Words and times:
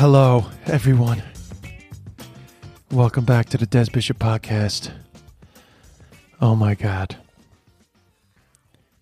Hello, 0.00 0.46
everyone. 0.64 1.22
Welcome 2.90 3.26
back 3.26 3.50
to 3.50 3.58
the 3.58 3.66
Des 3.66 3.90
Bishop 3.92 4.18
Podcast. 4.18 4.90
Oh 6.40 6.56
my 6.56 6.74
God. 6.74 7.18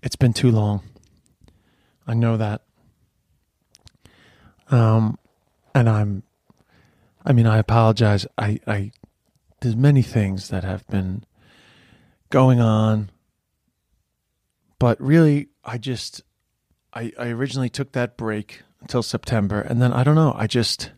It's 0.03 0.17
been 0.17 0.33
too 0.33 0.51
long. 0.51 0.83
I 2.05 2.15
know 2.15 2.37
that. 2.37 2.63
Um, 4.73 5.21
and 5.73 5.89
I'm, 5.89 6.25
I 7.25 7.33
mean, 7.33 7.47
I 7.47 7.59
apologize. 7.59 8.27
I, 8.37 8.59
I, 8.67 8.91
there's 9.61 9.77
many 9.77 10.03
things 10.03 10.49
that 10.49 10.65
have 10.65 10.85
been 10.89 11.23
going 12.29 12.61
on, 12.61 13.11
but 14.81 15.01
really, 15.01 15.51
I 15.65 15.79
just, 15.79 16.23
I, 16.93 17.13
I 17.17 17.29
originally 17.29 17.71
took 17.71 17.93
that 17.93 18.17
break 18.17 18.63
until 18.81 19.03
September. 19.03 19.61
And 19.61 19.81
then 19.81 19.93
I 19.93 20.05
don't 20.05 20.15
know, 20.15 20.35
I 20.37 20.47
just 20.47 20.93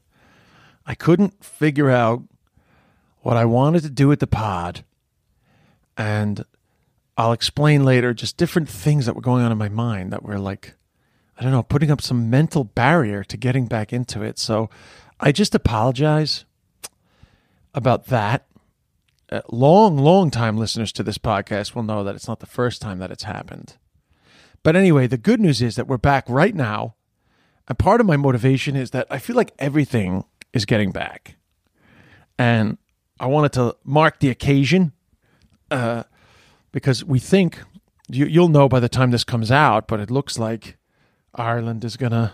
I 0.87 0.95
couldn't 0.95 1.45
figure 1.45 1.91
out 1.91 2.23
what 3.23 3.37
I 3.37 3.45
wanted 3.45 3.83
to 3.83 3.91
do 3.91 4.09
with 4.09 4.21
the 4.21 4.27
pod. 4.27 4.85
And 5.97 6.45
I'll 7.17 7.33
explain 7.33 7.85
later 7.85 8.15
just 8.15 8.37
different 8.37 8.69
things 8.69 9.07
that 9.07 9.15
were 9.15 9.21
going 9.21 9.45
on 9.45 9.53
in 9.53 9.59
my 9.59 9.69
mind 9.69 10.13
that 10.13 10.23
were 10.23 10.39
like 10.39 10.75
I 11.39 11.43
don't 11.43 11.53
know, 11.53 11.63
putting 11.63 11.91
up 11.91 12.03
some 12.03 12.29
mental 12.29 12.65
barrier 12.65 13.25
to 13.25 13.37
getting 13.39 13.65
back 13.65 13.95
into 13.95 14.23
it. 14.23 14.39
So 14.39 14.69
I 15.19 15.33
just 15.33 15.55
apologize 15.55 16.45
about 17.73 18.07
that. 18.07 18.47
Uh, 19.33 19.41
long, 19.51 19.97
long 19.97 20.31
time 20.31 20.59
listeners 20.59 20.93
to 20.93 21.03
this 21.03 21.17
podcast 21.17 21.75
will 21.75 21.83
know 21.83 22.05
that 22.05 22.15
it's 22.15 22.29
not 22.29 22.41
the 22.41 22.47
first 22.47 22.83
time 22.83 22.99
that 22.99 23.11
it's 23.11 23.23
happened. 23.23 23.79
But 24.63 24.77
anyway, 24.77 25.07
the 25.07 25.17
good 25.17 25.41
news 25.41 25.63
is 25.63 25.77
that 25.77 25.87
we're 25.87 25.97
back 25.97 26.25
right 26.29 26.55
now 26.55 26.97
and 27.71 27.79
part 27.79 28.01
of 28.01 28.07
my 28.09 28.17
motivation 28.17 28.75
is 28.75 28.91
that 28.91 29.07
I 29.11 29.19
feel 29.21 29.37
like 29.37 29.53
everything 29.61 30.25
is 30.53 30.65
getting 30.65 30.91
back. 30.91 31.37
And 32.37 32.79
I 33.21 33.27
wanted 33.27 33.53
to 33.53 33.77
mark 33.85 34.19
the 34.19 34.29
occasion 34.29 34.91
uh, 35.71 36.03
because 36.73 37.05
we 37.05 37.21
think 37.21 37.61
you, 38.09 38.27
you'll 38.27 38.49
know 38.49 38.69
by 38.69 38.81
the 38.81 38.89
time 38.89 39.13
this 39.13 39.23
comes 39.23 39.53
out, 39.53 39.87
but 39.87 40.01
it 40.01 40.11
looks 40.11 40.37
like 40.37 40.79
Ireland 41.33 41.85
is 41.85 41.97
going 41.97 42.11
to 42.11 42.33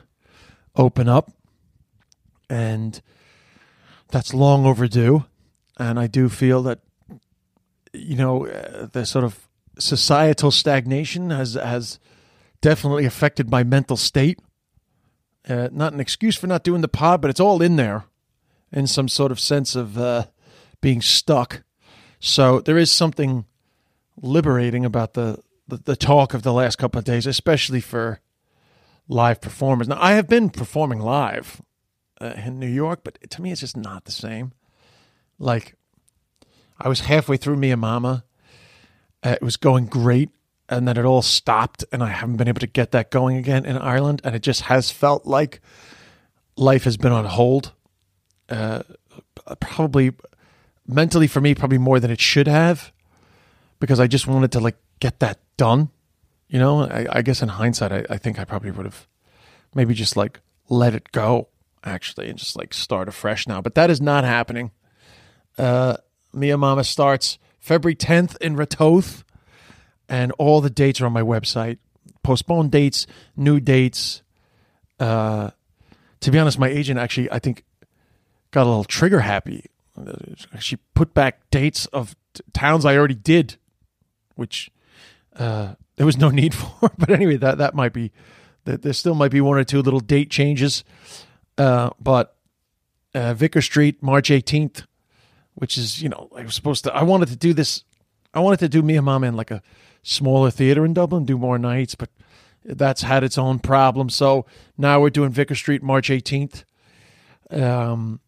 open 0.75 1.07
up. 1.07 1.31
And 2.48 2.98
that's 4.09 4.33
long 4.33 4.64
overdue. 4.64 5.27
And 5.79 6.01
I 6.01 6.07
do 6.07 6.31
feel 6.31 6.62
that, 6.62 6.79
you 7.92 8.17
know, 8.17 8.47
uh, 8.47 8.87
the 8.87 9.05
sort 9.05 9.27
of 9.27 9.47
societal 9.79 10.51
stagnation 10.51 11.29
has, 11.29 11.53
has 11.53 11.98
definitely 12.63 13.05
affected 13.05 13.51
my 13.51 13.64
mental 13.64 13.98
state. 13.98 14.39
Uh, 15.48 15.68
not 15.73 15.92
an 15.92 16.01
excuse 16.01 16.36
for 16.36 16.46
not 16.46 16.64
doing 16.64 16.80
the 16.80 16.89
pod, 16.89 17.20
but 17.20 17.30
it's 17.30 17.40
all 17.40 17.62
in 17.62 17.77
there 17.77 18.05
in 18.73 18.86
some 18.86 19.08
sort 19.08 19.30
of 19.30 19.39
sense 19.39 19.77
of 19.77 19.96
uh, 19.96 20.24
being 20.80 21.01
stuck. 21.01 21.62
So 22.18 22.61
there 22.61 22.79
is 22.79 22.90
something 22.90 23.45
liberating 24.20 24.85
about 24.85 25.14
the, 25.14 25.39
the, 25.68 25.77
the 25.77 25.96
talk 25.96 26.35
of 26.35 26.42
the 26.42 26.52
last 26.52 26.77
couple 26.77 26.98
of 26.98 27.05
days, 27.05 27.27
especially 27.27 27.80
for 27.80 28.20
live 29.08 29.40
performers. 29.40 29.89
Now, 29.89 29.98
I 30.01 30.14
have 30.14 30.29
been 30.29 30.51
performing 30.51 30.98
live 31.01 31.62
uh, 32.20 32.35
in 32.45 32.58
New 32.58 32.67
York, 32.67 33.01
but 33.05 33.18
to 33.30 33.42
me, 33.42 33.52
it's 33.52 33.61
just 33.61 33.77
not 33.77 34.05
the 34.05 34.12
same. 34.12 34.52
Like, 35.39 35.74
I 36.79 36.89
was 36.89 37.01
halfway 37.01 37.36
through 37.36 37.56
Mia 37.56 37.77
Mama. 37.77 38.24
Uh, 39.23 39.36
it 39.40 39.42
was 39.42 39.56
going 39.56 39.86
great 39.86 40.30
and 40.69 40.87
then 40.87 40.97
it 40.97 41.05
all 41.05 41.23
stopped 41.23 41.85
and 41.93 42.03
I 42.03 42.09
haven't 42.09 42.37
been 42.37 42.49
able 42.49 42.61
to 42.61 42.67
get 42.67 42.93
that 42.93 43.11
going 43.11 43.37
again 43.37 43.65
in 43.65 43.77
Ireland 43.77 44.21
and 44.25 44.35
it 44.35 44.43
just 44.43 44.63
has 44.63 44.91
felt 44.91 45.27
like 45.27 45.61
life 46.57 46.85
has 46.85 46.97
been 46.97 47.13
on 47.13 47.25
hold 47.25 47.73
uh, 48.49 48.83
probably 49.61 50.13
mentally 50.87 51.27
for 51.27 51.41
me 51.41 51.55
probably 51.55 51.79
more 51.79 52.01
than 52.01 52.11
it 52.11 52.21
should 52.21 52.49
have 52.49 52.93
because 53.81 54.01
I 54.01 54.07
just 54.07 54.27
wanted 54.27 54.53
to 54.53 54.61
like 54.61 54.77
get 55.01 55.21
that 55.21 55.39
done 55.57 55.91
you 56.49 56.61
know? 56.61 56.83
I, 56.83 57.07
I 57.11 57.23
guess 57.23 57.43
in 57.43 57.48
hindsight 57.48 57.93
I, 57.93 58.05
I 58.11 58.19
think 58.19 58.39
I 58.39 58.45
probably 58.45 58.71
would 58.71 58.87
have 58.87 59.07
maybe 59.75 59.95
just 59.95 60.17
like 60.17 60.41
let 60.69 60.95
it 60.95 61.13
go 61.13 61.48
actually 61.85 62.29
and 62.29 62.39
just 62.39 62.57
like 62.57 62.75
start 62.75 63.09
afresh 63.09 63.47
now 63.47 63.61
but 63.61 63.75
that 63.77 63.91
is 63.91 64.01
not 64.01 64.25
happening. 64.25 64.73
Uh 65.59 65.97
Mia 66.33 66.59
Mama 66.59 66.85
starts 66.85 67.39
February 67.59 67.97
10th 67.97 68.37
in 68.39 68.57
Ratoath 68.57 69.23
and 70.08 70.33
all 70.33 70.61
the 70.61 70.70
dates 70.70 71.00
are 71.00 71.06
on 71.06 71.12
my 71.12 71.22
website. 71.22 71.78
Postponed 72.22 72.72
dates, 72.72 73.06
new 73.36 73.61
dates. 73.61 74.22
Uh, 74.98 75.50
to 76.20 76.30
be 76.30 76.39
honest, 76.39 76.58
my 76.58 76.68
agent 76.68 76.98
actually, 76.98 77.30
I 77.30 77.39
think, 77.39 77.64
got 78.50 78.64
a 78.64 78.68
little 78.68 78.84
trigger 78.84 79.20
happy. 79.20 79.67
She 80.58 80.77
put 80.94 81.14
back 81.14 81.50
dates 81.50 81.86
of 81.86 82.14
t- 82.34 82.42
towns 82.52 82.84
I 82.84 82.96
already 82.96 83.14
did, 83.14 83.56
which 84.34 84.70
uh, 85.36 85.74
there 85.96 86.06
was 86.06 86.18
no 86.18 86.30
need 86.30 86.55
for. 86.55 86.90
But 86.98 87.11
anyway, 87.11 87.36
that 87.36 87.58
that 87.58 87.74
might 87.74 87.92
be 87.92 88.12
that 88.64 88.83
there 88.83 88.92
still 88.92 89.14
might 89.14 89.30
be 89.30 89.40
one 89.40 89.58
or 89.58 89.64
two 89.64 89.80
little 89.80 90.00
date 90.00 90.30
changes. 90.30 90.84
Uh, 91.56 91.90
but 92.00 92.36
uh, 93.14 93.34
Vicar 93.34 93.62
Street, 93.62 94.02
March 94.02 94.30
eighteenth, 94.30 94.83
which 95.55 95.78
is 95.78 96.02
you 96.02 96.08
know 96.08 96.28
I 96.36 96.42
was 96.42 96.55
supposed 96.55 96.84
to. 96.84 96.94
I 96.94 97.02
wanted 97.02 97.28
to 97.28 97.36
do 97.36 97.55
this. 97.55 97.84
I 98.34 98.40
wanted 98.40 98.61
to 98.61 98.68
do 98.68 98.83
Mia 98.83 99.00
Mama 99.00 99.28
in 99.28 99.36
like 99.36 99.50
a 99.50 99.62
smaller 100.06 100.50
theater 100.50 100.84
in 100.84 100.94
Dublin, 100.94 101.24
do 101.24 101.36
more 101.36 101.58
nights, 101.58 101.94
but 101.94 102.11
that's 102.64 103.02
had 103.02 103.24
its 103.24 103.36
own 103.36 103.58
problems. 103.58 104.14
So 104.14 104.46
now 104.78 105.00
we're 105.00 105.11
doing 105.11 105.30
Vicar 105.30 105.55
Street 105.55 105.83
March 105.83 106.08
18th. 106.08 106.64
Um, 107.50 108.20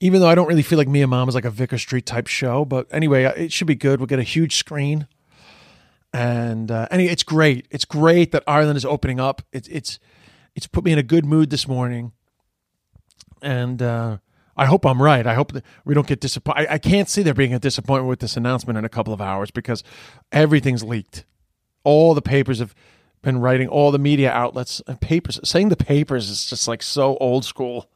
even 0.00 0.20
though 0.20 0.28
I 0.28 0.34
don't 0.34 0.46
really 0.46 0.62
feel 0.62 0.78
like 0.78 0.88
Mia 0.88 1.06
Mama 1.06 1.30
is 1.30 1.34
like 1.34 1.46
a 1.46 1.50
Vicar 1.50 1.78
Street 1.78 2.04
type 2.04 2.26
show, 2.26 2.64
but 2.64 2.86
anyway, 2.90 3.24
uh, 3.24 3.32
it 3.32 3.52
should 3.52 3.66
be 3.66 3.74
good. 3.74 3.98
We'll 3.98 4.06
get 4.06 4.18
a 4.18 4.24
huge 4.24 4.56
screen, 4.56 5.06
and 6.12 6.70
uh, 6.70 6.88
anyway, 6.90 7.10
it's 7.10 7.22
great. 7.22 7.66
It's 7.70 7.86
great 7.86 8.32
that 8.32 8.42
Ireland 8.46 8.76
is 8.76 8.84
opening 8.84 9.20
up. 9.20 9.42
It's 9.52 9.68
it's 9.68 9.98
it's 10.54 10.66
put 10.66 10.84
me 10.84 10.92
in 10.92 10.98
a 10.98 11.02
good 11.02 11.24
mood 11.24 11.48
this 11.48 11.66
morning, 11.66 12.12
and 13.40 13.80
uh, 13.80 14.18
I 14.56 14.66
hope 14.66 14.86
I'm 14.86 15.02
right. 15.02 15.26
I 15.26 15.34
hope 15.34 15.52
that 15.52 15.64
we 15.84 15.94
don't 15.94 16.06
get 16.06 16.20
disappointed. 16.20 16.68
I, 16.70 16.78
can't 16.78 17.08
see 17.08 17.22
there 17.22 17.34
being 17.34 17.52
a 17.52 17.58
disappointment 17.58 18.08
with 18.08 18.20
this 18.20 18.36
announcement 18.36 18.78
in 18.78 18.84
a 18.84 18.88
couple 18.88 19.12
of 19.12 19.20
hours 19.20 19.50
because 19.50 19.84
everything's 20.32 20.82
leaked. 20.82 21.26
All 21.84 22.14
the 22.14 22.22
papers 22.22 22.58
have 22.58 22.74
been 23.22 23.38
writing, 23.38 23.68
all 23.68 23.90
the 23.90 23.98
media 23.98 24.30
outlets 24.30 24.80
and 24.86 25.00
papers. 25.00 25.38
Saying 25.44 25.68
the 25.68 25.76
papers 25.76 26.30
is 26.30 26.46
just 26.46 26.66
like 26.66 26.82
so 26.82 27.16
old 27.18 27.44
school. 27.44 27.90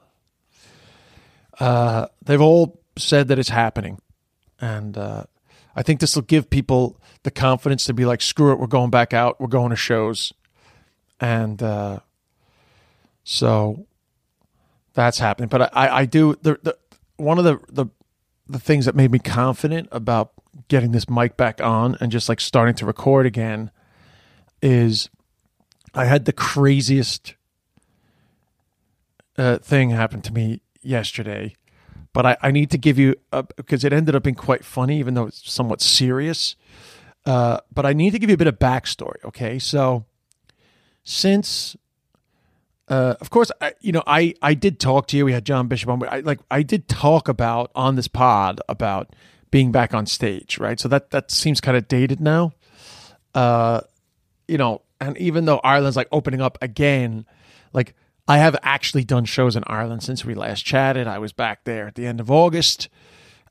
Uh, 1.59 2.07
they've 2.23 2.41
all 2.41 2.83
said 2.97 3.29
that 3.29 3.39
it's 3.39 3.49
happening. 3.49 3.99
And 4.61 4.99
uh, 4.99 5.25
I 5.75 5.83
think 5.83 6.01
this 6.01 6.15
will 6.15 6.23
give 6.23 6.51
people 6.51 7.01
the 7.23 7.31
confidence 7.31 7.85
to 7.87 7.95
be 7.95 8.05
like, 8.05 8.21
screw 8.21 8.53
it, 8.53 8.59
we're 8.59 8.67
going 8.67 8.91
back 8.91 9.15
out, 9.15 9.41
we're 9.41 9.47
going 9.47 9.71
to 9.71 9.77
shows. 9.77 10.33
And 11.21 11.63
uh, 11.63 12.01
so 13.25 13.87
that's 14.95 15.19
happening. 15.19 15.49
But 15.49 15.75
I, 15.77 16.01
I 16.01 16.05
do 16.05 16.37
the, 16.43 16.59
the 16.63 16.77
one 17.17 17.39
of 17.39 17.45
the, 17.45 17.61
the 17.69 17.87
the 18.49 18.59
things 18.59 18.85
that 18.87 18.97
made 18.97 19.13
me 19.13 19.19
confident 19.19 19.89
about 19.93 20.33
getting 20.69 20.91
this 20.93 21.09
mic 21.09 21.37
back 21.37 21.61
on 21.61 21.97
and 22.01 22.11
just 22.11 22.29
like 22.29 22.41
starting 22.41 22.75
to 22.75 22.87
record 22.87 23.25
again 23.27 23.71
is 24.61 25.09
I 25.95 26.05
had 26.07 26.25
the 26.25 26.33
craziest 26.33 27.35
uh, 29.39 29.59
thing 29.59 29.91
happen 29.91 30.21
to 30.23 30.33
me 30.33 30.63
yesterday. 30.83 31.55
But 32.13 32.27
I, 32.27 32.37
I 32.43 32.51
need 32.51 32.71
to 32.73 32.79
give 32.79 32.99
you 32.99 33.15
because 33.57 33.85
it 33.85 33.93
ended 33.93 34.17
up 34.17 34.25
being 34.25 34.35
quite 34.35 34.65
funny, 34.65 34.99
even 34.99 35.15
though 35.15 35.27
it's 35.27 35.51
somewhat 35.51 35.81
serious. 35.81 36.57
Uh, 37.25 37.59
but 37.73 37.87
I 37.87 37.93
need 37.93 38.11
to 38.11 38.19
give 38.19 38.31
you 38.31 38.35
a 38.35 38.39
bit 38.39 38.49
of 38.49 38.59
backstory. 38.59 39.25
Okay, 39.25 39.61
so 39.61 40.05
since 41.05 41.77
uh, 42.91 43.15
of 43.21 43.31
course, 43.31 43.53
I, 43.61 43.73
you 43.81 43.93
know, 43.93 44.03
I, 44.05 44.35
I 44.43 44.55
did 44.55 44.81
talk 44.81 45.07
to 45.09 45.17
you. 45.17 45.25
We 45.25 45.33
had 45.33 45.47
John 45.47 45.69
Bishop 45.69 45.89
on. 45.89 46.03
I, 46.09 46.21
like, 46.21 46.41
I 46.51 46.63
did 46.63 46.89
talk 46.89 47.29
about 47.29 47.71
on 47.77 47.95
this 47.95 48.09
pod 48.09 48.61
about 48.69 49.15
being 49.53 49.71
back 49.71 49.95
on 49.95 50.07
stage, 50.07 50.59
right? 50.59 50.79
So 50.79 50.89
that 50.89 51.13
that 51.13 51.31
seems 51.31 51.61
kind 51.61 51.77
of 51.77 51.87
dated 51.87 52.21
now. 52.21 52.53
Uh, 53.33 53.83
you 54.49 54.59
know, 54.59 54.83
and 55.01 55.17
even 55.19 55.45
though 55.45 55.61
Ireland's 55.63 55.97
like 55.97 56.09
opening 56.11 56.41
up 56.41 56.59
again, 56.61 57.27
like 57.73 57.95
I 58.27 58.39
have 58.39 58.57
actually 58.65 59.05
done 59.05 59.25
shows 59.25 59.55
in 59.55 59.63
Ireland 59.69 60.03
since 60.03 60.25
we 60.25 60.35
last 60.35 60.65
chatted. 60.65 61.07
I 61.07 61.19
was 61.19 61.33
back 61.33 61.63
there 61.63 61.87
at 61.87 61.95
the 61.95 62.07
end 62.07 62.19
of 62.19 62.29
August. 62.29 62.89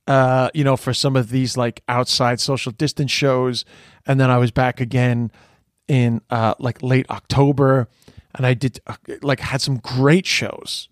Uh, 0.05 0.49
you 0.53 0.65
know, 0.65 0.75
for 0.75 0.93
some 0.93 1.15
of 1.15 1.29
these 1.29 1.55
like 1.55 1.81
outside 1.87 2.41
social 2.41 2.73
distance 2.73 3.11
shows, 3.11 3.63
and 4.05 4.19
then 4.19 4.29
I 4.29 4.37
was 4.37 4.51
back 4.51 4.81
again 4.81 5.31
in 5.89 6.21
uh, 6.29 6.53
like 6.59 6.81
late 6.81 7.09
October, 7.09 7.89
and 8.35 8.45
I 8.45 8.53
did 8.53 8.79
uh, 8.87 8.95
like 9.21 9.41
had 9.41 9.59
some 9.59 9.77
great 9.77 10.25
shows 10.25 10.87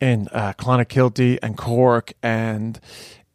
in 0.00 0.28
uh, 0.32 0.54
Clonakilty 0.54 1.38
and 1.42 1.58
Cork 1.58 2.14
and 2.22 2.80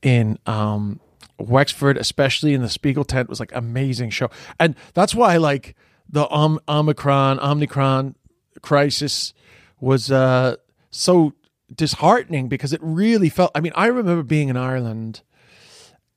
in 0.01 0.39
um, 0.47 1.01
Wexford, 1.38 1.97
especially 1.97 2.53
in 2.53 2.62
the 2.62 2.69
Spiegel 2.69 3.03
tent, 3.03 3.30
was 3.30 3.39
like 3.39 3.51
amazing 3.53 4.09
show, 4.09 4.31
and 4.59 4.75
that's 4.95 5.13
why 5.13 5.38
like 5.38 5.75
the 6.09 6.27
Om- 6.30 6.62
Omicron 6.68 7.39
Omicron 7.39 8.15
crisis 8.62 9.33
was 9.81 10.09
uh, 10.09 10.56
so 10.89 11.33
disheartening 11.74 12.48
because 12.48 12.71
it 12.71 12.80
really 12.81 13.30
felt. 13.30 13.51
I 13.53 13.59
mean, 13.59 13.74
I 13.75 13.88
remember 13.88 14.24
being 14.24 14.48
in 14.48 14.56
Ireland, 14.56 15.24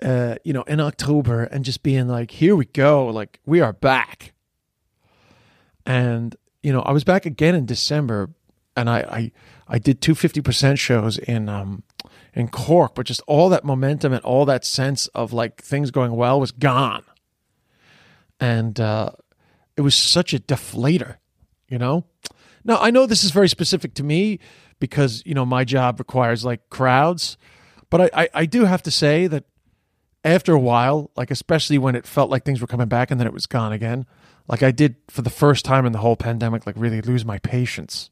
uh, 0.00 0.36
you 0.44 0.52
know, 0.52 0.62
in 0.62 0.78
October 0.78 1.42
and 1.44 1.64
just 1.64 1.82
being 1.82 2.06
like, 2.06 2.30
"Here 2.30 2.54
we 2.54 2.66
go! 2.66 3.06
Like 3.06 3.40
we 3.44 3.60
are 3.60 3.72
back." 3.72 4.34
And 5.88 6.36
you 6.62 6.72
know, 6.72 6.82
I 6.82 6.92
was 6.92 7.02
back 7.02 7.24
again 7.26 7.54
in 7.54 7.66
December, 7.66 8.30
and 8.76 8.88
I 8.88 9.00
I, 9.00 9.32
I 9.66 9.78
did 9.78 10.00
two 10.00 10.14
50% 10.14 10.78
shows 10.78 11.18
in 11.18 11.48
um 11.48 11.82
in 12.34 12.48
Cork, 12.48 12.94
but 12.94 13.06
just 13.06 13.22
all 13.26 13.48
that 13.48 13.64
momentum 13.64 14.12
and 14.12 14.22
all 14.22 14.44
that 14.44 14.64
sense 14.64 15.08
of 15.08 15.32
like 15.32 15.62
things 15.62 15.90
going 15.90 16.12
well 16.12 16.38
was 16.38 16.52
gone. 16.52 17.02
And 18.38 18.78
uh, 18.78 19.10
it 19.76 19.80
was 19.80 19.96
such 19.96 20.32
a 20.32 20.38
deflator, 20.38 21.16
you 21.68 21.78
know? 21.78 22.04
Now, 22.64 22.78
I 22.80 22.90
know 22.90 23.06
this 23.06 23.24
is 23.24 23.32
very 23.32 23.48
specific 23.48 23.94
to 23.94 24.04
me 24.04 24.38
because, 24.78 25.22
you 25.26 25.34
know, 25.34 25.44
my 25.44 25.64
job 25.64 25.98
requires 25.98 26.44
like 26.44 26.68
crowds, 26.70 27.36
but 27.90 28.02
I, 28.02 28.10
I, 28.22 28.28
I 28.34 28.46
do 28.46 28.66
have 28.66 28.82
to 28.82 28.90
say 28.90 29.26
that 29.26 29.44
after 30.22 30.52
a 30.52 30.60
while, 30.60 31.10
like 31.16 31.30
especially 31.30 31.78
when 31.78 31.96
it 31.96 32.06
felt 32.06 32.30
like 32.30 32.44
things 32.44 32.60
were 32.60 32.66
coming 32.66 32.88
back 32.88 33.10
and 33.10 33.18
then 33.18 33.26
it 33.26 33.32
was 33.32 33.46
gone 33.46 33.72
again, 33.72 34.06
like 34.48 34.62
I 34.62 34.70
did 34.70 34.96
for 35.08 35.22
the 35.22 35.30
first 35.30 35.64
time 35.64 35.84
in 35.86 35.92
the 35.92 35.98
whole 35.98 36.16
pandemic, 36.16 36.66
like 36.66 36.74
really 36.78 37.02
lose 37.02 37.24
my 37.24 37.38
patience. 37.38 38.10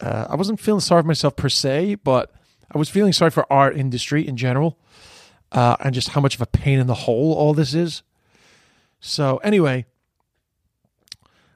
Uh, 0.00 0.26
I 0.28 0.34
wasn't 0.34 0.60
feeling 0.60 0.80
sorry 0.80 1.02
for 1.02 1.08
myself 1.08 1.36
per 1.36 1.48
se, 1.48 1.96
but 1.96 2.32
I 2.72 2.78
was 2.78 2.88
feeling 2.88 3.12
sorry 3.12 3.30
for 3.30 3.50
our 3.52 3.70
industry 3.70 4.26
in 4.26 4.36
general 4.36 4.78
uh, 5.52 5.76
and 5.80 5.94
just 5.94 6.10
how 6.10 6.20
much 6.20 6.34
of 6.34 6.40
a 6.40 6.46
pain 6.46 6.78
in 6.78 6.86
the 6.86 6.94
hole 6.94 7.34
all 7.34 7.54
this 7.54 7.74
is. 7.74 8.02
So, 9.00 9.36
anyway, 9.38 9.86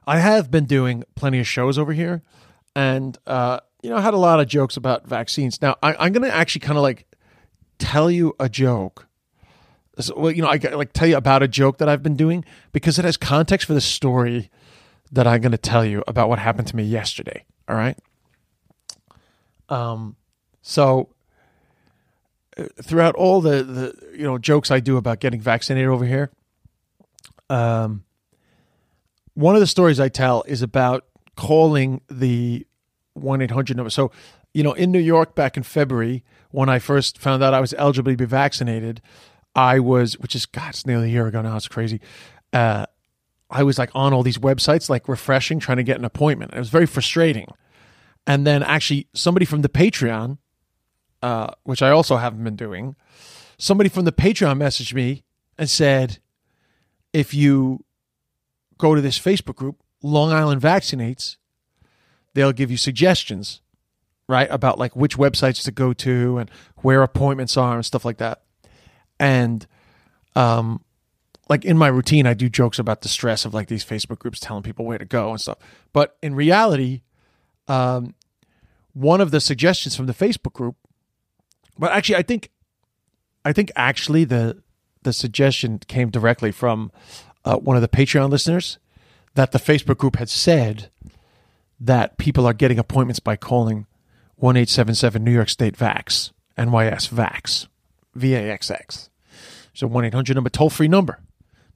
I 0.07 0.19
have 0.19 0.51
been 0.51 0.65
doing 0.65 1.03
plenty 1.15 1.39
of 1.39 1.47
shows 1.47 1.77
over 1.77 1.93
here 1.93 2.21
and, 2.75 3.17
uh, 3.27 3.59
you 3.81 3.89
know, 3.89 3.97
I 3.97 4.01
had 4.01 4.13
a 4.13 4.17
lot 4.17 4.39
of 4.39 4.47
jokes 4.47 4.77
about 4.77 5.07
vaccines. 5.07 5.61
Now, 5.61 5.75
I, 5.81 6.05
am 6.05 6.13
going 6.13 6.29
to 6.29 6.33
actually 6.33 6.61
kind 6.61 6.77
of 6.77 6.83
like 6.83 7.07
tell 7.79 8.11
you 8.11 8.35
a 8.39 8.47
joke. 8.47 9.07
Well, 10.09 10.31
you 10.31 10.41
know, 10.41 10.47
I 10.47 10.57
like 10.73 10.93
tell 10.93 11.07
you 11.07 11.17
about 11.17 11.43
a 11.43 11.47
joke 11.47 11.77
that 11.79 11.89
I've 11.89 12.01
been 12.01 12.15
doing 12.15 12.45
because 12.71 12.97
it 12.97 13.05
has 13.05 13.17
context 13.17 13.67
for 13.67 13.73
the 13.73 13.81
story 13.81 14.49
that 15.11 15.27
I'm 15.27 15.41
going 15.41 15.51
to 15.51 15.57
tell 15.57 15.85
you 15.85 16.03
about 16.07 16.29
what 16.29 16.39
happened 16.39 16.67
to 16.69 16.75
me 16.75 16.83
yesterday. 16.83 17.43
All 17.67 17.75
right. 17.75 17.97
Um, 19.69 20.15
so 20.61 21.09
uh, 22.57 22.65
throughout 22.81 23.15
all 23.15 23.41
the, 23.41 23.63
the 23.63 24.17
you 24.17 24.23
know 24.23 24.37
jokes 24.37 24.71
I 24.71 24.79
do 24.79 24.97
about 24.97 25.19
getting 25.19 25.39
vaccinated 25.39 25.89
over 25.89 26.05
here, 26.05 26.31
um, 27.49 28.03
one 29.33 29.55
of 29.55 29.61
the 29.61 29.67
stories 29.67 29.99
I 29.99 30.09
tell 30.09 30.43
is 30.43 30.61
about 30.61 31.05
calling 31.35 32.01
the 32.09 32.65
one 33.13 33.41
eight 33.41 33.51
hundred 33.51 33.77
number. 33.77 33.89
So 33.89 34.11
you 34.53 34.63
know, 34.63 34.73
in 34.73 34.91
New 34.91 34.99
York 34.99 35.35
back 35.35 35.57
in 35.57 35.63
February 35.63 36.23
when 36.51 36.69
I 36.69 36.79
first 36.79 37.17
found 37.17 37.41
out 37.41 37.53
I 37.53 37.61
was 37.61 37.73
eligible 37.77 38.11
to 38.11 38.17
be 38.17 38.25
vaccinated, 38.25 39.01
I 39.55 39.79
was, 39.79 40.17
which 40.19 40.35
is 40.35 40.45
God, 40.45 40.69
it's 40.69 40.85
nearly 40.85 41.07
a 41.07 41.11
year 41.11 41.27
ago 41.27 41.41
now. 41.41 41.57
It's 41.57 41.67
crazy. 41.67 41.99
Uh, 42.53 42.85
I 43.49 43.63
was 43.63 43.77
like 43.77 43.89
on 43.93 44.13
all 44.13 44.23
these 44.23 44.37
websites, 44.37 44.89
like 44.89 45.07
refreshing, 45.07 45.59
trying 45.59 45.77
to 45.77 45.83
get 45.83 45.97
an 45.97 46.05
appointment. 46.05 46.53
It 46.53 46.59
was 46.59 46.69
very 46.69 46.85
frustrating. 46.85 47.47
And 48.25 48.47
then 48.47 48.63
actually, 48.63 49.07
somebody 49.13 49.45
from 49.45 49.61
the 49.61 49.69
Patreon 49.69 50.37
uh, 51.21 51.51
which 51.63 51.81
I 51.81 51.91
also 51.91 52.17
haven't 52.17 52.43
been 52.43 52.55
doing, 52.55 52.95
somebody 53.57 53.89
from 53.89 54.05
the 54.05 54.11
Patreon 54.11 54.57
messaged 54.57 54.93
me 54.93 55.23
and 55.57 55.69
said, 55.69 56.19
if 57.13 57.33
you 57.33 57.85
go 58.77 58.95
to 58.95 59.01
this 59.01 59.19
Facebook 59.19 59.55
group, 59.55 59.83
Long 60.01 60.31
Island 60.31 60.61
Vaccinates, 60.61 61.37
they'll 62.33 62.53
give 62.53 62.71
you 62.71 62.77
suggestions, 62.77 63.61
right? 64.27 64.47
About 64.49 64.79
like 64.79 64.95
which 64.95 65.17
websites 65.17 65.63
to 65.65 65.71
go 65.71 65.93
to 65.93 66.39
and 66.39 66.49
where 66.77 67.03
appointments 67.03 67.55
are 67.57 67.75
and 67.75 67.85
stuff 67.85 68.05
like 68.05 68.17
that. 68.17 68.41
And, 69.21 69.65
um, 70.35 70.83
like 71.47 71.63
in 71.63 71.77
my 71.77 71.87
routine, 71.87 72.25
I 72.25 72.33
do 72.33 72.49
jokes 72.49 72.79
about 72.79 73.01
the 73.01 73.07
stress 73.07 73.45
of 73.45 73.53
like 73.53 73.67
these 73.67 73.85
Facebook 73.85 74.19
groups 74.19 74.39
telling 74.39 74.63
people 74.63 74.85
where 74.85 74.97
to 74.97 75.05
go 75.05 75.29
and 75.29 75.39
stuff. 75.39 75.59
But 75.93 76.17
in 76.21 76.35
reality, 76.35 77.01
um, 77.67 78.15
one 78.93 79.21
of 79.21 79.31
the 79.31 79.39
suggestions 79.39 79.95
from 79.95 80.07
the 80.07 80.13
Facebook 80.13 80.53
group 80.53 80.75
but 81.77 81.91
actually, 81.91 82.17
I 82.17 82.21
think, 82.21 82.51
I 83.43 83.53
think 83.53 83.71
actually 83.75 84.23
the 84.23 84.61
the 85.03 85.13
suggestion 85.13 85.79
came 85.79 86.11
directly 86.11 86.51
from 86.51 86.91
uh, 87.43 87.55
one 87.55 87.75
of 87.75 87.81
the 87.81 87.87
Patreon 87.87 88.29
listeners 88.29 88.77
that 89.33 89.51
the 89.51 89.57
Facebook 89.57 89.97
group 89.97 90.17
had 90.17 90.29
said 90.29 90.91
that 91.79 92.19
people 92.19 92.45
are 92.45 92.53
getting 92.53 92.77
appointments 92.77 93.19
by 93.19 93.35
calling 93.35 93.87
one 94.35 94.55
eight 94.55 94.69
seven 94.69 94.93
seven 94.93 95.23
New 95.23 95.31
York 95.31 95.49
State 95.49 95.75
Vax 95.75 96.31
NYS 96.55 97.09
Vax 97.09 97.67
V 99.73 99.85
A 99.85 99.87
X 99.87 99.87
X. 99.87 99.87
So 99.87 99.87
one 99.87 100.05
eight 100.05 100.13
hundred 100.13 100.35
number 100.35 100.49
toll 100.49 100.69
free 100.69 100.87
number. 100.87 101.19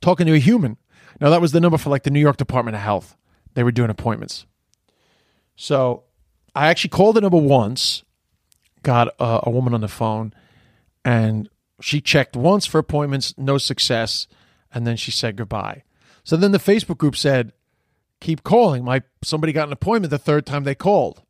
Talking 0.01 0.27
to 0.27 0.33
a 0.33 0.39
human. 0.39 0.77
Now 1.19 1.29
that 1.29 1.41
was 1.41 1.51
the 1.51 1.59
number 1.59 1.77
for 1.77 1.89
like 1.89 2.03
the 2.03 2.11
New 2.11 2.19
York 2.19 2.37
Department 2.37 2.75
of 2.75 2.81
Health. 2.81 3.15
They 3.53 3.63
were 3.63 3.71
doing 3.71 3.89
appointments. 3.89 4.45
So 5.55 6.03
I 6.53 6.67
actually 6.67 6.89
called 6.89 7.15
the 7.15 7.21
number 7.21 7.37
once 7.37 8.03
got 8.83 9.07
a, 9.19 9.41
a 9.43 9.49
woman 9.49 9.73
on 9.73 9.81
the 9.81 9.87
phone 9.87 10.33
and 11.03 11.49
she 11.81 12.01
checked 12.01 12.35
once 12.35 12.65
for 12.65 12.79
appointments, 12.79 13.33
no 13.37 13.57
success, 13.57 14.27
and 14.73 14.85
then 14.85 14.95
she 14.95 15.11
said 15.11 15.35
goodbye. 15.35 15.83
So 16.23 16.37
then 16.37 16.51
the 16.51 16.57
Facebook 16.57 16.97
group 16.97 17.15
said, 17.15 17.51
"Keep 18.19 18.43
calling. 18.43 18.83
My 18.83 19.03
somebody 19.23 19.53
got 19.53 19.67
an 19.67 19.73
appointment 19.73 20.11
the 20.11 20.17
third 20.17 20.45
time 20.45 20.63
they 20.63 20.75
called." 20.75 21.21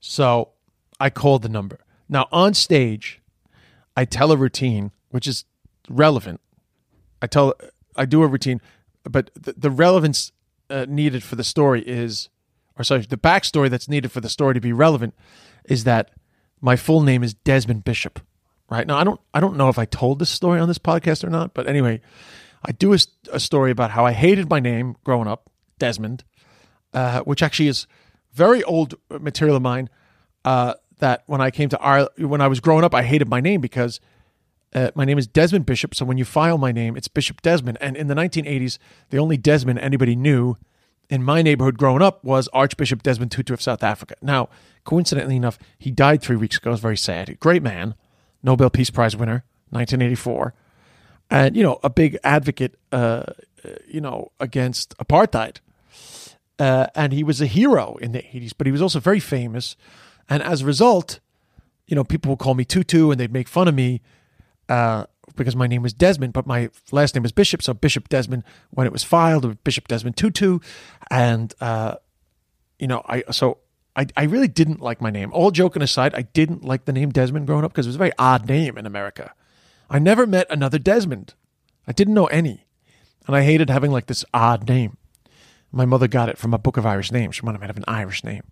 So 0.00 0.52
I 1.00 1.10
called 1.10 1.42
the 1.42 1.48
number. 1.48 1.78
Now 2.08 2.28
on 2.30 2.54
stage, 2.54 3.20
I 3.96 4.04
tell 4.04 4.32
a 4.32 4.36
routine 4.36 4.92
which 5.10 5.26
is 5.26 5.44
relevant. 5.88 6.40
I 7.22 7.26
tell 7.26 7.54
I 7.96 8.04
do 8.04 8.22
a 8.22 8.26
routine, 8.26 8.60
but 9.04 9.30
the, 9.34 9.54
the 9.56 9.70
relevance 9.70 10.32
uh, 10.68 10.86
needed 10.88 11.22
for 11.22 11.36
the 11.36 11.44
story 11.44 11.82
is, 11.82 12.28
or 12.76 12.84
sorry, 12.84 13.02
the 13.02 13.16
backstory 13.16 13.70
that's 13.70 13.88
needed 13.88 14.10
for 14.10 14.20
the 14.20 14.28
story 14.28 14.54
to 14.54 14.60
be 14.60 14.72
relevant 14.72 15.14
is 15.64 15.84
that 15.84 16.10
my 16.60 16.76
full 16.76 17.02
name 17.02 17.22
is 17.22 17.34
Desmond 17.34 17.84
Bishop. 17.84 18.20
Right 18.70 18.86
now, 18.86 18.96
I 18.96 19.04
don't 19.04 19.20
I 19.32 19.40
don't 19.40 19.56
know 19.56 19.68
if 19.68 19.78
I 19.78 19.84
told 19.84 20.18
this 20.18 20.30
story 20.30 20.58
on 20.58 20.68
this 20.68 20.78
podcast 20.78 21.22
or 21.22 21.30
not, 21.30 21.54
but 21.54 21.68
anyway, 21.68 22.00
I 22.64 22.72
do 22.72 22.94
a, 22.94 22.98
a 23.30 23.38
story 23.38 23.70
about 23.70 23.90
how 23.90 24.06
I 24.06 24.12
hated 24.12 24.48
my 24.48 24.58
name 24.58 24.96
growing 25.04 25.28
up, 25.28 25.50
Desmond, 25.78 26.24
uh, 26.94 27.20
which 27.20 27.42
actually 27.42 27.68
is 27.68 27.86
very 28.32 28.64
old 28.64 28.94
material 29.10 29.56
of 29.56 29.62
mine. 29.62 29.90
Uh, 30.44 30.74
that 30.98 31.22
when 31.26 31.40
I 31.40 31.50
came 31.50 31.68
to 31.70 31.80
Ireland, 31.80 32.10
when 32.18 32.40
I 32.40 32.48
was 32.48 32.60
growing 32.60 32.84
up, 32.84 32.94
I 32.94 33.02
hated 33.02 33.28
my 33.28 33.40
name 33.40 33.60
because 33.60 34.00
uh, 34.74 34.90
my 34.94 35.04
name 35.04 35.18
is 35.18 35.26
Desmond 35.26 35.66
Bishop. 35.66 35.94
So 35.94 36.04
when 36.04 36.18
you 36.18 36.24
file 36.24 36.58
my 36.58 36.72
name, 36.72 36.96
it's 36.96 37.08
Bishop 37.08 37.42
Desmond. 37.42 37.78
And 37.80 37.96
in 37.96 38.08
the 38.08 38.14
1980s, 38.14 38.78
the 39.10 39.18
only 39.18 39.36
Desmond 39.36 39.78
anybody 39.78 40.16
knew 40.16 40.56
in 41.08 41.22
my 41.22 41.42
neighborhood 41.42 41.78
growing 41.78 42.02
up 42.02 42.24
was 42.24 42.48
Archbishop 42.48 43.02
Desmond 43.02 43.30
Tutu 43.30 43.52
of 43.52 43.62
South 43.62 43.82
Africa. 43.82 44.14
Now, 44.22 44.48
coincidentally 44.84 45.36
enough, 45.36 45.58
he 45.78 45.90
died 45.90 46.22
three 46.22 46.36
weeks 46.36 46.56
ago. 46.56 46.70
It 46.70 46.72
was 46.72 46.80
very 46.80 46.96
sad. 46.96 47.38
Great 47.40 47.62
man, 47.62 47.94
Nobel 48.42 48.70
Peace 48.70 48.90
Prize 48.90 49.16
winner, 49.16 49.44
1984, 49.70 50.54
and 51.30 51.56
you 51.56 51.62
know 51.62 51.78
a 51.82 51.90
big 51.90 52.18
advocate, 52.24 52.76
uh, 52.92 53.24
you 53.86 54.00
know, 54.00 54.32
against 54.40 54.96
apartheid. 54.98 55.58
Uh, 56.58 56.86
and 56.94 57.12
he 57.12 57.24
was 57.24 57.40
a 57.40 57.46
hero 57.46 57.96
in 57.96 58.12
the 58.12 58.20
80s, 58.20 58.52
but 58.56 58.66
he 58.66 58.70
was 58.70 58.80
also 58.80 59.00
very 59.00 59.18
famous. 59.18 59.76
And 60.28 60.42
as 60.42 60.62
a 60.62 60.66
result, 60.66 61.20
you 61.86 61.94
know, 61.94 62.04
people 62.04 62.30
would 62.30 62.38
call 62.38 62.54
me 62.54 62.64
Tutu 62.64 63.10
and 63.10 63.20
they'd 63.20 63.32
make 63.32 63.48
fun 63.48 63.68
of 63.68 63.74
me. 63.74 64.00
Uh, 64.68 65.04
because 65.36 65.56
my 65.56 65.66
name 65.66 65.82
was 65.82 65.92
Desmond, 65.92 66.32
but 66.32 66.46
my 66.46 66.70
last 66.92 67.14
name 67.14 67.22
was 67.22 67.32
Bishop. 67.32 67.62
So 67.62 67.74
Bishop 67.74 68.08
Desmond, 68.08 68.44
when 68.70 68.86
it 68.86 68.92
was 68.92 69.02
filed, 69.02 69.44
it 69.44 69.48
was 69.48 69.56
Bishop 69.64 69.88
Desmond 69.88 70.16
Tutu. 70.16 70.60
And, 71.10 71.52
uh, 71.60 71.96
you 72.78 72.86
know, 72.86 73.02
I 73.06 73.24
so 73.30 73.58
I, 73.96 74.06
I 74.16 74.24
really 74.24 74.48
didn't 74.48 74.80
like 74.80 75.00
my 75.00 75.10
name. 75.10 75.32
All 75.32 75.50
joking 75.50 75.82
aside, 75.82 76.14
I 76.14 76.22
didn't 76.22 76.64
like 76.64 76.84
the 76.84 76.92
name 76.92 77.10
Desmond 77.10 77.46
growing 77.46 77.64
up 77.64 77.72
because 77.72 77.86
it 77.86 77.90
was 77.90 77.96
a 77.96 77.98
very 77.98 78.12
odd 78.18 78.48
name 78.48 78.76
in 78.76 78.86
America. 78.86 79.32
I 79.88 79.98
never 79.98 80.26
met 80.26 80.46
another 80.50 80.78
Desmond. 80.78 81.34
I 81.86 81.92
didn't 81.92 82.14
know 82.14 82.26
any. 82.26 82.66
And 83.26 83.36
I 83.36 83.42
hated 83.42 83.70
having 83.70 83.90
like 83.90 84.06
this 84.06 84.24
odd 84.34 84.68
name. 84.68 84.96
My 85.70 85.84
mother 85.84 86.08
got 86.08 86.28
it 86.28 86.38
from 86.38 86.54
a 86.54 86.58
book 86.58 86.76
of 86.76 86.86
Irish 86.86 87.10
names. 87.10 87.36
She 87.36 87.42
wanted 87.42 87.58
to 87.58 87.66
have 87.66 87.76
an 87.76 87.84
Irish 87.88 88.22
name. 88.22 88.44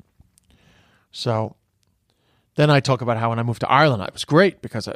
So 1.11 1.57
then 2.57 2.71
I 2.71 2.81
talk 2.81 3.01
about 3.01 3.19
how 3.19 3.31
when 3.31 3.39
I 3.39 3.43
moved 3.43 3.61
to 3.61 3.71
Ireland, 3.71 4.03
it 4.03 4.13
was 4.13 4.25
great 4.25 4.61
because 4.63 4.89
I, 4.89 4.95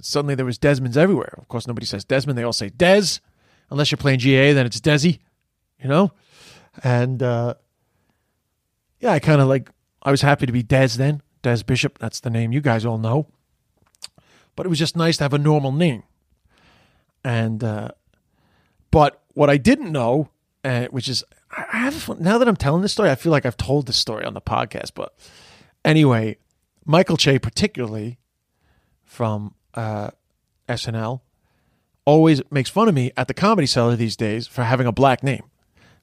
suddenly 0.00 0.34
there 0.34 0.44
was 0.44 0.58
Desmonds 0.58 0.96
everywhere. 0.96 1.34
Of 1.38 1.48
course, 1.48 1.66
nobody 1.66 1.86
says 1.86 2.04
Desmond. 2.04 2.38
They 2.38 2.42
all 2.42 2.52
say 2.52 2.68
Des. 2.68 3.20
Unless 3.70 3.90
you're 3.90 3.98
playing 3.98 4.18
GAA, 4.18 4.52
then 4.52 4.66
it's 4.66 4.80
Desi, 4.80 5.20
you 5.82 5.88
know? 5.88 6.12
And 6.82 7.22
uh, 7.22 7.54
yeah, 9.00 9.12
I 9.12 9.18
kind 9.18 9.40
of 9.40 9.48
like, 9.48 9.70
I 10.02 10.10
was 10.10 10.20
happy 10.20 10.46
to 10.46 10.52
be 10.52 10.62
Des 10.62 10.88
then. 10.96 11.22
Des 11.42 11.62
Bishop, 11.64 11.98
that's 11.98 12.20
the 12.20 12.30
name 12.30 12.52
you 12.52 12.60
guys 12.60 12.84
all 12.84 12.98
know. 12.98 13.26
But 14.56 14.66
it 14.66 14.68
was 14.68 14.78
just 14.78 14.96
nice 14.96 15.16
to 15.16 15.24
have 15.24 15.34
a 15.34 15.38
normal 15.38 15.72
name. 15.72 16.04
And, 17.24 17.64
uh, 17.64 17.88
but 18.90 19.22
what 19.32 19.50
I 19.50 19.56
didn't 19.56 19.90
know, 19.90 20.28
uh, 20.62 20.86
which 20.86 21.08
is, 21.08 21.24
I 21.50 21.78
have, 21.78 22.20
now 22.20 22.38
that 22.38 22.48
I'm 22.48 22.56
telling 22.56 22.82
this 22.82 22.92
story, 22.92 23.10
I 23.10 23.14
feel 23.14 23.32
like 23.32 23.46
I've 23.46 23.56
told 23.56 23.86
this 23.86 23.96
story 23.96 24.24
on 24.24 24.34
the 24.34 24.40
podcast. 24.40 24.92
But 24.94 25.14
anyway, 25.84 26.36
Michael 26.84 27.16
Che, 27.16 27.38
particularly 27.38 28.18
from 29.02 29.54
uh, 29.74 30.10
SNL, 30.68 31.20
always 32.04 32.42
makes 32.50 32.70
fun 32.70 32.88
of 32.88 32.94
me 32.94 33.12
at 33.16 33.28
the 33.28 33.34
comedy 33.34 33.66
cellar 33.66 33.96
these 33.96 34.16
days 34.16 34.46
for 34.46 34.64
having 34.64 34.86
a 34.86 34.92
black 34.92 35.22
name 35.22 35.44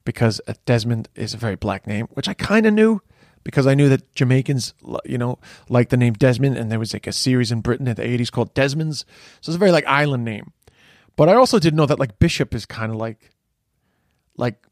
because 0.04 0.42
Desmond 0.66 1.10
is 1.16 1.34
a 1.34 1.38
very 1.38 1.56
black 1.56 1.86
name, 1.86 2.08
which 2.14 2.28
I 2.28 2.34
kind 2.34 2.66
of 2.66 2.74
knew 2.74 3.02
because 3.44 3.66
I 3.68 3.74
knew 3.74 3.90
that 3.90 4.14
Jamaicans, 4.14 4.74
you 5.06 5.18
know, 5.18 5.40
like 5.70 5.90
the 5.90 5.98
name 5.98 6.14
Desmond, 6.14 6.58
and 6.58 6.72
there 6.72 6.80
was 6.80 6.94
like 6.94 7.08
a 7.08 7.12
series 7.12 7.52
in 7.52 7.62
Britain 7.62 7.88
in 7.88 7.96
the 7.96 8.04
80s 8.04 8.32
called 8.32 8.54
Desmonds. 8.54 9.04
So 9.42 9.50
it's 9.50 9.56
a 9.56 9.60
very 9.60 9.72
like 9.72 9.86
island 9.86 10.26
name. 10.26 10.54
But 11.16 11.30
I 11.30 11.36
also 11.36 11.60
didn't 11.60 11.78
know 11.78 11.86
that 11.86 12.00
like 12.00 12.20
Bishop 12.20 12.54
is 12.54 12.66
kind 12.66 12.92
of 12.92 12.98
like, 12.98 13.32
like 14.38 14.66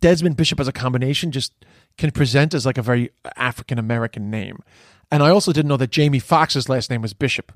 Desmond 0.00 0.36
Bishop 0.36 0.58
as 0.58 0.68
a 0.68 0.72
combination 0.72 1.32
just 1.32 1.52
can 1.98 2.10
present 2.10 2.54
as 2.54 2.64
like 2.64 2.78
a 2.78 2.82
very 2.82 3.10
African 3.36 3.78
American 3.78 4.30
name. 4.30 4.60
And 5.12 5.22
I 5.22 5.28
also 5.28 5.52
didn't 5.52 5.68
know 5.68 5.76
that 5.76 5.90
Jamie 5.90 6.18
Foxx's 6.18 6.70
last 6.70 6.88
name 6.88 7.02
was 7.02 7.12
Bishop. 7.12 7.52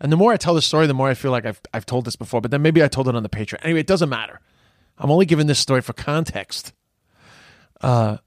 And 0.00 0.12
the 0.12 0.18
more 0.18 0.34
I 0.34 0.36
tell 0.36 0.54
this 0.54 0.66
story, 0.66 0.86
the 0.86 0.92
more 0.92 1.08
I 1.08 1.14
feel 1.14 1.30
like 1.30 1.46
I've 1.46 1.60
I've 1.72 1.86
told 1.86 2.04
this 2.04 2.14
before, 2.14 2.42
but 2.42 2.50
then 2.50 2.60
maybe 2.60 2.82
I 2.84 2.88
told 2.88 3.08
it 3.08 3.16
on 3.16 3.22
the 3.22 3.28
Patreon. 3.30 3.58
Anyway, 3.62 3.80
it 3.80 3.86
doesn't 3.86 4.10
matter. 4.10 4.40
I'm 4.98 5.10
only 5.10 5.24
giving 5.24 5.46
this 5.46 5.58
story 5.58 5.80
for 5.80 5.94
context. 5.94 6.74
Uh, 7.80 8.18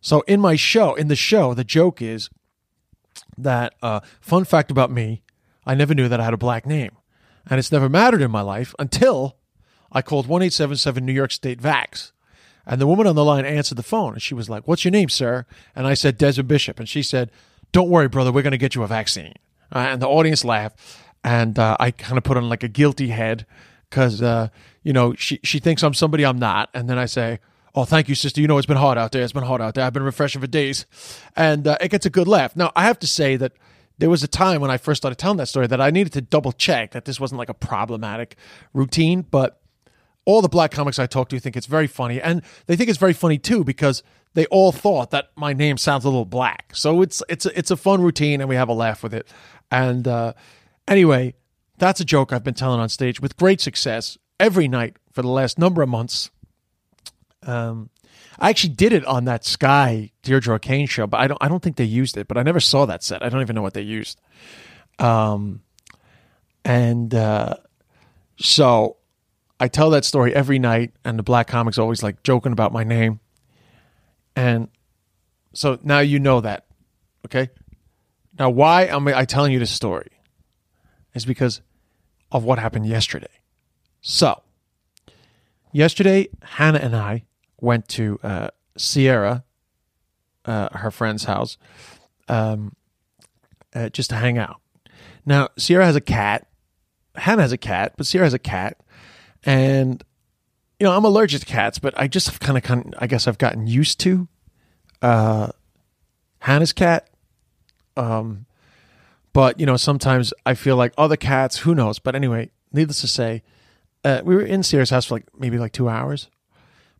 so 0.00 0.20
in 0.28 0.40
my 0.40 0.54
show, 0.54 0.94
in 0.94 1.08
the 1.08 1.16
show, 1.16 1.52
the 1.52 1.64
joke 1.64 2.00
is 2.00 2.30
that 3.36 3.74
uh, 3.82 4.00
fun 4.20 4.44
fact 4.44 4.70
about 4.70 4.92
me, 4.92 5.22
I 5.66 5.74
never 5.74 5.92
knew 5.92 6.08
that 6.08 6.20
I 6.20 6.24
had 6.24 6.34
a 6.34 6.38
black 6.38 6.64
name, 6.64 6.96
and 7.50 7.58
it's 7.58 7.72
never 7.72 7.88
mattered 7.88 8.22
in 8.22 8.30
my 8.30 8.40
life 8.42 8.72
until 8.78 9.36
I 9.90 10.00
called 10.00 10.28
one 10.28 10.42
eight 10.42 10.52
seven 10.52 10.76
seven 10.76 11.04
New 11.04 11.12
York 11.12 11.32
State 11.32 11.60
Vax, 11.60 12.12
and 12.64 12.80
the 12.80 12.86
woman 12.86 13.08
on 13.08 13.16
the 13.16 13.24
line 13.24 13.44
answered 13.44 13.78
the 13.78 13.82
phone, 13.82 14.12
and 14.12 14.22
she 14.22 14.34
was 14.34 14.48
like, 14.48 14.68
"What's 14.68 14.84
your 14.84 14.92
name, 14.92 15.08
sir?" 15.08 15.44
And 15.74 15.88
I 15.88 15.94
said, 15.94 16.18
Desmond 16.18 16.48
Bishop, 16.48 16.78
and 16.78 16.88
she 16.88 17.02
said, 17.02 17.32
"Don't 17.72 17.88
worry, 17.88 18.08
brother, 18.08 18.32
we're 18.32 18.42
going 18.42 18.52
to 18.52 18.58
get 18.58 18.74
you 18.74 18.82
a 18.82 18.86
vaccine." 18.86 19.34
Uh, 19.74 19.78
and 19.78 20.02
the 20.02 20.08
audience 20.08 20.44
laughed 20.44 20.78
and 21.24 21.58
uh, 21.58 21.76
I 21.78 21.90
kind 21.90 22.18
of 22.18 22.24
put 22.24 22.36
on 22.36 22.48
like 22.48 22.62
a 22.62 22.68
guilty 22.68 23.08
head 23.08 23.46
because 23.88 24.22
uh, 24.22 24.48
you 24.82 24.92
know 24.92 25.14
she 25.14 25.40
she 25.42 25.58
thinks 25.58 25.82
I'm 25.82 25.94
somebody 25.94 26.24
I'm 26.24 26.38
not, 26.38 26.70
and 26.74 26.88
then 26.88 26.98
I 26.98 27.06
say, 27.06 27.40
"Oh, 27.74 27.84
thank 27.84 28.08
you, 28.08 28.14
sister. 28.14 28.40
You 28.40 28.48
know 28.48 28.58
it's 28.58 28.66
been 28.66 28.76
hot 28.76 28.98
out 28.98 29.12
there. 29.12 29.22
It's 29.22 29.32
been 29.32 29.42
hot 29.42 29.60
out 29.60 29.74
there. 29.74 29.84
I've 29.84 29.92
been 29.92 30.02
refreshing 30.02 30.40
for 30.40 30.46
days," 30.46 30.86
and 31.36 31.66
uh, 31.66 31.78
it 31.80 31.88
gets 31.88 32.06
a 32.06 32.10
good 32.10 32.28
laugh. 32.28 32.56
Now 32.56 32.72
I 32.74 32.84
have 32.84 32.98
to 33.00 33.06
say 33.06 33.36
that 33.36 33.52
there 33.98 34.10
was 34.10 34.22
a 34.22 34.28
time 34.28 34.60
when 34.60 34.70
I 34.70 34.78
first 34.78 35.00
started 35.02 35.16
telling 35.16 35.36
that 35.36 35.46
story 35.46 35.66
that 35.68 35.80
I 35.80 35.90
needed 35.90 36.12
to 36.14 36.20
double 36.20 36.52
check 36.52 36.92
that 36.92 37.04
this 37.04 37.20
wasn't 37.20 37.38
like 37.38 37.50
a 37.50 37.54
problematic 37.54 38.36
routine, 38.72 39.22
but 39.22 39.60
all 40.24 40.40
the 40.42 40.48
black 40.48 40.70
comics 40.70 40.98
I 40.98 41.06
talk 41.06 41.28
to 41.28 41.38
think 41.38 41.56
it's 41.56 41.66
very 41.66 41.86
funny, 41.86 42.20
and 42.20 42.42
they 42.66 42.76
think 42.76 42.90
it's 42.90 42.98
very 42.98 43.12
funny 43.12 43.38
too 43.38 43.62
because 43.64 44.02
they 44.34 44.46
all 44.46 44.72
thought 44.72 45.10
that 45.10 45.30
my 45.36 45.52
name 45.52 45.76
sounds 45.76 46.04
a 46.04 46.08
little 46.08 46.24
black. 46.24 46.72
So 46.74 47.02
it's 47.02 47.22
it's 47.28 47.46
a, 47.46 47.58
it's 47.58 47.70
a 47.70 47.76
fun 47.76 48.02
routine, 48.02 48.40
and 48.40 48.48
we 48.48 48.56
have 48.56 48.68
a 48.68 48.74
laugh 48.74 49.02
with 49.02 49.14
it. 49.14 49.26
And 49.70 50.06
uh, 50.06 50.32
Anyway, 50.88 51.34
that's 51.78 52.00
a 52.00 52.04
joke 52.04 52.32
I've 52.32 52.44
been 52.44 52.54
telling 52.54 52.80
on 52.80 52.88
stage 52.88 53.20
with 53.20 53.36
great 53.36 53.60
success 53.60 54.18
every 54.40 54.68
night 54.68 54.96
for 55.12 55.22
the 55.22 55.28
last 55.28 55.58
number 55.58 55.82
of 55.82 55.88
months. 55.88 56.30
Um, 57.44 57.90
I 58.38 58.50
actually 58.50 58.74
did 58.74 58.92
it 58.92 59.04
on 59.04 59.24
that 59.26 59.44
Sky 59.44 60.10
Deirdre 60.22 60.56
O'Kane 60.56 60.86
show, 60.86 61.06
but 61.06 61.20
I 61.20 61.28
don't 61.28 61.38
I 61.40 61.48
don't 61.48 61.62
think 61.62 61.76
they 61.76 61.84
used 61.84 62.16
it. 62.16 62.28
But 62.28 62.38
I 62.38 62.42
never 62.42 62.60
saw 62.60 62.86
that 62.86 63.02
set. 63.02 63.22
I 63.22 63.28
don't 63.28 63.40
even 63.40 63.54
know 63.54 63.62
what 63.62 63.74
they 63.74 63.82
used. 63.82 64.20
Um, 64.98 65.62
and 66.64 67.14
uh, 67.14 67.56
so 68.38 68.96
I 69.60 69.68
tell 69.68 69.90
that 69.90 70.04
story 70.04 70.34
every 70.34 70.58
night, 70.58 70.92
and 71.04 71.18
the 71.18 71.22
black 71.22 71.46
comics 71.46 71.78
always 71.78 72.02
like 72.02 72.22
joking 72.22 72.52
about 72.52 72.72
my 72.72 72.84
name. 72.84 73.20
And 74.34 74.68
so 75.52 75.78
now 75.82 76.00
you 76.00 76.18
know 76.18 76.40
that, 76.40 76.66
okay? 77.26 77.50
Now, 78.38 78.50
why 78.50 78.86
am 78.86 79.06
I 79.08 79.24
telling 79.24 79.52
you 79.52 79.58
this 79.58 79.70
story? 79.70 80.12
is 81.14 81.24
because 81.24 81.60
of 82.30 82.44
what 82.44 82.58
happened 82.58 82.86
yesterday. 82.86 83.26
So, 84.00 84.42
yesterday, 85.72 86.28
Hannah 86.42 86.78
and 86.78 86.96
I 86.96 87.24
went 87.60 87.88
to 87.88 88.18
uh, 88.22 88.48
Sierra, 88.76 89.44
uh, 90.44 90.76
her 90.76 90.90
friend's 90.90 91.24
house, 91.24 91.58
um, 92.28 92.74
uh, 93.74 93.90
just 93.90 94.10
to 94.10 94.16
hang 94.16 94.38
out. 94.38 94.60
Now, 95.24 95.48
Sierra 95.56 95.84
has 95.86 95.96
a 95.96 96.00
cat. 96.00 96.48
Hannah 97.14 97.42
has 97.42 97.52
a 97.52 97.58
cat, 97.58 97.94
but 97.96 98.06
Sierra 98.06 98.26
has 98.26 98.34
a 98.34 98.38
cat. 98.38 98.78
And, 99.44 100.02
you 100.82 100.88
know, 100.88 100.96
I'm 100.96 101.04
allergic 101.04 101.42
to 101.42 101.46
cats, 101.46 101.78
but 101.78 101.94
I 101.96 102.08
just 102.08 102.40
kind 102.40 102.58
of, 102.58 102.64
kind 102.64 102.92
I 102.98 103.06
guess 103.06 103.28
I've 103.28 103.38
gotten 103.38 103.68
used 103.68 104.00
to 104.00 104.26
uh, 105.00 105.52
Hannah's 106.40 106.72
cat. 106.72 107.08
Um, 107.96 108.46
but, 109.32 109.60
you 109.60 109.64
know, 109.64 109.76
sometimes 109.76 110.34
I 110.44 110.54
feel 110.54 110.74
like 110.74 110.92
other 110.98 111.16
cats, 111.16 111.58
who 111.58 111.76
knows? 111.76 112.00
But 112.00 112.16
anyway, 112.16 112.50
needless 112.72 113.00
to 113.02 113.06
say, 113.06 113.44
uh, 114.02 114.22
we 114.24 114.34
were 114.34 114.42
in 114.42 114.64
Sierra's 114.64 114.90
house 114.90 115.06
for 115.06 115.14
like 115.14 115.26
maybe 115.38 115.56
like 115.56 115.70
two 115.70 115.88
hours. 115.88 116.30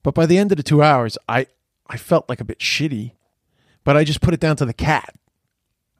But 0.04 0.14
by 0.14 0.26
the 0.26 0.38
end 0.38 0.52
of 0.52 0.58
the 0.58 0.62
two 0.62 0.80
hours, 0.80 1.18
I, 1.28 1.48
I 1.88 1.96
felt 1.96 2.28
like 2.28 2.40
a 2.40 2.44
bit 2.44 2.60
shitty, 2.60 3.14
but 3.82 3.96
I 3.96 4.04
just 4.04 4.20
put 4.20 4.32
it 4.32 4.38
down 4.38 4.54
to 4.58 4.64
the 4.64 4.72
cat. 4.72 5.12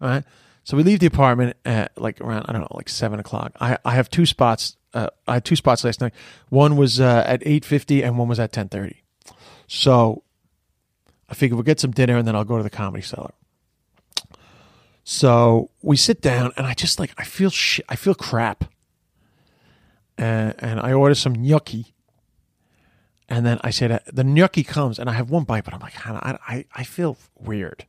All 0.00 0.08
right. 0.08 0.24
So 0.64 0.76
we 0.76 0.82
leave 0.82 1.00
the 1.00 1.06
apartment 1.06 1.56
at 1.64 1.92
like 2.00 2.20
around, 2.20 2.46
I 2.48 2.52
don't 2.52 2.62
know, 2.62 2.68
like 2.72 2.88
seven 2.88 3.18
o'clock. 3.18 3.52
I, 3.60 3.78
I 3.84 3.92
have 3.92 4.08
two 4.10 4.26
spots. 4.26 4.76
Uh, 4.94 5.08
I 5.26 5.34
had 5.34 5.44
two 5.44 5.56
spots 5.56 5.84
last 5.84 6.00
night. 6.00 6.12
One 6.50 6.76
was 6.76 7.00
uh, 7.00 7.24
at 7.26 7.40
8.50 7.40 8.04
and 8.04 8.18
one 8.18 8.28
was 8.28 8.38
at 8.38 8.52
10.30. 8.52 8.96
So 9.66 10.22
I 11.28 11.34
figured 11.34 11.56
we'll 11.56 11.64
get 11.64 11.80
some 11.80 11.90
dinner 11.90 12.16
and 12.16 12.28
then 12.28 12.36
I'll 12.36 12.44
go 12.44 12.58
to 12.58 12.62
the 12.62 12.70
comedy 12.70 13.02
cellar. 13.02 13.32
So 15.04 15.70
we 15.82 15.96
sit 15.96 16.20
down, 16.20 16.52
and 16.56 16.66
I 16.66 16.74
just 16.74 17.00
like 17.00 17.12
I 17.18 17.24
feel 17.24 17.50
shit. 17.50 17.84
I 17.88 17.96
feel 17.96 18.14
crap, 18.14 18.64
and, 20.16 20.54
and 20.58 20.80
I 20.80 20.92
order 20.92 21.14
some 21.14 21.34
gnocchi. 21.34 21.94
And 23.28 23.46
then 23.46 23.58
I 23.62 23.70
say 23.70 23.86
that 23.86 24.14
the 24.14 24.24
gnocchi 24.24 24.62
comes, 24.62 24.98
and 24.98 25.08
I 25.08 25.14
have 25.14 25.30
one 25.30 25.44
bite, 25.44 25.64
but 25.64 25.74
I'm 25.74 25.80
like, 25.80 26.06
I, 26.06 26.38
I, 26.46 26.64
I 26.74 26.84
feel 26.84 27.16
weird. 27.38 27.86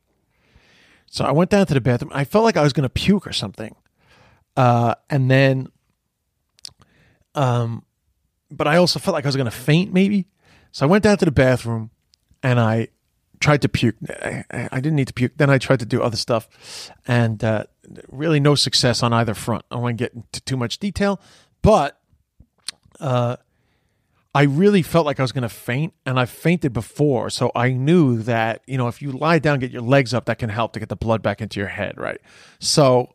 So 1.14 1.24
I 1.24 1.30
went 1.30 1.48
down 1.48 1.64
to 1.66 1.74
the 1.74 1.80
bathroom. 1.80 2.10
I 2.12 2.24
felt 2.24 2.42
like 2.42 2.56
I 2.56 2.62
was 2.64 2.72
going 2.72 2.82
to 2.82 2.88
puke 2.88 3.24
or 3.24 3.32
something. 3.32 3.76
Uh, 4.56 4.96
and 5.08 5.30
then, 5.30 5.68
um, 7.36 7.84
but 8.50 8.66
I 8.66 8.78
also 8.78 8.98
felt 8.98 9.14
like 9.14 9.24
I 9.24 9.28
was 9.28 9.36
going 9.36 9.44
to 9.44 9.52
faint 9.52 9.92
maybe. 9.92 10.26
So 10.72 10.84
I 10.84 10.88
went 10.88 11.04
down 11.04 11.16
to 11.18 11.24
the 11.24 11.30
bathroom 11.30 11.92
and 12.42 12.58
I 12.58 12.88
tried 13.38 13.62
to 13.62 13.68
puke. 13.68 13.94
I, 14.10 14.44
I, 14.50 14.80
didn't 14.80 14.96
need 14.96 15.06
to 15.06 15.12
puke. 15.12 15.36
Then 15.36 15.50
I 15.50 15.58
tried 15.58 15.78
to 15.78 15.86
do 15.86 16.02
other 16.02 16.16
stuff, 16.16 16.90
and 17.06 17.44
uh, 17.44 17.66
really 18.08 18.40
no 18.40 18.56
success 18.56 19.00
on 19.00 19.12
either 19.12 19.34
front. 19.34 19.64
I 19.70 19.76
won't 19.76 19.98
get 19.98 20.14
into 20.14 20.40
too 20.40 20.56
much 20.56 20.78
detail, 20.78 21.20
but 21.62 22.00
uh, 22.98 23.36
I 24.34 24.42
really 24.42 24.82
felt 24.82 25.06
like 25.06 25.20
I 25.20 25.22
was 25.22 25.32
going 25.32 25.42
to 25.42 25.48
faint, 25.48 25.94
and 26.04 26.18
I 26.18 26.24
fainted 26.24 26.72
before, 26.72 27.30
so 27.30 27.52
I 27.54 27.70
knew 27.70 28.20
that 28.22 28.62
you 28.66 28.76
know 28.76 28.88
if 28.88 29.00
you 29.00 29.12
lie 29.12 29.38
down, 29.38 29.60
get 29.60 29.70
your 29.70 29.82
legs 29.82 30.12
up, 30.12 30.24
that 30.26 30.38
can 30.38 30.50
help 30.50 30.72
to 30.72 30.80
get 30.80 30.88
the 30.88 30.96
blood 30.96 31.22
back 31.22 31.40
into 31.40 31.60
your 31.60 31.68
head, 31.68 31.98
right? 31.98 32.20
So. 32.58 33.14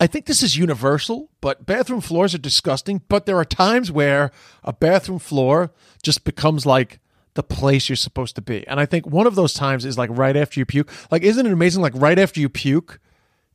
I 0.00 0.06
think 0.06 0.26
this 0.26 0.44
is 0.44 0.56
universal, 0.56 1.28
but 1.40 1.66
bathroom 1.66 2.00
floors 2.00 2.32
are 2.32 2.38
disgusting. 2.38 3.02
But 3.08 3.26
there 3.26 3.36
are 3.36 3.44
times 3.44 3.90
where 3.90 4.30
a 4.62 4.72
bathroom 4.72 5.18
floor 5.18 5.72
just 6.04 6.22
becomes 6.22 6.64
like 6.64 7.00
the 7.34 7.42
place 7.42 7.88
you're 7.88 7.96
supposed 7.96 8.34
to 8.34 8.40
be. 8.40 8.66
And 8.66 8.80
I 8.80 8.86
think 8.86 9.06
one 9.06 9.26
of 9.26 9.34
those 9.34 9.54
times 9.54 9.84
is 9.84 9.98
like 9.98 10.10
right 10.12 10.36
after 10.36 10.60
you 10.60 10.66
puke. 10.66 10.90
Like, 11.10 11.22
isn't 11.22 11.46
it 11.46 11.52
amazing? 11.52 11.82
Like, 11.82 11.94
right 11.96 12.18
after 12.18 12.40
you 12.40 12.48
puke, 12.48 13.00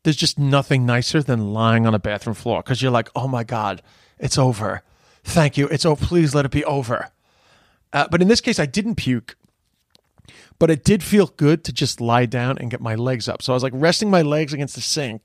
there's 0.04 0.16
just 0.16 0.38
nothing 0.40 0.86
nicer 0.86 1.22
than 1.22 1.54
lying 1.54 1.86
on 1.86 1.94
a 1.94 2.00
bathroom 2.00 2.34
floor 2.34 2.62
because 2.62 2.82
you're 2.82 2.92
like, 2.92 3.10
oh 3.16 3.28
my 3.28 3.44
God, 3.44 3.82
it's 4.20 4.38
over. 4.38 4.84
Thank 5.24 5.58
you. 5.58 5.68
It's 5.70 5.86
oh, 5.86 5.96
please 5.96 6.36
let 6.36 6.46
it 6.46 6.52
be 6.52 6.66
over. 6.66 7.10
Uh, 7.92 8.08
but 8.10 8.22
in 8.22 8.28
this 8.28 8.42
case, 8.42 8.60
I 8.60 8.66
didn't 8.66 8.96
puke. 8.96 9.36
but 10.60 10.70
it 10.70 10.84
did 10.84 11.04
feel 11.04 11.28
good 11.28 11.64
to 11.66 11.74
just 11.74 12.00
lie 12.00 12.26
down 12.26 12.58
and 12.58 12.72
get 12.72 12.82
my 12.82 12.96
legs 12.96 13.28
up. 13.28 13.42
So 13.42 13.54
I 13.54 13.56
was 13.56 13.64
like 13.64 13.74
resting 13.76 14.10
my 14.10 14.22
legs 14.22 14.54
against 14.54 14.76
the 14.76 14.82
sink. 14.82 15.22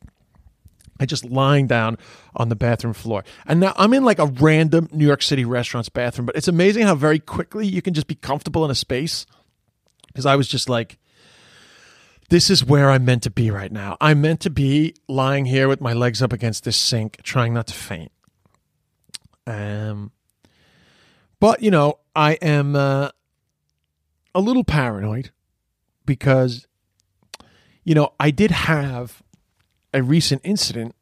I 1.00 1.06
just 1.06 1.24
lying 1.24 1.68
down 1.68 1.96
on 2.34 2.48
the 2.48 2.56
bathroom 2.56 2.92
floor. 2.92 3.22
And 3.46 3.60
now 3.60 3.72
I'm 3.76 3.94
in 3.94 4.04
like 4.04 4.18
a 4.18 4.26
random 4.26 4.88
New 4.90 5.06
York 5.06 5.22
City 5.22 5.44
restaurant's 5.44 5.88
bathroom, 5.88 6.26
but 6.26 6.34
it's 6.34 6.48
amazing 6.48 6.82
how 6.84 6.96
very 6.96 7.20
quickly 7.20 7.66
you 7.68 7.82
can 7.82 7.94
just 7.94 8.08
be 8.08 8.16
comfortable 8.16 8.64
in 8.64 8.70
a 8.70 8.74
space. 8.74 9.24
Because 10.08 10.26
I 10.26 10.34
was 10.34 10.48
just 10.48 10.68
like, 10.68 10.98
this 12.30 12.50
is 12.50 12.64
where 12.64 12.90
I'm 12.90 13.04
meant 13.04 13.22
to 13.22 13.30
be 13.30 13.50
right 13.50 13.70
now. 13.70 13.96
I'm 14.00 14.20
meant 14.20 14.40
to 14.40 14.50
be 14.50 14.94
lying 15.06 15.44
here 15.44 15.68
with 15.68 15.80
my 15.80 15.92
legs 15.92 16.20
up 16.20 16.32
against 16.32 16.64
this 16.64 16.76
sink, 16.76 17.22
trying 17.22 17.54
not 17.54 17.68
to 17.68 17.74
faint. 17.74 18.10
Um, 19.48 20.12
but 21.40 21.62
you 21.62 21.70
know, 21.70 22.00
I 22.14 22.34
am 22.34 22.76
uh, 22.76 23.08
a 24.34 24.40
little 24.40 24.64
paranoid 24.64 25.30
because, 26.04 26.66
you 27.82 27.94
know, 27.94 28.12
I 28.20 28.30
did 28.30 28.50
have 28.50 29.22
a 29.94 30.02
recent 30.02 30.42
incident 30.44 30.94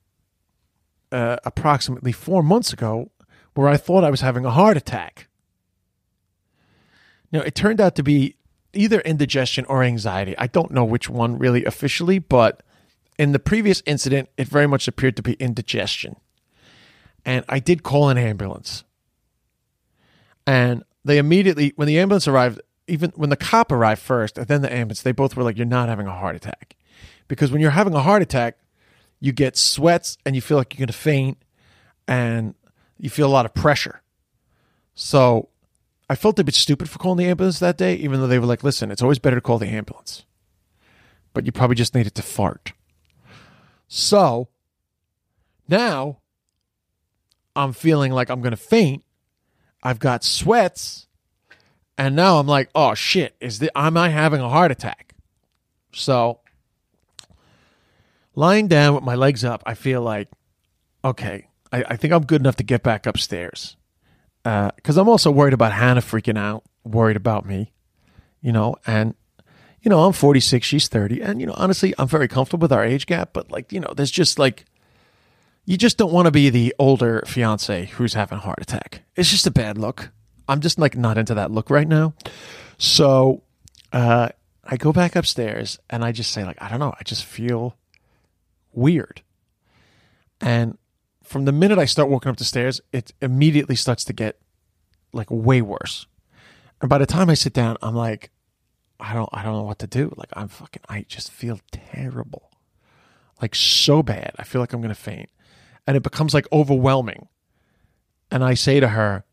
uh, 1.10 1.38
approximately 1.44 2.12
four 2.12 2.42
months 2.42 2.72
ago 2.72 3.10
where 3.54 3.68
I 3.68 3.76
thought 3.76 4.04
I 4.04 4.10
was 4.10 4.20
having 4.20 4.44
a 4.44 4.50
heart 4.50 4.76
attack. 4.76 5.26
Now, 7.32 7.40
it 7.40 7.56
turned 7.56 7.80
out 7.80 7.96
to 7.96 8.04
be 8.04 8.36
either 8.72 9.00
indigestion 9.00 9.64
or 9.64 9.82
anxiety. 9.82 10.38
I 10.38 10.46
don't 10.46 10.70
know 10.70 10.84
which 10.84 11.08
one 11.08 11.38
really 11.38 11.64
officially, 11.64 12.20
but 12.20 12.62
in 13.18 13.32
the 13.32 13.38
previous 13.40 13.82
incident, 13.86 14.28
it 14.36 14.46
very 14.46 14.68
much 14.68 14.86
appeared 14.86 15.16
to 15.16 15.22
be 15.22 15.32
indigestion. 15.34 16.16
And 17.26 17.44
I 17.48 17.58
did 17.58 17.82
call 17.82 18.08
an 18.08 18.16
ambulance. 18.16 18.84
And 20.46 20.84
they 21.04 21.18
immediately, 21.18 21.72
when 21.74 21.88
the 21.88 21.98
ambulance 21.98 22.28
arrived, 22.28 22.60
even 22.86 23.12
when 23.16 23.30
the 23.30 23.36
cop 23.36 23.72
arrived 23.72 24.00
first 24.00 24.38
and 24.38 24.46
then 24.46 24.62
the 24.62 24.72
ambulance, 24.72 25.02
they 25.02 25.12
both 25.12 25.36
were 25.36 25.42
like, 25.42 25.56
You're 25.56 25.66
not 25.66 25.88
having 25.88 26.06
a 26.06 26.12
heart 26.12 26.36
attack. 26.36 26.76
Because 27.28 27.50
when 27.50 27.60
you're 27.60 27.72
having 27.72 27.94
a 27.94 28.00
heart 28.00 28.22
attack, 28.22 28.58
you 29.18 29.32
get 29.32 29.56
sweats 29.56 30.16
and 30.24 30.36
you 30.36 30.40
feel 30.40 30.56
like 30.56 30.72
you're 30.72 30.86
going 30.86 30.86
to 30.86 30.92
faint 30.92 31.38
and 32.06 32.54
you 32.98 33.10
feel 33.10 33.26
a 33.26 33.28
lot 33.28 33.44
of 33.44 33.52
pressure. 33.52 34.02
So 34.94 35.48
I 36.08 36.14
felt 36.14 36.38
a 36.38 36.44
bit 36.44 36.54
stupid 36.54 36.88
for 36.88 36.98
calling 36.98 37.18
the 37.18 37.26
ambulance 37.26 37.58
that 37.58 37.76
day, 37.76 37.96
even 37.96 38.20
though 38.20 38.28
they 38.28 38.38
were 38.38 38.46
like, 38.46 38.62
listen, 38.62 38.92
it's 38.92 39.02
always 39.02 39.18
better 39.18 39.36
to 39.36 39.40
call 39.40 39.58
the 39.58 39.66
ambulance. 39.66 40.24
But 41.32 41.44
you 41.44 41.52
probably 41.52 41.76
just 41.76 41.94
needed 41.94 42.14
to 42.14 42.22
fart. 42.22 42.72
So 43.88 44.48
now 45.68 46.18
I'm 47.56 47.72
feeling 47.72 48.12
like 48.12 48.28
I'm 48.28 48.40
going 48.40 48.52
to 48.52 48.56
faint. 48.56 49.02
I've 49.82 49.98
got 49.98 50.22
sweats. 50.22 51.06
And 51.98 52.14
now 52.14 52.38
I'm 52.38 52.46
like, 52.46 52.68
oh 52.74 52.94
shit, 52.94 53.34
is 53.40 53.58
the, 53.58 53.76
am 53.76 53.96
I 53.96 54.10
having 54.10 54.40
a 54.40 54.48
heart 54.48 54.70
attack? 54.70 55.14
So 55.92 56.40
lying 58.34 58.68
down 58.68 58.94
with 58.94 59.02
my 59.02 59.14
legs 59.14 59.44
up, 59.44 59.62
I 59.64 59.74
feel 59.74 60.02
like, 60.02 60.28
okay, 61.02 61.48
I, 61.72 61.84
I 61.88 61.96
think 61.96 62.12
I'm 62.12 62.26
good 62.26 62.42
enough 62.42 62.56
to 62.56 62.64
get 62.64 62.82
back 62.82 63.06
upstairs. 63.06 63.76
Because 64.44 64.98
uh, 64.98 65.00
I'm 65.00 65.08
also 65.08 65.30
worried 65.30 65.54
about 65.54 65.72
Hannah 65.72 66.02
freaking 66.02 66.38
out, 66.38 66.64
worried 66.84 67.16
about 67.16 67.46
me, 67.46 67.72
you 68.40 68.52
know, 68.52 68.76
and, 68.86 69.14
you 69.80 69.88
know, 69.88 70.04
I'm 70.04 70.12
46, 70.12 70.64
she's 70.66 70.86
30. 70.86 71.20
And, 71.22 71.40
you 71.40 71.46
know, 71.46 71.54
honestly, 71.56 71.94
I'm 71.98 72.06
very 72.06 72.28
comfortable 72.28 72.64
with 72.64 72.72
our 72.72 72.84
age 72.84 73.06
gap, 73.06 73.30
but 73.32 73.50
like, 73.50 73.72
you 73.72 73.80
know, 73.80 73.92
there's 73.96 74.10
just 74.10 74.38
like, 74.38 74.66
you 75.66 75.76
just 75.76 75.98
don't 75.98 76.12
want 76.12 76.26
to 76.26 76.30
be 76.30 76.48
the 76.48 76.74
older 76.78 77.22
fiance 77.26 77.86
who's 77.86 78.14
having 78.14 78.38
a 78.38 78.40
heart 78.40 78.60
attack. 78.62 79.02
It's 79.16 79.30
just 79.30 79.46
a 79.46 79.50
bad 79.50 79.76
look. 79.76 80.10
I'm 80.48 80.60
just 80.60 80.78
like 80.78 80.96
not 80.96 81.18
into 81.18 81.34
that 81.34 81.50
look 81.50 81.70
right 81.70 81.88
now. 81.88 82.14
So, 82.78 83.42
uh, 83.92 84.28
I 84.64 84.76
go 84.76 84.92
back 84.92 85.14
upstairs 85.14 85.78
and 85.90 86.04
I 86.04 86.12
just 86.12 86.32
say 86.32 86.44
like, 86.44 86.60
I 86.60 86.68
don't 86.68 86.80
know, 86.80 86.94
I 86.98 87.02
just 87.04 87.24
feel 87.24 87.76
weird. 88.72 89.22
And 90.40 90.78
from 91.22 91.44
the 91.44 91.52
minute 91.52 91.78
I 91.78 91.84
start 91.84 92.08
walking 92.08 92.30
up 92.30 92.36
the 92.36 92.44
stairs, 92.44 92.80
it 92.92 93.12
immediately 93.20 93.76
starts 93.76 94.04
to 94.04 94.12
get 94.12 94.38
like 95.12 95.30
way 95.30 95.62
worse. 95.62 96.06
And 96.80 96.88
by 96.88 96.98
the 96.98 97.06
time 97.06 97.30
I 97.30 97.34
sit 97.34 97.52
down, 97.52 97.76
I'm 97.82 97.94
like, 97.94 98.30
I 98.98 99.14
don't 99.14 99.28
I 99.32 99.42
don't 99.42 99.54
know 99.54 99.62
what 99.62 99.78
to 99.80 99.86
do. 99.86 100.12
Like 100.16 100.30
I'm 100.34 100.48
fucking 100.48 100.82
I 100.88 101.04
just 101.08 101.30
feel 101.30 101.60
terrible. 101.70 102.50
Like 103.40 103.54
so 103.54 104.02
bad. 104.02 104.32
I 104.38 104.44
feel 104.44 104.60
like 104.60 104.72
I'm 104.72 104.80
gonna 104.80 104.94
faint. 104.94 105.28
And 105.86 105.96
it 105.96 106.02
becomes 106.02 106.34
like 106.34 106.46
overwhelming. 106.52 107.28
And 108.30 108.42
I 108.42 108.54
say 108.54 108.80
to 108.80 108.88
her, 108.88 109.24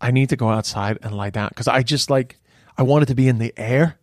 I 0.00 0.10
need 0.10 0.28
to 0.28 0.36
go 0.36 0.48
outside 0.48 0.98
and 1.02 1.16
lie 1.16 1.30
down. 1.30 1.50
Cause 1.54 1.68
I 1.68 1.82
just 1.82 2.10
like 2.10 2.38
I 2.78 2.82
wanted 2.82 3.08
to 3.08 3.14
be 3.14 3.28
in 3.28 3.38
the 3.38 3.52
air. 3.56 3.98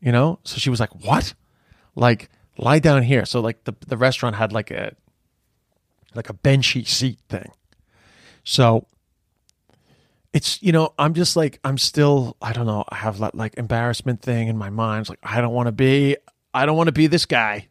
You 0.00 0.12
know? 0.12 0.38
So 0.44 0.58
she 0.58 0.70
was 0.70 0.80
like, 0.80 0.94
What? 1.04 1.34
Like 1.94 2.28
lie 2.58 2.78
down 2.78 3.02
here. 3.02 3.24
So 3.24 3.40
like 3.40 3.64
the 3.64 3.74
the 3.86 3.96
restaurant 3.96 4.36
had 4.36 4.52
like 4.52 4.70
a 4.70 4.94
like 6.14 6.28
a 6.28 6.34
benchy 6.34 6.86
seat 6.86 7.18
thing. 7.28 7.50
So 8.44 8.86
it's 10.32 10.62
you 10.62 10.72
know 10.72 10.92
I'm 10.98 11.14
just 11.14 11.36
like 11.36 11.58
I'm 11.64 11.78
still 11.78 12.36
I 12.42 12.52
don't 12.52 12.66
know 12.66 12.84
I 12.88 12.96
have 12.96 13.18
that 13.18 13.34
like 13.34 13.54
embarrassment 13.56 14.20
thing 14.20 14.48
in 14.48 14.56
my 14.56 14.70
mind. 14.70 15.02
It's 15.02 15.10
like 15.10 15.20
I 15.22 15.40
don't 15.40 15.54
want 15.54 15.66
to 15.66 15.72
be 15.72 16.16
I 16.52 16.66
don't 16.66 16.76
want 16.76 16.88
to 16.88 16.92
be 16.92 17.06
this 17.06 17.26
guy. 17.26 17.68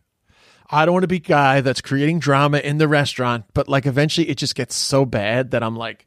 I 0.70 0.86
don't 0.86 0.94
want 0.94 1.04
to 1.04 1.08
be 1.08 1.20
guy 1.20 1.62
that's 1.62 1.82
creating 1.82 2.20
drama 2.20 2.58
in 2.60 2.78
the 2.78 2.88
restaurant. 2.88 3.46
But 3.54 3.70
like 3.70 3.86
eventually 3.86 4.30
it 4.30 4.38
just 4.38 4.56
gets 4.56 4.76
so 4.76 5.06
bad 5.06 5.52
that 5.52 5.64
I'm 5.64 5.76
like, 5.76 6.06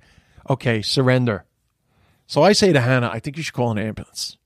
okay, 0.49 0.83
surrender. 0.83 1.45
So 2.27 2.43
I 2.43 2.53
say 2.53 2.73
to 2.73 2.81
Hannah, 2.81 3.11
I 3.13 3.21
think 3.21 3.37
you 3.37 3.43
should 3.43 3.55
call 3.55 3.71
an 3.71 3.79
ambulance. 3.79 4.37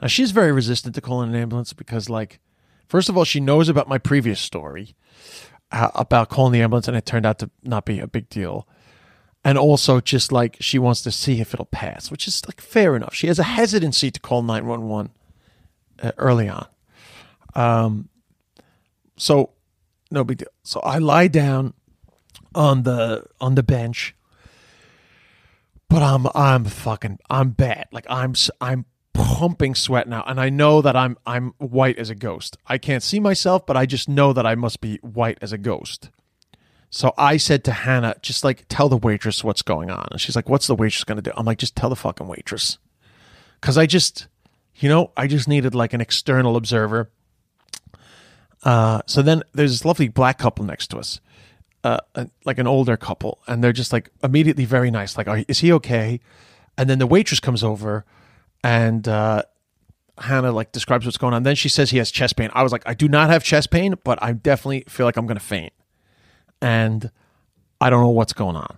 Now 0.00 0.08
she's 0.08 0.30
very 0.30 0.52
resistant 0.52 0.94
to 0.94 1.00
calling 1.00 1.30
an 1.30 1.34
ambulance 1.34 1.72
because 1.72 2.08
like 2.08 2.40
First 2.88 3.08
of 3.08 3.16
all, 3.16 3.24
she 3.24 3.40
knows 3.40 3.68
about 3.68 3.88
my 3.88 3.98
previous 3.98 4.40
story 4.40 4.96
uh, 5.70 5.90
about 5.94 6.30
calling 6.30 6.52
the 6.52 6.62
ambulance, 6.62 6.88
and 6.88 6.96
it 6.96 7.04
turned 7.04 7.26
out 7.26 7.38
to 7.40 7.50
not 7.62 7.84
be 7.84 8.00
a 8.00 8.06
big 8.06 8.28
deal. 8.30 8.66
And 9.44 9.56
also, 9.58 10.00
just 10.00 10.32
like 10.32 10.56
she 10.60 10.78
wants 10.78 11.02
to 11.02 11.12
see 11.12 11.40
if 11.40 11.52
it'll 11.54 11.66
pass, 11.66 12.10
which 12.10 12.26
is 12.26 12.44
like 12.46 12.60
fair 12.60 12.96
enough. 12.96 13.14
She 13.14 13.26
has 13.28 13.38
a 13.38 13.44
hesitancy 13.44 14.10
to 14.10 14.18
call 14.20 14.42
911 14.42 15.12
uh, 16.02 16.12
early 16.16 16.48
on. 16.48 16.66
Um, 17.54 18.08
so, 19.18 19.50
no 20.10 20.24
big 20.24 20.38
deal. 20.38 20.48
So 20.62 20.80
I 20.80 20.98
lie 20.98 21.28
down 21.28 21.74
on 22.54 22.84
the 22.84 23.24
on 23.40 23.54
the 23.54 23.62
bench, 23.62 24.14
but 25.88 26.02
I'm 26.02 26.26
I'm 26.34 26.64
fucking 26.64 27.18
I'm 27.28 27.50
bad. 27.50 27.88
Like 27.92 28.06
I'm 28.08 28.34
I'm 28.60 28.86
pumping 29.12 29.74
sweat 29.74 30.08
now 30.08 30.22
and 30.26 30.40
I 30.40 30.48
know 30.48 30.80
that 30.80 30.96
I'm 30.96 31.18
I'm 31.26 31.52
white 31.58 31.98
as 31.98 32.08
a 32.08 32.14
ghost. 32.14 32.56
I 32.66 32.78
can't 32.78 33.02
see 33.02 33.20
myself, 33.20 33.66
but 33.66 33.76
I 33.76 33.84
just 33.84 34.08
know 34.08 34.32
that 34.32 34.46
I 34.46 34.54
must 34.54 34.80
be 34.80 34.96
white 35.02 35.38
as 35.42 35.52
a 35.52 35.58
ghost. 35.58 36.10
So 36.90 37.12
I 37.18 37.36
said 37.36 37.64
to 37.64 37.72
Hannah, 37.72 38.16
just 38.22 38.44
like 38.44 38.64
tell 38.68 38.88
the 38.88 38.96
waitress 38.96 39.44
what's 39.44 39.60
going 39.60 39.90
on. 39.90 40.08
And 40.10 40.20
she's 40.20 40.34
like, 40.34 40.48
"What's 40.48 40.66
the 40.66 40.74
waitress 40.74 41.04
going 41.04 41.16
to 41.16 41.22
do?" 41.22 41.32
I'm 41.36 41.44
like, 41.44 41.58
"Just 41.58 41.76
tell 41.76 41.90
the 41.90 41.96
fucking 41.96 42.28
waitress." 42.28 42.78
Cuz 43.60 43.76
I 43.76 43.84
just 43.84 44.28
you 44.76 44.88
know, 44.88 45.10
I 45.16 45.26
just 45.26 45.48
needed 45.48 45.74
like 45.74 45.92
an 45.92 46.00
external 46.00 46.56
observer. 46.56 47.10
Uh, 48.68 49.00
so 49.06 49.22
then 49.22 49.42
there's 49.54 49.72
this 49.72 49.86
lovely 49.86 50.08
black 50.08 50.36
couple 50.36 50.62
next 50.62 50.88
to 50.88 50.98
us. 50.98 51.20
Uh, 51.82 51.96
like 52.44 52.58
an 52.58 52.66
older 52.66 52.98
couple, 52.98 53.38
and 53.46 53.64
they're 53.64 53.72
just 53.72 53.94
like 53.94 54.10
immediately 54.22 54.66
very 54.66 54.90
nice. 54.90 55.16
Like, 55.16 55.26
is 55.48 55.60
he 55.60 55.72
okay? 55.72 56.20
And 56.76 56.90
then 56.90 56.98
the 56.98 57.06
waitress 57.06 57.40
comes 57.40 57.64
over, 57.64 58.04
and 58.62 59.08
uh, 59.08 59.44
Hannah 60.18 60.52
like 60.52 60.70
describes 60.72 61.06
what's 61.06 61.16
going 61.16 61.32
on. 61.32 61.44
Then 61.44 61.54
she 61.54 61.70
says 61.70 61.90
he 61.90 61.96
has 61.96 62.10
chest 62.10 62.36
pain. 62.36 62.50
I 62.52 62.62
was 62.62 62.70
like, 62.72 62.82
I 62.84 62.92
do 62.92 63.08
not 63.08 63.30
have 63.30 63.42
chest 63.42 63.70
pain, 63.70 63.94
but 64.04 64.22
I 64.22 64.32
definitely 64.32 64.84
feel 64.86 65.06
like 65.06 65.16
I'm 65.16 65.26
going 65.26 65.38
to 65.38 65.44
faint, 65.44 65.72
and 66.60 67.10
I 67.80 67.88
don't 67.88 68.02
know 68.02 68.10
what's 68.10 68.34
going 68.34 68.56
on. 68.56 68.76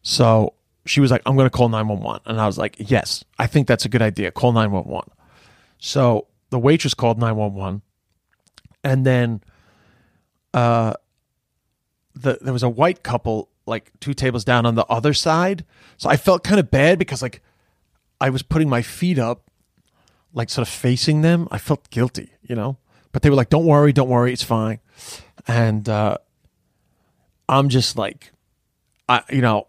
So 0.00 0.54
she 0.86 1.00
was 1.00 1.10
like, 1.10 1.20
I'm 1.26 1.36
going 1.36 1.50
to 1.50 1.54
call 1.54 1.68
911, 1.68 2.22
and 2.24 2.40
I 2.40 2.46
was 2.46 2.56
like, 2.56 2.76
Yes, 2.78 3.26
I 3.38 3.46
think 3.46 3.68
that's 3.68 3.84
a 3.84 3.90
good 3.90 4.00
idea. 4.00 4.30
Call 4.30 4.52
911. 4.52 5.10
So 5.80 6.28
the 6.48 6.58
waitress 6.58 6.94
called 6.94 7.18
911, 7.18 7.82
and 8.84 9.04
then 9.04 9.42
uh, 10.54 10.94
the 12.14 12.38
there 12.40 12.52
was 12.52 12.62
a 12.62 12.68
white 12.68 13.02
couple 13.02 13.50
like 13.66 13.92
two 14.00 14.14
tables 14.14 14.44
down 14.44 14.66
on 14.66 14.74
the 14.74 14.86
other 14.86 15.14
side. 15.14 15.64
So 15.96 16.08
I 16.08 16.16
felt 16.16 16.42
kind 16.42 16.58
of 16.58 16.70
bad 16.70 16.98
because 16.98 17.22
like 17.22 17.42
I 18.20 18.30
was 18.30 18.42
putting 18.42 18.68
my 18.68 18.82
feet 18.82 19.18
up, 19.18 19.50
like 20.32 20.50
sort 20.50 20.66
of 20.66 20.72
facing 20.72 21.22
them. 21.22 21.48
I 21.50 21.58
felt 21.58 21.90
guilty, 21.90 22.32
you 22.42 22.56
know. 22.56 22.78
But 23.12 23.22
they 23.22 23.30
were 23.30 23.36
like, 23.36 23.50
"Don't 23.50 23.66
worry, 23.66 23.92
don't 23.92 24.08
worry, 24.08 24.32
it's 24.32 24.42
fine." 24.42 24.80
And 25.46 25.88
uh, 25.88 26.18
I'm 27.48 27.68
just 27.68 27.96
like, 27.96 28.32
I, 29.08 29.22
you 29.30 29.40
know, 29.40 29.68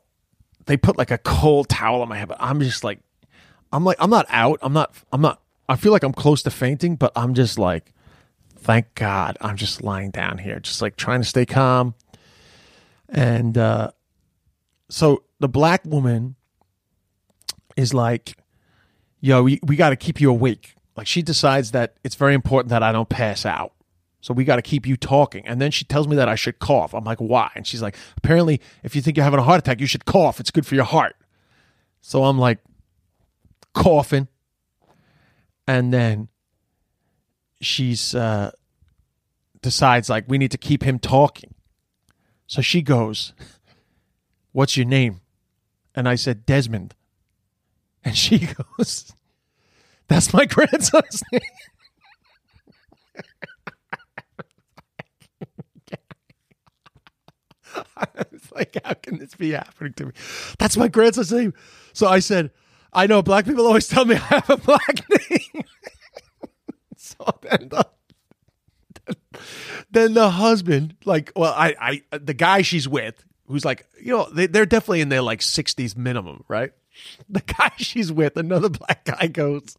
they 0.66 0.78
put 0.78 0.98
like 0.98 1.12
a 1.12 1.18
cold 1.18 1.70
towel 1.70 2.02
on 2.02 2.10
my 2.10 2.18
head, 2.18 2.28
but 2.28 2.38
I'm 2.40 2.60
just 2.60 2.84
like, 2.84 3.00
I'm 3.72 3.86
like, 3.86 3.98
I'm 4.00 4.10
not 4.10 4.26
out. 4.30 4.60
I'm 4.62 4.74
not. 4.74 4.94
I'm 5.12 5.22
not. 5.22 5.42
I 5.68 5.76
feel 5.76 5.92
like 5.92 6.04
I'm 6.04 6.14
close 6.14 6.42
to 6.44 6.52
fainting, 6.52 6.96
but 6.96 7.12
I'm 7.16 7.34
just 7.34 7.60
like, 7.60 7.94
thank 8.62 8.94
God, 8.96 9.38
I'm 9.42 9.56
just 9.56 9.82
lying 9.82 10.12
down 10.12 10.38
here, 10.38 10.60
just 10.60 10.82
like 10.82 10.96
trying 10.96 11.22
to 11.22 11.28
stay 11.28 11.46
calm. 11.46 11.96
And 13.08 13.58
uh, 13.58 13.92
so 14.90 15.24
the 15.40 15.50
black 15.50 15.84
woman 15.86 16.36
is 17.76 17.94
like, 17.94 18.38
yo, 19.20 19.44
we, 19.44 19.60
we 19.64 19.76
got 19.76 19.90
to 19.90 19.96
keep 19.96 20.22
you 20.22 20.30
awake. 20.30 20.76
Like 20.96 21.08
she 21.08 21.22
decides 21.22 21.72
that 21.72 21.96
it's 22.04 22.16
very 22.16 22.34
important 22.34 22.70
that 22.70 22.84
I 22.84 22.92
don't 22.92 23.10
pass 23.10 23.46
out. 23.46 23.74
So 24.22 24.34
we 24.34 24.44
got 24.44 24.58
to 24.58 24.62
keep 24.62 24.86
you 24.86 24.98
talking. 24.98 25.48
And 25.48 25.62
then 25.62 25.72
she 25.72 25.86
tells 25.86 26.08
me 26.08 26.18
that 26.18 26.28
I 26.28 26.36
should 26.36 26.60
cough. 26.60 26.94
I'm 26.94 27.06
like, 27.06 27.20
why? 27.20 27.52
And 27.56 27.66
she's 27.66 27.82
like, 27.82 27.96
apparently, 28.18 28.60
if 28.84 28.96
you 28.96 29.02
think 29.02 29.16
you're 29.16 29.24
having 29.24 29.40
a 29.40 29.44
heart 29.44 29.60
attack, 29.60 29.80
you 29.80 29.88
should 29.88 30.04
cough. 30.04 30.42
It's 30.42 30.52
good 30.52 30.66
for 30.66 30.76
your 30.76 30.84
heart. 30.84 31.16
So 32.02 32.26
I'm 32.26 32.38
like, 32.38 32.60
coughing. 33.74 34.28
And 35.66 35.94
then 35.94 36.28
she's 37.62 38.16
uh, 38.16 38.52
decides 39.62 40.10
like 40.10 40.26
we 40.28 40.38
need 40.38 40.52
to 40.52 40.58
keep 40.58 40.84
him 40.84 41.00
talking. 41.00 41.54
So 42.48 42.62
she 42.62 42.82
goes, 42.82 43.34
"What's 44.52 44.78
your 44.78 44.86
name?" 44.86 45.22
And 45.96 46.08
I 46.08 46.16
said, 46.16 46.46
"Desmond." 46.46 46.96
And 48.04 48.18
she 48.18 48.40
goes, 48.78 49.12
"That's 50.08 50.34
my 50.34 50.46
grandson's 50.46 51.24
name." 51.32 51.42
I 57.96 58.08
was 58.32 58.52
like, 58.52 58.78
how 58.84 58.94
can 58.94 59.20
this 59.20 59.36
be 59.36 59.52
happening 59.52 59.94
to 59.94 60.06
me? 60.08 60.12
That's 60.58 60.78
my 60.78 60.88
grandson's 60.88 61.32
name. 61.32 61.54
So 61.94 62.08
I 62.08 62.20
said, 62.20 62.52
I 62.94 63.08
know 63.08 63.22
black 63.22 63.46
people 63.46 63.66
always 63.68 63.88
tell 63.88 64.06
me 64.06 64.16
I 64.16 64.20
have 64.20 64.50
a 64.50 64.58
black 64.58 65.10
name. 65.30 65.64
then 67.42 67.70
the, 67.70 67.86
then 69.92 70.14
the 70.14 70.30
husband, 70.30 70.96
like, 71.06 71.32
well, 71.36 71.54
I, 71.56 72.02
I, 72.12 72.18
the 72.18 72.34
guy 72.34 72.62
she's 72.62 72.88
with, 72.88 73.24
who's 73.48 73.66
like, 73.66 73.86
you 74.02 74.16
know, 74.16 74.30
they, 74.32 74.48
they're 74.48 74.66
definitely 74.66 75.02
in 75.02 75.10
their 75.10 75.22
like 75.22 75.40
60s 75.40 75.98
minimum, 75.98 76.44
right? 76.48 76.72
The 77.30 77.42
guy 77.42 77.72
she's 77.78 78.12
with, 78.12 78.36
another 78.36 78.68
black 78.68 79.06
guy 79.06 79.28
goes, 79.28 79.78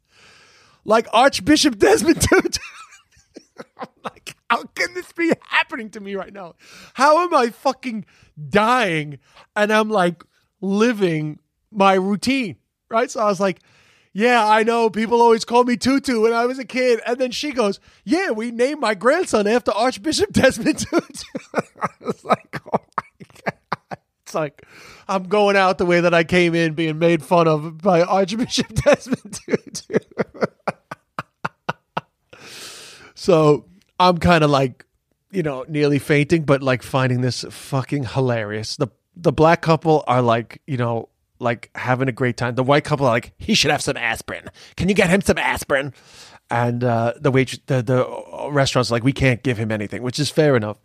like 0.84 1.06
Archbishop 1.12 1.78
Desmond 1.78 2.20
Tutu. 2.22 2.60
Like, 4.02 4.34
how 4.48 4.64
can 4.64 4.94
this 4.94 5.12
be 5.12 5.30
happening 5.46 5.90
to 5.90 6.00
me 6.00 6.14
right 6.14 6.32
now? 6.32 6.54
How 6.94 7.22
am 7.24 7.34
I 7.34 7.50
fucking 7.50 8.06
dying? 8.48 9.18
And 9.54 9.70
I'm 9.70 9.90
like 9.90 10.24
living 10.60 11.38
my 11.70 11.94
routine, 11.94 12.56
right? 12.88 13.10
So 13.10 13.20
I 13.20 13.26
was 13.26 13.40
like, 13.40 13.60
yeah, 14.12 14.46
I 14.46 14.62
know. 14.64 14.90
People 14.90 15.22
always 15.22 15.44
call 15.44 15.64
me 15.64 15.76
Tutu 15.76 16.20
when 16.20 16.32
I 16.32 16.46
was 16.46 16.58
a 16.58 16.64
kid. 16.64 17.00
And 17.06 17.18
then 17.18 17.30
she 17.30 17.52
goes, 17.52 17.78
yeah, 18.04 18.30
we 18.30 18.50
named 18.50 18.80
my 18.80 18.94
grandson 18.94 19.46
after 19.46 19.70
Archbishop 19.72 20.32
Desmond 20.32 20.78
Tutu. 20.78 21.24
I 21.54 21.88
was 22.00 22.24
like, 22.24 22.60
oh 22.72 22.78
my 22.96 23.26
God. 23.44 23.98
It's 24.22 24.34
like, 24.34 24.66
I'm 25.08 25.24
going 25.24 25.56
out 25.56 25.78
the 25.78 25.86
way 25.86 26.00
that 26.00 26.14
I 26.14 26.24
came 26.24 26.54
in 26.54 26.74
being 26.74 26.98
made 26.98 27.22
fun 27.22 27.48
of 27.48 27.78
by 27.78 28.02
Archbishop 28.02 28.68
Desmond 28.74 29.40
Tutu. 29.44 29.98
So 33.14 33.66
I'm 33.98 34.16
kind 34.16 34.42
of 34.42 34.50
like, 34.50 34.86
you 35.30 35.42
know, 35.42 35.66
nearly 35.68 35.98
fainting, 35.98 36.44
but 36.44 36.62
like 36.62 36.82
finding 36.82 37.20
this 37.20 37.44
fucking 37.50 38.04
hilarious. 38.04 38.76
The 38.76 38.88
the 39.14 39.30
black 39.30 39.60
couple 39.60 40.02
are 40.06 40.22
like, 40.22 40.62
you 40.66 40.78
know, 40.78 41.09
like 41.40 41.70
having 41.74 42.08
a 42.08 42.12
great 42.12 42.36
time. 42.36 42.54
The 42.54 42.62
white 42.62 42.84
couple 42.84 43.06
are 43.06 43.10
like, 43.10 43.32
he 43.38 43.54
should 43.54 43.70
have 43.70 43.82
some 43.82 43.96
aspirin. 43.96 44.48
Can 44.76 44.88
you 44.88 44.94
get 44.94 45.10
him 45.10 45.20
some 45.20 45.38
aspirin? 45.38 45.92
And 46.50 46.84
uh, 46.84 47.14
the 47.20 47.30
wait, 47.30 47.60
the 47.66 47.82
the 47.82 48.50
restaurant's 48.50 48.90
like, 48.90 49.04
we 49.04 49.12
can't 49.12 49.42
give 49.42 49.56
him 49.56 49.70
anything, 49.72 50.02
which 50.02 50.18
is 50.18 50.30
fair 50.30 50.56
enough. 50.56 50.78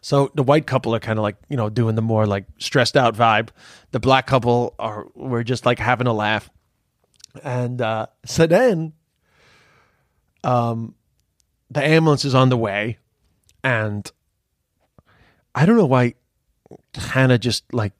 So 0.00 0.30
the 0.34 0.42
white 0.44 0.66
couple 0.66 0.94
are 0.94 1.00
kind 1.00 1.18
of 1.18 1.24
like, 1.24 1.36
you 1.48 1.56
know, 1.56 1.68
doing 1.68 1.96
the 1.96 2.02
more 2.02 2.26
like 2.26 2.44
stressed 2.58 2.96
out 2.96 3.16
vibe. 3.16 3.48
The 3.90 3.98
black 3.98 4.26
couple 4.26 4.74
are 4.78 5.06
we're 5.14 5.42
just 5.42 5.66
like 5.66 5.78
having 5.78 6.06
a 6.06 6.12
laugh. 6.12 6.48
And 7.42 7.80
uh, 7.80 8.06
so 8.24 8.46
then, 8.46 8.92
um, 10.44 10.94
the 11.70 11.84
ambulance 11.84 12.24
is 12.24 12.34
on 12.34 12.48
the 12.48 12.56
way, 12.56 12.98
and 13.64 14.08
I 15.54 15.66
don't 15.66 15.76
know 15.76 15.86
why 15.86 16.14
Hannah 16.94 17.38
just 17.38 17.64
like 17.74 17.92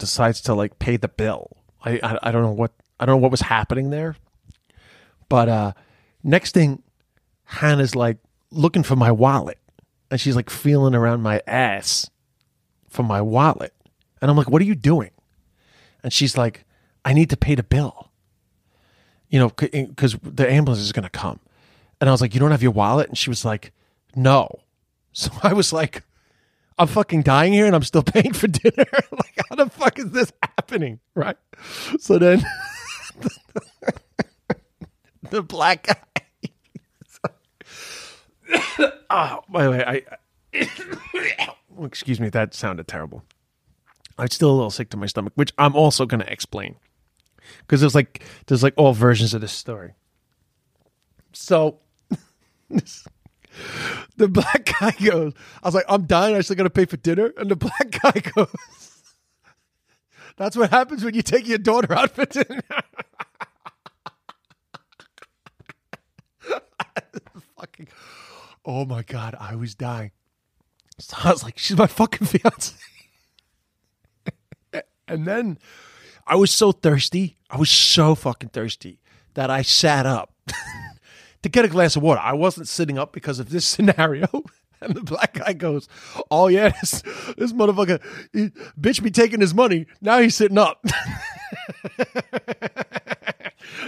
decides 0.00 0.40
to 0.42 0.54
like 0.54 0.78
pay 0.80 0.96
the 0.96 1.08
bill. 1.08 1.56
I, 1.84 2.00
I 2.02 2.18
I, 2.24 2.32
don't 2.32 2.42
know 2.42 2.50
what 2.50 2.72
I 2.98 3.06
don't 3.06 3.14
know 3.14 3.22
what 3.22 3.30
was 3.30 3.42
happening 3.42 3.90
there, 3.90 4.16
but 5.28 5.48
uh, 5.48 5.72
next 6.24 6.52
thing, 6.52 6.82
Hannah's 7.44 7.94
like 7.94 8.18
looking 8.50 8.82
for 8.82 8.96
my 8.96 9.12
wallet, 9.12 9.58
and 10.10 10.20
she's 10.20 10.34
like 10.34 10.50
feeling 10.50 10.94
around 10.94 11.22
my 11.22 11.40
ass 11.46 12.10
for 12.88 13.04
my 13.04 13.20
wallet, 13.20 13.72
and 14.20 14.30
I'm 14.30 14.36
like, 14.36 14.50
"What 14.50 14.60
are 14.60 14.66
you 14.66 14.74
doing?" 14.74 15.10
And 16.02 16.12
she's 16.12 16.36
like, 16.36 16.64
"I 17.04 17.12
need 17.12 17.30
to 17.30 17.36
pay 17.36 17.54
the 17.54 17.62
bill." 17.62 18.08
You 19.28 19.38
know, 19.38 19.48
because 19.50 20.16
the 20.24 20.50
ambulance 20.50 20.82
is 20.82 20.90
going 20.90 21.04
to 21.04 21.08
come. 21.08 21.38
And 22.00 22.08
I 22.08 22.12
was 22.12 22.20
like, 22.20 22.34
You 22.34 22.40
don't 22.40 22.50
have 22.50 22.62
your 22.62 22.72
wallet? 22.72 23.08
And 23.08 23.18
she 23.18 23.30
was 23.30 23.44
like, 23.44 23.72
No. 24.14 24.48
So 25.12 25.32
I 25.42 25.54
was 25.54 25.72
like, 25.72 26.04
I'm 26.80 26.86
fucking 26.86 27.22
dying 27.22 27.52
here 27.52 27.66
and 27.66 27.76
I'm 27.76 27.82
still 27.82 28.02
paying 28.02 28.32
for 28.32 28.46
dinner. 28.46 28.86
like, 29.12 29.38
how 29.50 29.56
the 29.56 29.68
fuck 29.68 29.98
is 29.98 30.12
this 30.12 30.32
happening? 30.42 30.98
Right. 31.14 31.36
So 31.98 32.18
then 32.18 32.42
the 35.30 35.42
black 35.42 35.86
guy. 35.86 35.96
oh, 39.10 39.40
by 39.50 39.64
the 39.64 39.70
way, 39.70 39.84
I. 39.86 40.02
excuse 41.84 42.18
me, 42.18 42.30
that 42.30 42.54
sounded 42.54 42.88
terrible. 42.88 43.24
I'm 44.16 44.30
still 44.30 44.50
a 44.50 44.56
little 44.56 44.70
sick 44.70 44.88
to 44.90 44.96
my 44.96 45.06
stomach, 45.06 45.34
which 45.36 45.52
I'm 45.58 45.76
also 45.76 46.06
going 46.06 46.20
to 46.20 46.32
explain 46.32 46.76
because 47.58 47.80
there's 47.80 47.94
like 47.94 48.24
there's 48.46 48.62
like 48.62 48.72
all 48.78 48.94
versions 48.94 49.34
of 49.34 49.42
this 49.42 49.52
story. 49.52 49.92
So 51.34 51.80
the 54.16 54.28
black 54.28 54.70
guy 54.80 54.92
goes, 54.92 55.32
I 55.62 55.68
was 55.68 55.74
like, 55.74 55.86
I'm 55.88 56.04
dying. 56.04 56.36
I 56.36 56.40
still 56.40 56.56
got 56.56 56.64
to 56.64 56.70
pay 56.70 56.84
for 56.84 56.96
dinner. 56.96 57.32
And 57.36 57.50
the 57.50 57.56
black 57.56 57.90
guy 58.02 58.12
goes, 58.34 58.48
That's 60.36 60.56
what 60.56 60.70
happens 60.70 61.04
when 61.04 61.14
you 61.14 61.22
take 61.22 61.46
your 61.48 61.58
daughter 61.58 61.92
out 61.94 62.10
for 62.10 62.26
dinner. 62.26 62.62
fucking, 67.58 67.88
oh 68.64 68.84
my 68.84 69.02
God, 69.02 69.34
I 69.38 69.54
was 69.54 69.74
dying. 69.74 70.12
So 70.98 71.16
I 71.24 71.30
was 71.30 71.42
like, 71.42 71.58
She's 71.58 71.76
my 71.76 71.86
fucking 71.86 72.26
fiance. 72.26 72.76
and 75.08 75.26
then 75.26 75.58
I 76.26 76.36
was 76.36 76.50
so 76.50 76.72
thirsty. 76.72 77.38
I 77.50 77.56
was 77.56 77.70
so 77.70 78.14
fucking 78.14 78.50
thirsty 78.50 79.00
that 79.34 79.50
I 79.50 79.62
sat 79.62 80.06
up 80.06 80.29
to 81.42 81.48
get 81.48 81.64
a 81.64 81.68
glass 81.68 81.96
of 81.96 82.02
water. 82.02 82.20
I 82.20 82.32
wasn't 82.32 82.68
sitting 82.68 82.98
up 82.98 83.12
because 83.12 83.38
of 83.38 83.50
this 83.50 83.64
scenario. 83.72 84.28
And 84.82 84.94
the 84.94 85.02
black 85.02 85.34
guy 85.34 85.52
goes, 85.52 85.88
"Oh 86.30 86.48
yeah, 86.48 86.70
this, 86.80 87.02
this 87.36 87.52
motherfucker, 87.52 88.00
he, 88.32 88.48
bitch, 88.80 89.02
be 89.02 89.10
taking 89.10 89.42
his 89.42 89.52
money. 89.52 89.84
Now 90.00 90.20
he's 90.20 90.34
sitting 90.34 90.56
up. 90.56 90.82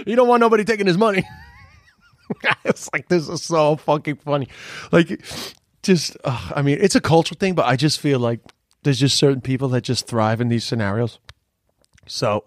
you 0.05 0.15
don't 0.15 0.27
want 0.27 0.41
nobody 0.41 0.63
taking 0.63 0.85
his 0.85 0.97
money." 0.97 1.23
it's 2.65 2.89
like 2.93 3.07
this 3.09 3.27
is 3.27 3.43
so 3.43 3.75
fucking 3.75 4.17
funny. 4.17 4.47
Like, 4.91 5.23
just, 5.81 6.17
uh, 6.23 6.51
I 6.55 6.61
mean, 6.61 6.77
it's 6.79 6.95
a 6.95 7.01
cultural 7.01 7.37
thing, 7.37 7.55
but 7.55 7.65
I 7.65 7.75
just 7.75 7.99
feel 7.99 8.19
like 8.19 8.39
there's 8.83 8.99
just 8.99 9.17
certain 9.17 9.41
people 9.41 9.69
that 9.69 9.81
just 9.81 10.07
thrive 10.07 10.41
in 10.41 10.49
these 10.49 10.63
scenarios. 10.63 11.19
So, 12.05 12.45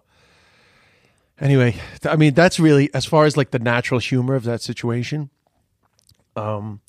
anyway, 1.40 1.76
I 2.04 2.16
mean, 2.16 2.34
that's 2.34 2.58
really 2.58 2.92
as 2.94 3.04
far 3.04 3.24
as 3.24 3.36
like 3.36 3.50
the 3.50 3.58
natural 3.58 4.00
humor 4.00 4.34
of 4.34 4.44
that 4.44 4.62
situation. 4.62 5.30
Um, 6.34 6.80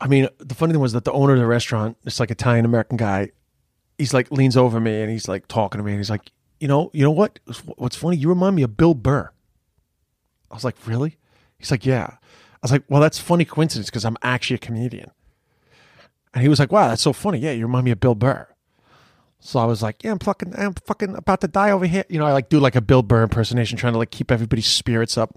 I 0.00 0.08
mean, 0.08 0.28
the 0.38 0.54
funny 0.54 0.72
thing 0.72 0.80
was 0.80 0.92
that 0.92 1.04
the 1.04 1.12
owner 1.12 1.34
of 1.34 1.38
the 1.38 1.46
restaurant, 1.46 1.96
this 2.02 2.20
like 2.20 2.30
Italian 2.30 2.64
American 2.64 2.96
guy, 2.96 3.30
he's 3.98 4.12
like 4.12 4.30
leans 4.30 4.56
over 4.56 4.80
me 4.80 5.00
and 5.00 5.10
he's 5.10 5.28
like 5.28 5.46
talking 5.48 5.78
to 5.78 5.84
me 5.84 5.92
and 5.92 6.00
he's 6.00 6.10
like, 6.10 6.30
you 6.60 6.68
know, 6.68 6.90
you 6.92 7.02
know 7.02 7.10
what? 7.10 7.38
What's 7.76 7.96
funny? 7.96 8.16
You 8.16 8.28
remind 8.28 8.56
me 8.56 8.62
of 8.62 8.76
Bill 8.76 8.94
Burr. 8.94 9.30
I 10.50 10.54
was 10.54 10.64
like, 10.64 10.76
really? 10.86 11.16
He's 11.58 11.70
like, 11.70 11.86
yeah. 11.86 12.08
I 12.10 12.58
was 12.62 12.72
like, 12.72 12.84
well, 12.88 13.00
that's 13.00 13.18
funny 13.18 13.44
coincidence 13.44 13.90
because 13.90 14.04
I'm 14.04 14.16
actually 14.22 14.56
a 14.56 14.58
comedian. 14.58 15.10
And 16.34 16.42
he 16.42 16.48
was 16.48 16.58
like, 16.58 16.72
wow, 16.72 16.88
that's 16.88 17.02
so 17.02 17.12
funny. 17.12 17.38
Yeah, 17.38 17.52
you 17.52 17.66
remind 17.66 17.84
me 17.84 17.90
of 17.90 18.00
Bill 18.00 18.14
Burr. 18.14 18.48
So 19.44 19.58
I 19.58 19.64
was 19.64 19.82
like, 19.82 20.04
yeah, 20.04 20.12
I'm 20.12 20.20
fucking, 20.20 20.54
I'm 20.56 20.74
fucking 20.74 21.16
about 21.16 21.40
to 21.40 21.48
die 21.48 21.72
over 21.72 21.84
here. 21.84 22.04
You 22.08 22.20
know, 22.20 22.26
I 22.26 22.32
like 22.32 22.48
do 22.48 22.60
like 22.60 22.76
a 22.76 22.80
Bill 22.80 23.02
Burr 23.02 23.24
impersonation, 23.24 23.76
trying 23.76 23.92
to 23.92 23.98
like 23.98 24.12
keep 24.12 24.30
everybody's 24.30 24.68
spirits 24.68 25.18
up. 25.18 25.36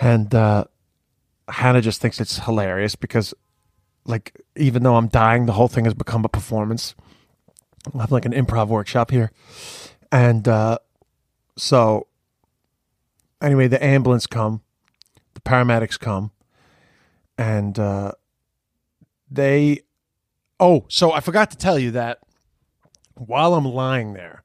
And 0.00 0.34
uh, 0.34 0.64
Hannah 1.48 1.80
just 1.80 2.00
thinks 2.00 2.20
it's 2.20 2.40
hilarious 2.40 2.96
because, 2.96 3.34
like, 4.04 4.40
even 4.56 4.82
though 4.82 4.96
I'm 4.96 5.06
dying, 5.06 5.46
the 5.46 5.52
whole 5.52 5.68
thing 5.68 5.84
has 5.84 5.94
become 5.94 6.24
a 6.24 6.28
performance. 6.28 6.96
I 7.94 8.00
have 8.00 8.10
like 8.10 8.24
an 8.24 8.32
improv 8.32 8.66
workshop 8.66 9.12
here, 9.12 9.30
and 10.10 10.46
uh, 10.48 10.78
so 11.56 12.08
anyway, 13.40 13.68
the 13.68 13.82
ambulance 13.82 14.26
come, 14.26 14.60
the 15.34 15.40
paramedics 15.40 16.00
come, 16.00 16.32
and 17.38 17.78
uh, 17.78 18.12
they 19.30 19.82
Oh, 20.62 20.84
so 20.86 21.10
I 21.10 21.18
forgot 21.18 21.50
to 21.50 21.56
tell 21.56 21.76
you 21.76 21.90
that 21.90 22.20
while 23.16 23.54
I'm 23.54 23.64
lying 23.64 24.12
there, 24.12 24.44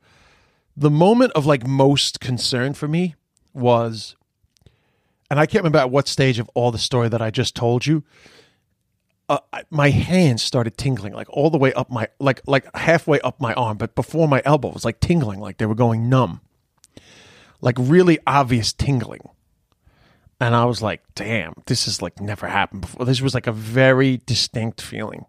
the 0.75 0.89
moment 0.89 1.31
of 1.33 1.45
like 1.45 1.67
most 1.67 2.19
concern 2.19 2.73
for 2.73 2.87
me 2.87 3.13
was, 3.53 4.15
and 5.29 5.39
I 5.39 5.45
can't 5.45 5.61
remember 5.61 5.77
at 5.77 5.91
what 5.91 6.07
stage 6.07 6.39
of 6.39 6.49
all 6.55 6.71
the 6.71 6.79
story 6.79 7.07
that 7.07 7.21
I 7.21 7.29
just 7.29 7.55
told 7.55 7.85
you. 7.85 8.03
Uh, 9.29 9.37
I- 9.53 9.65
my 9.69 9.91
hands 9.91 10.41
started 10.41 10.75
tingling, 10.75 11.13
like 11.13 11.29
all 11.29 11.51
the 11.51 11.57
way 11.59 11.71
up 11.73 11.91
my, 11.91 12.07
like 12.19 12.41
like 12.47 12.65
halfway 12.75 13.19
up 13.21 13.39
my 13.39 13.53
arm, 13.53 13.77
but 13.77 13.93
before 13.93 14.27
my 14.27 14.41
elbow 14.43 14.69
it 14.69 14.73
was 14.73 14.85
like 14.85 14.99
tingling, 14.99 15.39
like 15.39 15.57
they 15.59 15.67
were 15.67 15.75
going 15.75 16.09
numb, 16.09 16.41
like 17.61 17.75
really 17.77 18.17
obvious 18.25 18.73
tingling. 18.73 19.29
And 20.41 20.55
I 20.55 20.65
was 20.65 20.81
like, 20.81 21.01
damn, 21.13 21.61
this 21.67 21.85
has 21.85 22.01
like 22.01 22.19
never 22.19 22.47
happened 22.47 22.81
before. 22.81 23.05
This 23.05 23.21
was 23.21 23.35
like 23.35 23.45
a 23.45 23.51
very 23.51 24.17
distinct 24.25 24.81
feeling. 24.81 25.25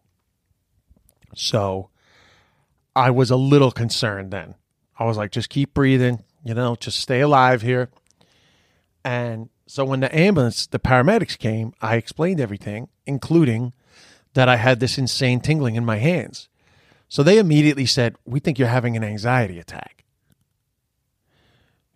So 1.34 1.90
I 2.96 3.10
was 3.10 3.30
a 3.30 3.36
little 3.36 3.70
concerned 3.70 4.30
then. 4.30 4.54
I 4.98 5.04
was 5.04 5.16
like, 5.16 5.30
just 5.30 5.48
keep 5.48 5.74
breathing, 5.74 6.24
you 6.44 6.54
know, 6.54 6.74
just 6.76 6.98
stay 6.98 7.20
alive 7.20 7.62
here. 7.62 7.90
And 9.04 9.48
so 9.66 9.84
when 9.84 10.00
the 10.00 10.14
ambulance, 10.14 10.66
the 10.66 10.78
paramedics 10.80 11.38
came, 11.38 11.72
I 11.80 11.96
explained 11.96 12.40
everything, 12.40 12.88
including 13.06 13.72
that 14.34 14.48
I 14.48 14.56
had 14.56 14.80
this 14.80 14.98
insane 14.98 15.40
tingling 15.40 15.76
in 15.76 15.84
my 15.84 15.96
hands. 15.98 16.48
So 17.08 17.22
they 17.22 17.38
immediately 17.38 17.86
said, 17.86 18.16
We 18.24 18.40
think 18.40 18.58
you're 18.58 18.68
having 18.68 18.96
an 18.96 19.04
anxiety 19.04 19.58
attack. 19.58 20.04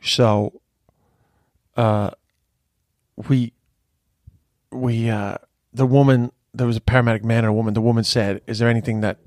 So 0.01 0.61
uh 1.77 2.11
we 3.29 3.53
we 4.71 5.09
uh 5.09 5.37
the 5.73 5.87
woman 5.87 6.33
there 6.55 6.67
was 6.67 6.77
a 6.77 6.81
paramedic 6.81 7.25
man 7.25 7.39
and 7.39 7.47
a 7.49 7.53
woman. 7.53 7.75
The 7.75 7.81
woman 7.81 8.05
said 8.05 8.41
is 8.47 8.59
there 8.59 8.69
anything 8.69 9.01
that 9.01 9.19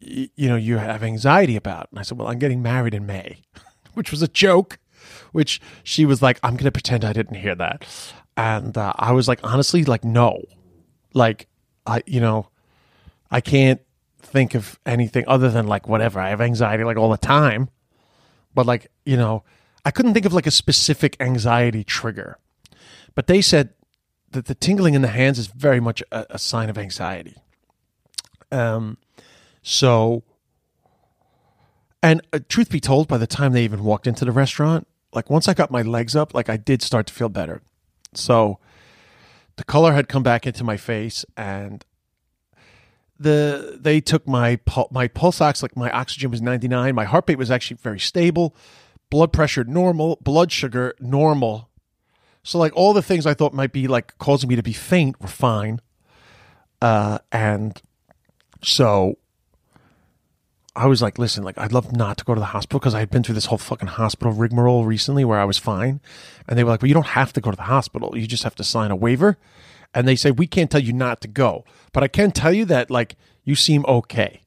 y- 0.00 0.28
you 0.34 0.48
know 0.48 0.56
you 0.56 0.78
have 0.78 1.02
anxiety 1.02 1.56
about? 1.56 1.88
And 1.90 1.98
i 1.98 2.02
said 2.02 2.18
well 2.18 2.28
i'm 2.28 2.38
getting 2.38 2.62
married 2.62 2.94
in 2.94 3.06
may 3.06 3.42
which 3.94 4.10
was 4.10 4.22
a 4.22 4.28
joke 4.28 4.78
which 5.32 5.60
she 5.82 6.04
was 6.04 6.22
like 6.22 6.38
i'm 6.42 6.56
gonna 6.56 6.70
pretend 6.72 7.04
i 7.04 7.12
didn't 7.12 7.36
hear 7.36 7.54
that. 7.54 7.84
And 8.36 8.76
uh, 8.76 8.92
i 8.96 9.12
was 9.12 9.28
like 9.28 9.40
honestly 9.42 9.84
like 9.84 10.04
no. 10.04 10.42
Like 11.14 11.48
i 11.86 12.02
you 12.06 12.20
know 12.20 12.48
i 13.30 13.40
can't 13.40 13.80
think 14.20 14.54
of 14.54 14.78
anything 14.86 15.24
other 15.26 15.50
than 15.50 15.66
like 15.66 15.88
whatever. 15.88 16.20
I 16.20 16.30
have 16.30 16.40
anxiety 16.40 16.84
like 16.84 16.96
all 16.96 17.10
the 17.10 17.18
time. 17.18 17.68
But 18.54 18.66
like 18.66 18.90
you 19.04 19.16
know 19.16 19.44
i 19.84 19.90
couldn't 19.90 20.14
think 20.14 20.26
of 20.26 20.32
like 20.32 20.46
a 20.46 20.50
specific 20.50 21.16
anxiety 21.20 21.84
trigger. 21.84 22.38
But 23.14 23.26
they 23.26 23.42
said 23.42 23.70
that 24.32 24.46
the 24.46 24.54
tingling 24.54 24.94
in 24.94 25.02
the 25.02 25.08
hands 25.08 25.38
is 25.38 25.46
very 25.46 25.80
much 25.80 26.02
a, 26.12 26.26
a 26.30 26.38
sign 26.38 26.68
of 26.68 26.78
anxiety. 26.78 27.36
Um, 28.50 28.98
so, 29.62 30.24
and 32.02 32.20
uh, 32.32 32.40
truth 32.48 32.70
be 32.70 32.80
told, 32.80 33.08
by 33.08 33.18
the 33.18 33.26
time 33.26 33.52
they 33.52 33.64
even 33.64 33.84
walked 33.84 34.06
into 34.06 34.24
the 34.24 34.32
restaurant, 34.32 34.86
like 35.14 35.30
once 35.30 35.48
I 35.48 35.54
got 35.54 35.70
my 35.70 35.82
legs 35.82 36.16
up, 36.16 36.34
like 36.34 36.48
I 36.48 36.56
did 36.56 36.82
start 36.82 37.06
to 37.06 37.14
feel 37.14 37.28
better. 37.28 37.62
So, 38.14 38.58
the 39.56 39.64
color 39.64 39.92
had 39.92 40.08
come 40.08 40.22
back 40.22 40.46
into 40.46 40.64
my 40.64 40.76
face, 40.76 41.24
and 41.36 41.84
the 43.18 43.78
they 43.80 44.00
took 44.00 44.26
my 44.26 44.58
my 44.90 45.08
pulse 45.08 45.40
ox, 45.40 45.62
like 45.62 45.76
my 45.76 45.90
oxygen 45.90 46.30
was 46.30 46.42
ninety 46.42 46.68
nine, 46.68 46.94
my 46.94 47.04
heart 47.04 47.24
rate 47.28 47.38
was 47.38 47.50
actually 47.50 47.76
very 47.76 48.00
stable, 48.00 48.54
blood 49.10 49.32
pressure 49.32 49.64
normal, 49.64 50.18
blood 50.22 50.50
sugar 50.50 50.94
normal. 51.00 51.68
So 52.42 52.58
like 52.58 52.72
all 52.74 52.92
the 52.92 53.02
things 53.02 53.26
I 53.26 53.34
thought 53.34 53.54
might 53.54 53.72
be 53.72 53.86
like 53.86 54.18
causing 54.18 54.48
me 54.48 54.56
to 54.56 54.62
be 54.62 54.72
faint 54.72 55.20
were 55.20 55.28
fine. 55.28 55.80
Uh, 56.80 57.18
and 57.30 57.80
so 58.62 59.18
I 60.74 60.86
was 60.86 61.02
like, 61.02 61.18
listen, 61.18 61.44
like 61.44 61.58
I'd 61.58 61.72
love 61.72 61.94
not 61.94 62.18
to 62.18 62.24
go 62.24 62.34
to 62.34 62.40
the 62.40 62.46
hospital 62.46 62.80
because 62.80 62.94
I 62.94 63.00
had 63.00 63.10
been 63.10 63.22
through 63.22 63.36
this 63.36 63.46
whole 63.46 63.58
fucking 63.58 63.88
hospital 63.88 64.32
rigmarole 64.32 64.84
recently 64.84 65.24
where 65.24 65.38
I 65.38 65.44
was 65.44 65.58
fine. 65.58 66.00
And 66.48 66.58
they 66.58 66.64
were 66.64 66.70
like, 66.70 66.82
well, 66.82 66.88
you 66.88 66.94
don't 66.94 67.08
have 67.08 67.32
to 67.34 67.40
go 67.40 67.50
to 67.50 67.56
the 67.56 67.62
hospital. 67.62 68.16
You 68.16 68.26
just 68.26 68.42
have 68.44 68.56
to 68.56 68.64
sign 68.64 68.90
a 68.90 68.96
waiver. 68.96 69.38
And 69.94 70.08
they 70.08 70.16
say, 70.16 70.30
we 70.30 70.46
can't 70.46 70.70
tell 70.70 70.82
you 70.82 70.92
not 70.92 71.20
to 71.20 71.28
go, 71.28 71.64
but 71.92 72.02
I 72.02 72.08
can 72.08 72.32
tell 72.32 72.52
you 72.52 72.64
that 72.64 72.90
like 72.90 73.16
you 73.44 73.54
seem 73.54 73.84
okay. 73.86 74.40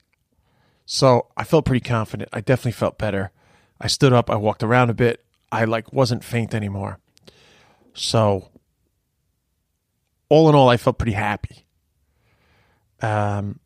So 0.86 1.28
I 1.38 1.44
felt 1.44 1.66
pretty 1.66 1.88
confident. 1.88 2.30
I 2.34 2.42
definitely 2.42 2.74
felt 2.74 2.98
better. 2.98 3.32
I 3.80 3.88
stood 3.88 4.12
up. 4.12 4.30
I 4.30 4.36
walked 4.36 4.64
around 4.64 4.90
a 4.90 4.94
bit. 4.94 5.24
I 5.52 5.66
like 5.66 5.94
wasn't 5.94 6.24
faint 6.24 6.54
anymore. 6.54 7.00
So, 7.96 8.50
all 10.30 10.50
in 10.50 10.56
all, 10.56 10.70
I 10.70 10.78
felt 10.78 10.98
pretty 10.98 11.14
happy. 11.14 11.66
Um, 13.02 13.60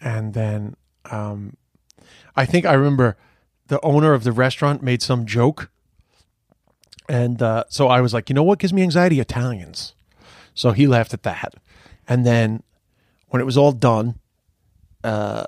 and 0.00 0.34
then 0.34 0.76
um, 1.10 1.56
I 2.36 2.44
think 2.44 2.66
I 2.66 2.74
remember 2.74 3.16
the 3.68 3.80
owner 3.82 4.12
of 4.12 4.24
the 4.24 4.32
restaurant 4.32 4.82
made 4.82 5.00
some 5.00 5.26
joke, 5.26 5.70
and 7.08 7.40
uh, 7.40 7.64
so 7.68 7.88
I 7.88 8.00
was 8.00 8.12
like, 8.12 8.28
you 8.28 8.34
know 8.34 8.42
what 8.42 8.58
gives 8.58 8.72
me 8.72 8.82
anxiety? 8.82 9.20
Italians. 9.20 9.94
So 10.54 10.72
he 10.72 10.86
laughed 10.86 11.14
at 11.14 11.22
that, 11.22 11.54
and 12.08 12.26
then 12.26 12.62
when 13.28 13.40
it 13.40 13.44
was 13.44 13.56
all 13.56 13.72
done, 13.72 14.18
uh, 15.04 15.44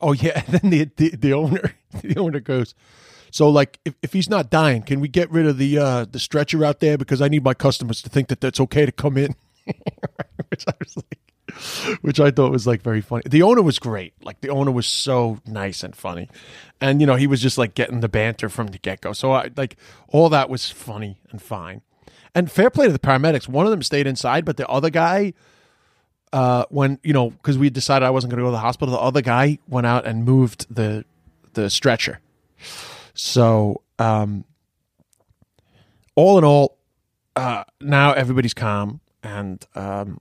oh 0.00 0.12
yeah, 0.12 0.42
and 0.46 0.60
then 0.60 0.70
the 0.70 0.90
the, 0.96 1.16
the 1.16 1.32
owner 1.32 1.74
the 2.02 2.16
owner 2.16 2.40
goes. 2.40 2.74
So 3.36 3.50
like 3.50 3.78
if, 3.84 3.94
if 4.00 4.14
he's 4.14 4.30
not 4.30 4.48
dying, 4.48 4.80
can 4.80 4.98
we 4.98 5.08
get 5.08 5.30
rid 5.30 5.44
of 5.44 5.58
the 5.58 5.76
uh, 5.76 6.06
the 6.10 6.18
stretcher 6.18 6.64
out 6.64 6.80
there 6.80 6.96
because 6.96 7.20
I 7.20 7.28
need 7.28 7.44
my 7.44 7.52
customers 7.52 8.00
to 8.00 8.08
think 8.08 8.28
that 8.28 8.40
that's 8.40 8.58
okay 8.60 8.86
to 8.86 8.92
come 8.92 9.18
in. 9.18 9.36
which 10.48 10.64
I 10.66 10.72
was 10.80 10.96
like, 10.96 11.98
which 12.00 12.18
I 12.18 12.30
thought 12.30 12.50
was 12.50 12.66
like 12.66 12.80
very 12.80 13.02
funny. 13.02 13.24
The 13.26 13.42
owner 13.42 13.60
was 13.60 13.78
great. 13.78 14.14
Like 14.22 14.40
the 14.40 14.48
owner 14.48 14.70
was 14.70 14.86
so 14.86 15.38
nice 15.46 15.82
and 15.82 15.94
funny, 15.94 16.30
and 16.80 16.98
you 17.02 17.06
know 17.06 17.16
he 17.16 17.26
was 17.26 17.42
just 17.42 17.58
like 17.58 17.74
getting 17.74 18.00
the 18.00 18.08
banter 18.08 18.48
from 18.48 18.68
the 18.68 18.78
get 18.78 19.02
go. 19.02 19.12
So 19.12 19.32
I 19.32 19.50
like 19.54 19.76
all 20.08 20.30
that 20.30 20.48
was 20.48 20.70
funny 20.70 21.18
and 21.30 21.42
fine. 21.42 21.82
And 22.34 22.50
fair 22.50 22.70
play 22.70 22.86
to 22.86 22.92
the 22.92 22.98
paramedics. 22.98 23.48
One 23.48 23.66
of 23.66 23.70
them 23.70 23.82
stayed 23.82 24.06
inside, 24.06 24.46
but 24.46 24.56
the 24.56 24.66
other 24.66 24.88
guy, 24.88 25.34
uh, 26.32 26.64
when 26.70 27.00
you 27.02 27.12
know, 27.12 27.28
because 27.32 27.58
we 27.58 27.68
decided 27.68 28.06
I 28.06 28.10
wasn't 28.10 28.30
going 28.30 28.38
to 28.38 28.44
go 28.44 28.48
to 28.48 28.52
the 28.52 28.60
hospital, 28.60 28.94
the 28.94 29.00
other 29.00 29.20
guy 29.20 29.58
went 29.68 29.86
out 29.86 30.06
and 30.06 30.24
moved 30.24 30.74
the 30.74 31.04
the 31.52 31.68
stretcher. 31.68 32.20
So, 33.16 33.82
um, 33.98 34.44
all 36.14 36.38
in 36.38 36.44
all, 36.44 36.78
uh, 37.34 37.64
now 37.80 38.12
everybody's 38.12 38.54
calm, 38.54 39.00
and 39.22 39.64
um, 39.74 40.20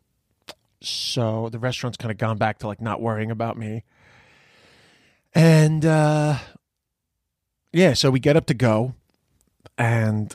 so 0.82 1.50
the 1.50 1.60
restaurant's 1.60 1.98
kind 1.98 2.12
of 2.12 2.18
gone 2.18 2.38
back 2.38 2.60
to 2.60 2.68
like 2.68 2.82
not 2.82 3.02
worrying 3.02 3.32
about 3.32 3.58
me. 3.58 3.84
And 5.34 5.86
uh, 5.86 6.38
yeah, 7.74 7.94
so 7.94 8.10
we 8.10 8.20
get 8.20 8.38
up 8.38 8.46
to 8.46 8.54
go, 8.54 8.94
and 9.78 10.34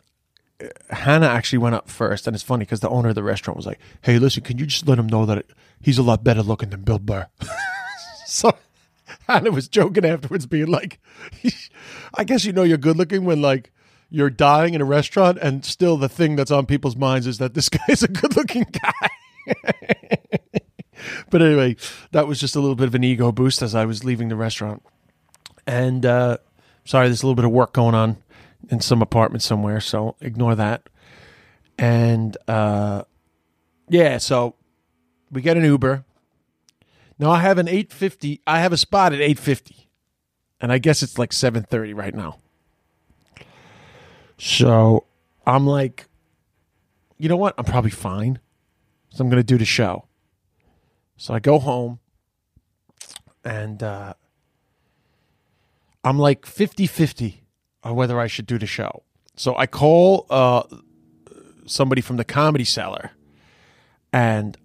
uh, 0.62 0.66
Hannah 0.94 1.28
actually 1.28 1.58
went 1.58 1.74
up 1.74 1.88
first, 1.88 2.26
and 2.26 2.34
it's 2.34 2.42
funny 2.42 2.66
because 2.66 2.80
the 2.80 2.90
owner 2.90 3.08
of 3.08 3.14
the 3.14 3.22
restaurant 3.22 3.56
was 3.56 3.66
like, 3.66 3.80
"Hey, 4.02 4.18
listen, 4.18 4.42
can 4.42 4.58
you 4.58 4.66
just 4.66 4.86
let 4.86 4.98
him 4.98 5.06
know 5.06 5.24
that 5.24 5.46
he's 5.80 5.96
a 5.96 6.02
lot 6.02 6.22
better 6.22 6.42
looking 6.42 6.68
than 6.68 6.82
Bill 6.82 6.98
Burr?" 6.98 7.26
so 8.26 8.54
Hannah 9.30 9.52
was 9.52 9.68
joking 9.68 10.04
afterwards, 10.04 10.46
being 10.46 10.66
like, 10.66 10.98
"I 12.14 12.24
guess 12.24 12.44
you 12.44 12.52
know 12.52 12.64
you're 12.64 12.78
good 12.78 12.96
looking 12.96 13.24
when 13.24 13.40
like 13.40 13.72
you're 14.08 14.30
dying 14.30 14.74
in 14.74 14.80
a 14.80 14.84
restaurant, 14.84 15.38
and 15.40 15.64
still 15.64 15.96
the 15.96 16.08
thing 16.08 16.34
that's 16.34 16.50
on 16.50 16.66
people's 16.66 16.96
minds 16.96 17.26
is 17.26 17.38
that 17.38 17.54
this 17.54 17.68
guy's 17.70 18.02
a 18.02 18.08
good 18.08 18.36
looking 18.36 18.66
guy." 18.72 19.08
but 21.30 21.42
anyway, 21.42 21.76
that 22.10 22.26
was 22.26 22.40
just 22.40 22.56
a 22.56 22.60
little 22.60 22.74
bit 22.74 22.88
of 22.88 22.94
an 22.94 23.04
ego 23.04 23.30
boost 23.30 23.62
as 23.62 23.74
I 23.74 23.84
was 23.84 24.04
leaving 24.04 24.28
the 24.28 24.36
restaurant. 24.36 24.82
And 25.66 26.04
uh, 26.04 26.38
sorry, 26.84 27.06
there's 27.06 27.22
a 27.22 27.26
little 27.26 27.36
bit 27.36 27.44
of 27.44 27.52
work 27.52 27.72
going 27.72 27.94
on 27.94 28.16
in 28.68 28.80
some 28.80 29.00
apartment 29.00 29.42
somewhere, 29.42 29.80
so 29.80 30.16
ignore 30.20 30.56
that. 30.56 30.88
And 31.78 32.36
uh, 32.48 33.04
yeah, 33.88 34.18
so 34.18 34.56
we 35.30 35.40
get 35.40 35.56
an 35.56 35.64
Uber. 35.64 36.04
Now 37.20 37.30
I 37.32 37.40
have 37.40 37.58
an 37.58 37.68
850. 37.68 38.40
I 38.46 38.60
have 38.60 38.72
a 38.72 38.78
spot 38.78 39.12
at 39.12 39.20
850. 39.20 39.90
And 40.58 40.72
I 40.72 40.78
guess 40.78 41.02
it's 41.02 41.18
like 41.18 41.32
7:30 41.32 41.94
right 41.94 42.14
now. 42.14 42.38
So 44.38 45.04
I'm 45.46 45.66
like, 45.66 46.08
you 47.18 47.28
know 47.28 47.36
what? 47.36 47.54
I'm 47.58 47.66
probably 47.66 47.90
fine. 47.90 48.40
So 49.10 49.22
I'm 49.22 49.28
going 49.28 49.40
to 49.40 49.46
do 49.46 49.58
the 49.58 49.66
show. 49.66 50.06
So 51.18 51.34
I 51.34 51.40
go 51.40 51.58
home 51.58 51.98
and 53.44 53.82
uh, 53.82 54.14
I'm 56.02 56.18
like 56.18 56.46
50 56.46 56.86
50 56.86 57.42
on 57.84 57.96
whether 57.96 58.18
I 58.18 58.28
should 58.28 58.46
do 58.46 58.58
the 58.58 58.66
show. 58.66 59.02
So 59.36 59.54
I 59.56 59.66
call 59.66 60.26
uh, 60.30 60.62
somebody 61.66 62.00
from 62.00 62.16
the 62.16 62.24
comedy 62.24 62.64
cellar 62.64 63.10
and 64.10 64.56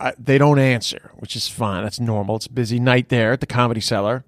I, 0.00 0.12
they 0.18 0.38
don't 0.38 0.58
answer, 0.58 1.10
which 1.16 1.36
is 1.36 1.48
fine. 1.48 1.82
That's 1.84 2.00
normal. 2.00 2.36
It's 2.36 2.48
busy 2.48 2.80
night 2.80 3.08
there 3.08 3.32
at 3.32 3.40
the 3.40 3.46
comedy 3.46 3.80
cellar. 3.80 4.24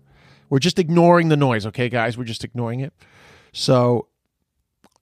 We're 0.48 0.61
just 0.61 0.79
ignoring 0.79 1.29
the 1.29 1.37
noise, 1.37 1.66
okay, 1.66 1.88
guys? 1.88 2.16
We're 2.16 2.24
just 2.24 2.44
ignoring 2.44 2.81
it. 2.81 2.92
So 3.52 4.07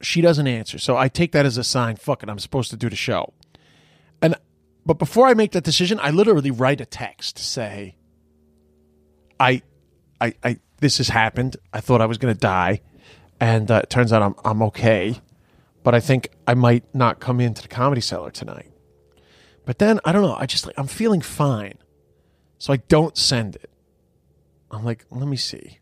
she 0.00 0.20
doesn't 0.20 0.46
answer. 0.46 0.78
So 0.78 0.96
I 0.96 1.08
take 1.08 1.32
that 1.32 1.46
as 1.46 1.58
a 1.58 1.64
sign. 1.64 1.96
Fuck 1.96 2.22
it, 2.22 2.28
I'm 2.28 2.38
supposed 2.38 2.70
to 2.70 2.76
do 2.76 2.88
the 2.88 2.96
show. 2.96 3.32
And 4.22 4.36
but 4.86 4.98
before 4.98 5.26
I 5.26 5.34
make 5.34 5.52
that 5.52 5.64
decision, 5.64 5.98
I 6.00 6.10
literally 6.10 6.50
write 6.50 6.80
a 6.80 6.86
text 6.86 7.36
to 7.36 7.42
say, 7.42 7.96
I 9.40 9.62
I, 10.20 10.34
I 10.42 10.58
this 10.78 10.98
has 10.98 11.08
happened. 11.08 11.56
I 11.72 11.80
thought 11.80 12.00
I 12.00 12.06
was 12.06 12.18
going 12.18 12.34
to 12.34 12.40
die, 12.40 12.80
and 13.40 13.70
uh, 13.70 13.80
it 13.82 13.90
turns 13.90 14.12
out 14.12 14.22
I'm 14.22 14.34
I'm 14.44 14.62
okay. 14.62 15.20
But 15.82 15.94
I 15.94 16.00
think 16.00 16.30
I 16.46 16.54
might 16.54 16.94
not 16.94 17.20
come 17.20 17.40
into 17.40 17.60
the 17.62 17.68
comedy 17.68 18.00
cellar 18.00 18.30
tonight. 18.30 18.70
But 19.64 19.78
then 19.78 20.00
I 20.04 20.12
don't 20.12 20.22
know. 20.22 20.36
I 20.38 20.46
just 20.46 20.66
like 20.66 20.78
I'm 20.78 20.86
feeling 20.86 21.20
fine, 21.20 21.78
so 22.58 22.72
I 22.72 22.76
don't 22.76 23.16
send 23.16 23.56
it. 23.56 23.70
I'm 24.70 24.84
like, 24.84 25.04
let 25.10 25.26
me 25.26 25.36
see. 25.36 25.78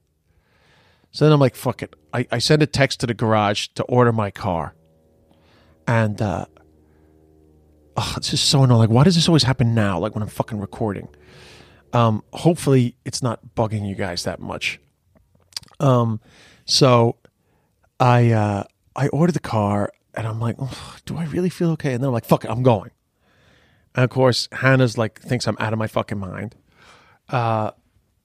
So 1.10 1.24
then 1.24 1.32
I'm 1.32 1.40
like, 1.40 1.54
fuck 1.54 1.82
it. 1.82 1.94
I, 2.12 2.26
I 2.30 2.38
send 2.38 2.62
a 2.62 2.66
text 2.66 3.00
to 3.00 3.06
the 3.06 3.14
garage 3.14 3.68
to 3.74 3.82
order 3.84 4.12
my 4.12 4.30
car. 4.30 4.74
And 5.86 6.20
uh 6.22 6.46
oh, 7.96 8.14
it's 8.16 8.30
just 8.30 8.48
so 8.48 8.62
annoying. 8.62 8.80
Like, 8.80 8.90
why 8.90 9.04
does 9.04 9.14
this 9.14 9.28
always 9.28 9.42
happen 9.42 9.74
now? 9.74 9.98
Like 9.98 10.14
when 10.14 10.22
I'm 10.22 10.28
fucking 10.28 10.58
recording. 10.58 11.08
Um, 11.92 12.24
hopefully 12.32 12.96
it's 13.04 13.22
not 13.22 13.40
bugging 13.54 13.86
you 13.86 13.94
guys 13.94 14.24
that 14.24 14.40
much. 14.40 14.80
Um, 15.80 16.20
so 16.64 17.16
I 18.00 18.30
uh 18.30 18.64
I 18.96 19.08
ordered 19.08 19.32
the 19.32 19.40
car 19.40 19.92
and 20.14 20.26
I'm 20.26 20.40
like, 20.40 20.56
do 21.04 21.16
I 21.16 21.24
really 21.24 21.50
feel 21.50 21.70
okay? 21.72 21.92
And 21.92 22.02
then 22.02 22.08
I'm 22.08 22.14
like, 22.14 22.24
fuck 22.24 22.44
it, 22.44 22.50
I'm 22.50 22.62
going. 22.62 22.90
And 23.94 24.04
of 24.04 24.10
course, 24.10 24.48
Hannah's 24.52 24.96
like 24.96 25.20
thinks 25.20 25.46
I'm 25.46 25.56
out 25.58 25.72
of 25.72 25.78
my 25.78 25.86
fucking 25.86 26.18
mind. 26.18 26.54
Uh, 27.28 27.72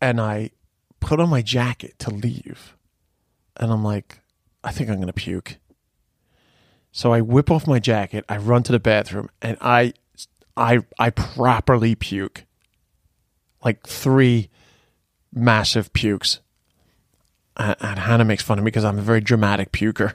and 0.01 0.21
I 0.21 0.51
put 0.99 1.19
on 1.19 1.29
my 1.29 1.41
jacket 1.41 1.97
to 1.99 2.09
leave. 2.09 2.75
And 3.57 3.71
I'm 3.71 3.83
like, 3.83 4.19
I 4.63 4.71
think 4.71 4.89
I'm 4.89 5.01
to 5.05 5.13
puke. 5.13 5.57
So 6.91 7.13
I 7.13 7.21
whip 7.21 7.51
off 7.51 7.67
my 7.67 7.79
jacket, 7.79 8.25
I 8.27 8.37
run 8.37 8.63
to 8.63 8.71
the 8.71 8.79
bathroom, 8.79 9.29
and 9.41 9.57
I 9.61 9.93
I 10.55 10.79
I 10.97 11.11
properly 11.11 11.95
puke. 11.95 12.45
Like 13.63 13.85
three 13.85 14.49
massive 15.33 15.93
pukes. 15.93 16.39
And, 17.55 17.75
and 17.81 17.99
Hannah 17.99 18.25
makes 18.25 18.43
fun 18.43 18.57
of 18.57 18.63
me 18.63 18.69
because 18.69 18.85
I'm 18.85 18.97
a 18.97 19.03
very 19.03 19.21
dramatic 19.21 19.71
puker. 19.71 20.13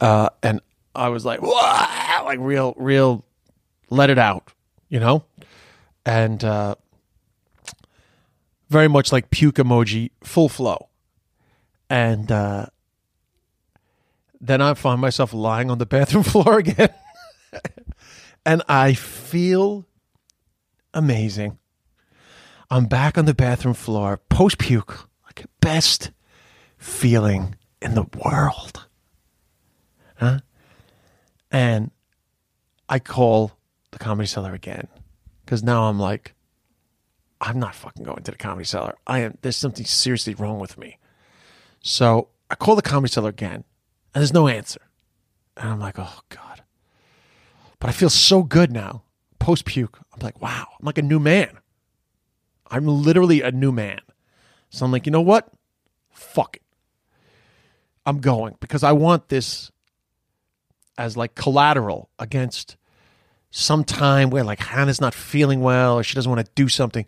Uh, 0.00 0.30
and 0.42 0.60
I 0.94 1.08
was 1.08 1.24
like, 1.24 1.40
Wah! 1.42 2.22
like 2.24 2.38
real, 2.40 2.74
real, 2.76 3.24
let 3.90 4.08
it 4.10 4.18
out, 4.18 4.52
you 4.88 5.00
know? 5.00 5.24
And 6.06 6.42
uh, 6.42 6.76
very 8.68 8.88
much 8.88 9.12
like 9.12 9.30
puke 9.30 9.56
emoji, 9.56 10.10
full 10.22 10.48
flow. 10.48 10.88
And 11.90 12.30
uh, 12.30 12.66
then 14.40 14.62
I 14.62 14.74
find 14.74 15.00
myself 15.00 15.34
lying 15.34 15.70
on 15.70 15.78
the 15.78 15.86
bathroom 15.86 16.24
floor 16.24 16.58
again. 16.58 16.94
and 18.46 18.62
I 18.68 18.94
feel 18.94 19.86
amazing. 20.94 21.58
I'm 22.70 22.86
back 22.86 23.18
on 23.18 23.24
the 23.24 23.34
bathroom 23.34 23.74
floor, 23.74 24.20
post 24.28 24.58
puke, 24.58 25.08
like 25.24 25.44
best 25.60 26.12
feeling 26.78 27.56
in 27.82 27.94
the 27.94 28.06
world. 28.24 28.86
Huh? 30.16 30.38
And 31.50 31.90
I 32.88 33.00
call 33.00 33.52
the 33.92 33.98
comedy 33.98 34.26
cellar 34.26 34.54
again 34.54 34.88
because 35.44 35.62
now 35.62 35.84
I'm 35.84 35.98
like, 35.98 36.34
I'm 37.40 37.58
not 37.58 37.74
fucking 37.74 38.04
going 38.04 38.22
to 38.22 38.30
the 38.30 38.36
comedy 38.36 38.64
cellar. 38.64 38.96
I 39.06 39.20
am. 39.20 39.38
There's 39.42 39.56
something 39.56 39.86
seriously 39.86 40.34
wrong 40.34 40.58
with 40.58 40.76
me. 40.76 40.98
So 41.80 42.28
I 42.50 42.54
call 42.54 42.76
the 42.76 42.82
comedy 42.82 43.10
cellar 43.10 43.30
again, 43.30 43.64
and 44.14 44.20
there's 44.20 44.34
no 44.34 44.46
answer. 44.46 44.80
And 45.56 45.70
I'm 45.70 45.80
like, 45.80 45.98
oh 45.98 46.20
god. 46.28 46.62
But 47.78 47.88
I 47.88 47.92
feel 47.92 48.10
so 48.10 48.42
good 48.42 48.70
now, 48.70 49.02
post 49.38 49.64
puke. 49.64 49.98
I'm 50.12 50.20
like, 50.20 50.40
wow, 50.40 50.66
I'm 50.78 50.84
like 50.84 50.98
a 50.98 51.02
new 51.02 51.18
man. 51.18 51.58
I'm 52.70 52.86
literally 52.86 53.42
a 53.42 53.50
new 53.50 53.72
man. 53.72 54.00
So 54.68 54.84
I'm 54.84 54.92
like, 54.92 55.06
you 55.06 55.12
know 55.12 55.20
what? 55.20 55.50
Fuck 56.10 56.56
it. 56.56 56.62
I'm 58.06 58.20
going 58.20 58.56
because 58.60 58.82
I 58.82 58.92
want 58.92 59.28
this 59.28 59.70
as 60.96 61.16
like 61.16 61.34
collateral 61.34 62.10
against 62.18 62.76
some 63.50 63.84
time 63.84 64.30
where 64.30 64.44
like 64.44 64.60
Hannah's 64.60 65.00
not 65.00 65.14
feeling 65.14 65.60
well 65.60 65.98
or 65.98 66.02
she 66.02 66.14
doesn't 66.14 66.30
want 66.30 66.44
to 66.44 66.52
do 66.54 66.68
something 66.68 67.06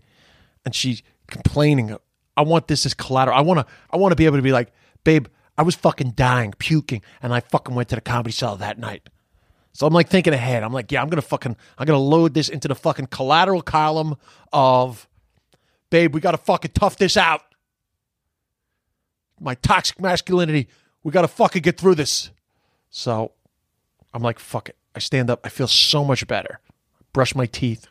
and 0.64 0.74
she's 0.74 1.02
complaining. 1.28 1.96
I 2.36 2.42
want 2.42 2.68
this 2.68 2.84
as 2.86 2.94
collateral. 2.94 3.36
I 3.36 3.40
want 3.42 3.60
to. 3.60 3.74
I 3.90 3.96
want 3.96 4.12
to 4.12 4.16
be 4.16 4.26
able 4.26 4.38
to 4.38 4.42
be 4.42 4.52
like, 4.52 4.72
babe, 5.04 5.26
I 5.56 5.62
was 5.62 5.74
fucking 5.74 6.12
dying, 6.12 6.54
puking, 6.58 7.02
and 7.22 7.32
I 7.32 7.40
fucking 7.40 7.74
went 7.74 7.88
to 7.90 7.94
the 7.94 8.00
comedy 8.00 8.32
cellar 8.32 8.56
that 8.58 8.78
night. 8.78 9.08
So 9.72 9.86
I'm 9.86 9.92
like 9.92 10.08
thinking 10.08 10.32
ahead. 10.34 10.62
I'm 10.62 10.72
like, 10.72 10.92
yeah, 10.92 11.02
I'm 11.02 11.08
gonna 11.08 11.22
fucking, 11.22 11.56
I'm 11.78 11.86
gonna 11.86 11.98
load 11.98 12.34
this 12.34 12.48
into 12.48 12.68
the 12.68 12.74
fucking 12.74 13.06
collateral 13.06 13.62
column 13.62 14.16
of, 14.52 15.08
babe, 15.90 16.14
we 16.14 16.20
gotta 16.20 16.38
fucking 16.38 16.72
tough 16.74 16.96
this 16.96 17.16
out. 17.16 17.42
My 19.40 19.54
toxic 19.54 20.00
masculinity, 20.00 20.68
we 21.02 21.10
gotta 21.10 21.28
fucking 21.28 21.62
get 21.62 21.78
through 21.78 21.94
this. 21.94 22.30
So 22.90 23.32
I'm 24.12 24.22
like, 24.22 24.38
fuck 24.38 24.68
it. 24.68 24.76
I 24.94 24.98
stand 24.98 25.30
up. 25.30 25.40
I 25.44 25.48
feel 25.48 25.68
so 25.68 26.04
much 26.04 26.26
better. 26.26 26.60
Brush 27.12 27.34
my 27.34 27.46
teeth. 27.46 27.88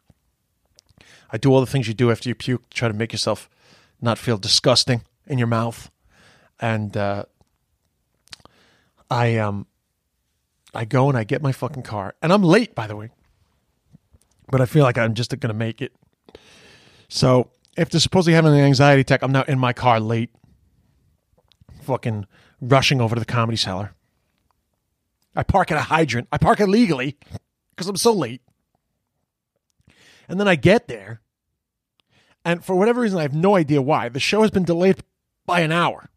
I 1.32 1.38
do 1.38 1.54
all 1.54 1.62
the 1.62 1.66
things 1.66 1.88
you 1.88 1.94
do 1.94 2.12
after 2.12 2.30
you 2.30 2.36
puke 2.36 2.70
to 2.70 2.76
try 2.76 2.88
to 2.88 2.94
make 2.94 3.12
yourself 3.12 3.50
not 4.02 4.18
feel 4.18 4.38
disgusting 4.38 5.04
in 5.28 5.38
your 5.38 5.48
mouth. 5.48 5.90
And 6.60 6.96
uh, 6.98 7.26
I 9.10 9.38
um 9.38 9.68
I 10.74 10.86
go 10.86 11.10
and 11.10 11.18
I 11.18 11.24
get 11.24 11.42
my 11.42 11.52
fucking 11.52 11.84
car. 11.84 12.16
And 12.22 12.32
I'm 12.32 12.44
late, 12.44 12.76
by 12.76 12.88
the 12.88 12.96
way. 12.96 13.10
But 14.50 14.62
I 14.62 14.66
feel 14.66 14.84
like 14.84 14.98
I'm 14.98 15.14
just 15.14 15.38
gonna 15.40 15.54
make 15.54 15.82
it. 15.82 15.94
So 17.08 17.52
after 17.78 18.00
supposedly 18.00 18.34
having 18.34 18.54
an 18.54 18.60
anxiety 18.60 19.02
attack, 19.02 19.24
I'm 19.24 19.32
now 19.32 19.44
in 19.44 19.60
my 19.60 19.74
car 19.74 20.00
late. 20.00 20.30
Fucking 21.84 22.26
rushing 22.60 23.02
over 23.02 23.16
to 23.16 23.20
the 23.20 23.26
comedy 23.26 23.58
cellar. 23.58 23.94
I 25.36 25.44
park 25.44 25.72
at 25.72 25.78
a 25.78 25.82
hydrant. 25.82 26.28
I 26.32 26.38
park 26.38 26.60
illegally 26.60 27.18
because 27.72 27.88
I'm 27.88 27.96
so 27.96 28.14
late. 28.14 28.42
And 30.28 30.40
then 30.40 30.48
I 30.48 30.56
get 30.56 30.88
there, 30.88 31.22
and 32.44 32.64
for 32.64 32.76
whatever 32.76 33.02
reason, 33.02 33.20
I 33.20 33.24
have 33.24 33.34
no 33.34 33.56
idea 33.56 33.82
why, 33.82 34.10
the 34.10 34.20
show 34.20 34.42
has 34.42 34.52
been 34.52 34.64
delayed 34.64 35.04
by 35.46 35.60
an 35.60 35.72
hour, 35.72 36.10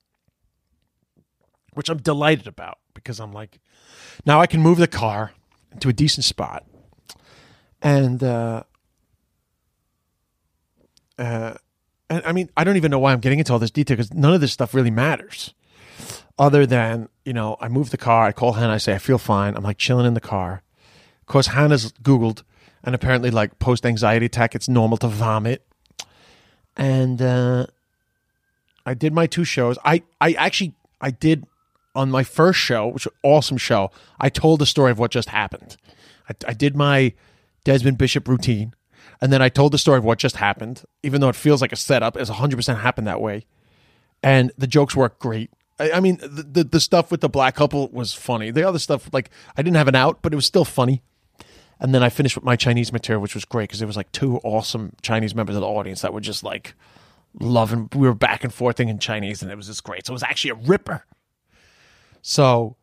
which 1.75 1.89
I'm 1.89 1.99
delighted 1.99 2.47
about 2.47 2.79
because 2.95 3.21
I'm 3.21 3.33
like, 3.33 3.61
now 4.25 4.41
I 4.41 4.47
can 4.47 4.61
move 4.61 4.79
the 4.79 4.87
car 4.87 5.33
to 5.81 5.89
a 5.89 5.93
decent 5.93 6.25
spot. 6.25 6.65
And, 7.83 8.23
uh, 8.23 8.63
uh, 11.19 11.55
and 12.09 12.23
I 12.25 12.33
mean, 12.33 12.49
I 12.57 12.65
don't 12.65 12.77
even 12.77 12.91
know 12.91 12.99
why 12.99 13.13
I'm 13.13 13.21
getting 13.21 13.39
into 13.39 13.53
all 13.53 13.59
this 13.59 13.71
detail 13.71 13.97
because 13.97 14.15
none 14.15 14.33
of 14.33 14.41
this 14.41 14.53
stuff 14.53 14.73
really 14.73 14.91
matters. 14.91 15.53
Other 16.39 16.67
than, 16.67 17.09
you 17.25 17.33
know, 17.33 17.57
I 17.61 17.69
move 17.69 17.91
the 17.91 17.97
car, 17.97 18.27
I 18.27 18.33
call 18.33 18.55
Hannah, 18.55 18.73
I 18.73 18.79
say, 18.79 18.95
I 18.95 18.99
feel 18.99 19.19
fine. 19.19 19.57
I'm 19.57 19.63
like 19.63 19.79
chilling 19.79 20.07
in 20.07 20.15
the 20.15 20.21
car. 20.21 20.63
Of 21.21 21.27
course, 21.27 21.49
Hannah's 21.49 21.93
Googled 21.93 22.43
and 22.85 22.95
apparently 22.95 23.31
like 23.31 23.59
post 23.59 23.85
anxiety 23.85 24.27
attack 24.27 24.55
it's 24.55 24.69
normal 24.69 24.99
to 24.99 25.09
vomit. 25.09 25.67
And 26.77 27.21
uh, 27.21 27.67
i 28.87 28.95
did 28.95 29.13
my 29.13 29.27
two 29.27 29.45
shows. 29.45 29.79
I 29.85 30.03
i 30.21 30.33
actually 30.35 30.75
i 31.01 31.11
did 31.11 31.47
on 31.95 32.11
my 32.11 32.23
first 32.23 32.59
show 32.59 32.89
which 32.89 33.07
was 33.07 33.15
awesome 33.23 33.57
show 33.57 33.91
i 34.19 34.29
told 34.29 34.59
the 34.59 34.67
story 34.67 34.91
of 34.91 34.99
what 34.99 35.11
just 35.11 35.31
happened. 35.31 35.77
I, 36.29 36.35
I 36.49 36.53
did 36.53 36.77
my 36.77 37.15
desmond 37.65 37.99
bishop 37.99 38.29
routine 38.29 38.75
and 39.21 39.33
then 39.33 39.41
i 39.41 39.49
told 39.49 39.73
the 39.73 39.79
story 39.79 39.99
of 39.99 40.05
what 40.05 40.19
just 40.19 40.37
happened 40.37 40.85
even 41.03 41.21
though 41.21 41.29
it 41.29 41.37
feels 41.37 41.63
like 41.63 41.73
a 41.73 41.77
setup 41.77 42.17
it's 42.17 42.31
100% 42.31 42.81
happened 42.81 43.07
that 43.07 43.21
way. 43.21 43.47
And 44.23 44.53
the 44.59 44.67
jokes 44.67 44.97
worked 44.97 45.21
great 45.21 45.51
I, 45.79 45.93
I 45.93 46.01
mean 46.01 46.19
the, 46.19 46.43
the 46.43 46.65
the 46.65 46.81
stuff 46.81 47.11
with 47.11 47.21
the 47.21 47.29
black 47.29 47.55
couple 47.57 47.89
was 47.89 48.15
funny 48.15 48.51
the 48.51 48.67
other 48.67 48.79
stuff 48.79 49.09
like 49.13 49.31
i 49.57 49.63
didn't 49.63 49.77
have 49.77 49.89
an 49.89 49.97
out 49.97 50.21
but 50.23 50.33
it 50.33 50.37
was 50.37 50.47
still 50.47 50.65
funny 50.65 51.03
and 51.81 51.95
then 51.95 52.03
I 52.03 52.09
finished 52.09 52.37
with 52.37 52.45
my 52.45 52.57
Chinese 52.57 52.93
material, 52.93 53.21
which 53.21 53.35
was 53.35 53.45
great 53.45 53.65
because 53.65 53.79
there 53.79 53.87
was 53.87 53.97
like 53.97 54.11
two 54.13 54.39
awesome 54.39 54.93
Chinese 55.03 55.35
members 55.35 55.57
of 55.57 55.61
the 55.61 55.67
audience 55.69 56.03
that 56.03 56.13
were 56.13 56.21
just 56.21 56.43
like 56.43 56.75
loving. 57.41 57.89
We 57.95 58.07
were 58.07 58.15
back 58.15 58.45
and 58.45 58.53
forthing 58.53 58.89
in 58.89 58.99
Chinese, 58.99 59.43
and 59.43 59.51
it 59.51 59.57
was 59.57 59.67
just 59.67 59.85
great. 59.85 60.07
So 60.07 60.13
it 60.13 60.15
was 60.15 60.23
actually 60.23 60.53
a 60.53 60.67
ripper. 60.67 61.05
So 62.23 62.77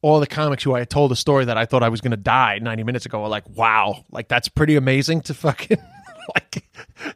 all 0.00 0.20
the 0.20 0.26
comics 0.26 0.64
who 0.64 0.74
I 0.74 0.84
told 0.84 1.12
a 1.12 1.16
story 1.16 1.44
that 1.44 1.56
I 1.56 1.64
thought 1.64 1.82
I 1.82 1.88
was 1.88 2.00
going 2.00 2.10
to 2.10 2.16
die 2.16 2.58
90 2.60 2.82
minutes 2.82 3.06
ago 3.06 3.22
are 3.22 3.28
like, 3.28 3.48
wow, 3.50 4.04
like 4.10 4.28
that's 4.28 4.48
pretty 4.48 4.76
amazing 4.76 5.20
to 5.22 5.34
fucking 5.34 5.78
like 6.34 6.68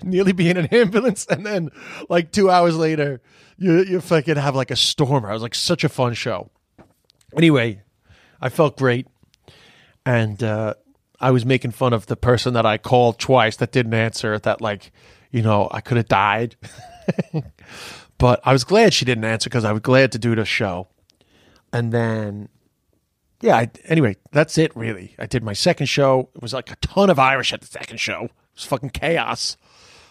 nearly 0.02 0.32
be 0.32 0.50
in 0.50 0.56
an 0.56 0.66
ambulance. 0.66 1.26
And 1.26 1.44
then 1.44 1.70
like 2.08 2.32
two 2.32 2.50
hours 2.50 2.76
later, 2.76 3.20
you, 3.56 3.84
you 3.84 4.00
fucking 4.00 4.36
have 4.36 4.54
like 4.54 4.70
a 4.70 4.76
stormer. 4.76 5.30
It 5.30 5.34
was 5.34 5.42
like 5.42 5.54
such 5.54 5.84
a 5.84 5.88
fun 5.88 6.14
show. 6.14 6.50
Anyway, 7.36 7.82
I 8.40 8.48
felt 8.48 8.76
great. 8.76 9.06
And, 10.06 10.42
uh, 10.42 10.74
I 11.20 11.30
was 11.30 11.44
making 11.44 11.72
fun 11.72 11.92
of 11.92 12.06
the 12.06 12.16
person 12.16 12.54
that 12.54 12.64
I 12.64 12.78
called 12.78 13.18
twice 13.18 13.56
that 13.56 13.72
didn't 13.72 13.94
answer. 13.94 14.38
That 14.38 14.60
like, 14.60 14.92
you 15.30 15.42
know, 15.42 15.68
I 15.70 15.80
could 15.80 15.96
have 15.96 16.08
died. 16.08 16.56
but 18.18 18.40
I 18.44 18.52
was 18.52 18.64
glad 18.64 18.94
she 18.94 19.04
didn't 19.04 19.24
answer 19.24 19.50
because 19.50 19.64
I 19.64 19.72
was 19.72 19.82
glad 19.82 20.12
to 20.12 20.18
do 20.18 20.34
the 20.34 20.44
show. 20.44 20.88
And 21.72 21.92
then, 21.92 22.48
yeah. 23.40 23.56
I, 23.56 23.70
anyway, 23.86 24.16
that's 24.32 24.56
it. 24.58 24.74
Really, 24.76 25.14
I 25.18 25.26
did 25.26 25.42
my 25.42 25.52
second 25.52 25.86
show. 25.86 26.30
It 26.34 26.42
was 26.42 26.54
like 26.54 26.70
a 26.70 26.76
ton 26.76 27.10
of 27.10 27.18
Irish 27.18 27.52
at 27.52 27.60
the 27.60 27.66
second 27.66 27.98
show. 27.98 28.28
Fucking 28.64 28.90
chaos. 28.90 29.56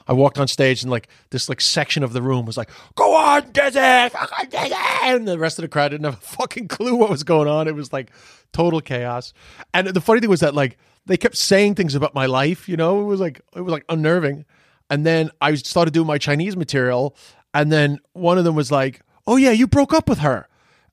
I 0.08 0.14
walked 0.14 0.38
on 0.38 0.48
stage 0.48 0.84
and 0.84 0.92
like 0.92 1.10
this 1.32 1.50
like 1.50 1.60
section 1.60 2.02
of 2.04 2.14
the 2.14 2.22
room 2.22 2.46
was 2.46 2.58
like, 2.58 2.70
"Go 2.96 3.14
on, 3.16 3.52
Dizzy, 3.52 3.80
fucking 3.80 4.50
Dizzy," 4.50 4.74
and 5.04 5.28
the 5.28 5.38
rest 5.38 5.60
of 5.60 5.64
the 5.64 5.68
crowd 5.68 5.90
didn't 5.90 6.06
have 6.06 6.16
a 6.16 6.18
fucking 6.22 6.70
clue 6.70 6.96
what 6.96 7.10
was 7.10 7.24
going 7.24 7.48
on. 7.48 7.68
It 7.68 7.76
was 7.76 7.92
like 7.92 8.12
total 8.54 8.80
chaos. 8.80 9.34
And 9.74 9.88
the 9.88 10.02
funny 10.02 10.22
thing 10.22 10.30
was 10.30 10.40
that 10.40 10.56
like 10.56 10.78
they 11.06 11.18
kept 11.18 11.36
saying 11.36 11.76
things 11.76 11.96
about 11.96 12.16
my 12.16 12.26
life. 12.26 12.70
You 12.70 12.78
know, 12.78 13.02
it 13.02 13.06
was 13.06 13.20
like 13.20 13.42
it 13.56 13.62
was 13.62 13.72
like 13.72 13.86
unnerving. 13.90 14.46
And 14.90 15.06
then 15.06 15.32
I 15.42 15.54
started 15.56 15.94
doing 15.94 16.08
my 16.08 16.18
Chinese 16.18 16.56
material, 16.56 17.16
and 17.54 17.72
then 17.72 18.00
one 18.14 18.38
of 18.38 18.46
them 18.46 18.56
was 18.56 18.72
like, 18.72 19.02
"Oh 19.26 19.36
yeah, 19.36 19.52
you 19.52 19.68
broke 19.68 19.94
up 19.94 20.08
with 20.08 20.20
her." 20.20 20.48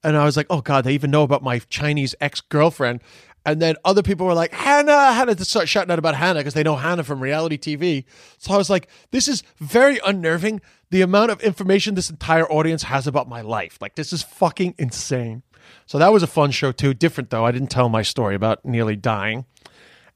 And 0.04 0.18
I 0.18 0.24
was 0.26 0.36
like, 0.36 0.46
oh 0.50 0.60
God, 0.60 0.84
they 0.84 0.92
even 0.92 1.10
know 1.10 1.22
about 1.22 1.42
my 1.42 1.60
Chinese 1.70 2.14
ex 2.20 2.42
girlfriend. 2.42 3.00
And 3.46 3.60
then 3.60 3.76
other 3.84 4.02
people 4.02 4.26
were 4.26 4.34
like, 4.34 4.52
Hannah, 4.52 5.12
Hannah, 5.12 5.34
to 5.34 5.44
start 5.44 5.68
shouting 5.68 5.90
out 5.90 5.98
about 5.98 6.14
Hannah 6.14 6.40
because 6.40 6.54
they 6.54 6.62
know 6.62 6.76
Hannah 6.76 7.04
from 7.04 7.20
reality 7.20 7.58
TV. 7.58 8.04
So 8.38 8.54
I 8.54 8.56
was 8.56 8.70
like, 8.70 8.88
this 9.10 9.28
is 9.28 9.42
very 9.58 10.00
unnerving. 10.04 10.60
The 10.90 11.02
amount 11.02 11.30
of 11.30 11.40
information 11.42 11.94
this 11.94 12.10
entire 12.10 12.50
audience 12.50 12.84
has 12.84 13.06
about 13.06 13.28
my 13.28 13.42
life. 13.42 13.78
Like, 13.80 13.96
this 13.96 14.12
is 14.12 14.22
fucking 14.22 14.74
insane. 14.78 15.42
So 15.86 15.98
that 15.98 16.12
was 16.12 16.22
a 16.22 16.26
fun 16.26 16.50
show 16.50 16.72
too. 16.72 16.94
Different 16.94 17.30
though. 17.30 17.44
I 17.44 17.52
didn't 17.52 17.70
tell 17.70 17.88
my 17.88 18.02
story 18.02 18.34
about 18.34 18.64
nearly 18.64 18.96
dying. 18.96 19.44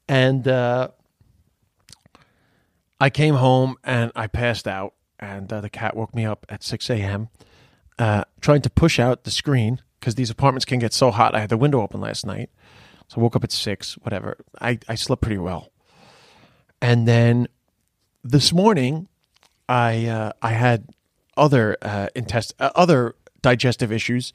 And 0.08 0.48
uh, 0.48 0.88
I 3.00 3.10
came 3.10 3.34
home 3.34 3.76
and 3.84 4.10
I 4.16 4.26
passed 4.26 4.66
out. 4.66 4.94
And 5.20 5.52
uh, 5.52 5.60
the 5.60 5.70
cat 5.70 5.96
woke 5.96 6.14
me 6.14 6.24
up 6.24 6.46
at 6.48 6.62
6 6.62 6.88
a.m 6.90 7.28
uh, 7.98 8.24
trying 8.40 8.62
to 8.62 8.70
push 8.70 8.98
out 8.98 9.24
the 9.24 9.30
screen 9.30 9.80
because 9.98 10.14
these 10.14 10.30
apartments 10.30 10.64
can 10.64 10.78
get 10.78 10.92
so 10.92 11.10
hot. 11.10 11.34
I 11.34 11.40
had 11.40 11.50
the 11.50 11.56
window 11.56 11.80
open 11.80 12.00
last 12.00 12.24
night. 12.24 12.50
So 13.08 13.20
I 13.20 13.20
woke 13.22 13.36
up 13.36 13.44
at 13.44 13.52
six, 13.52 13.94
whatever. 13.94 14.36
I, 14.60 14.78
I 14.88 14.94
slept 14.94 15.22
pretty 15.22 15.38
well. 15.38 15.70
And 16.80 17.08
then 17.08 17.48
this 18.22 18.52
morning, 18.52 19.08
I 19.68 20.06
uh, 20.06 20.32
I 20.40 20.52
had 20.52 20.88
other 21.36 21.76
uh, 21.82 22.08
intest 22.14 22.54
uh, 22.60 22.70
other 22.74 23.14
digestive 23.42 23.90
issues, 23.90 24.32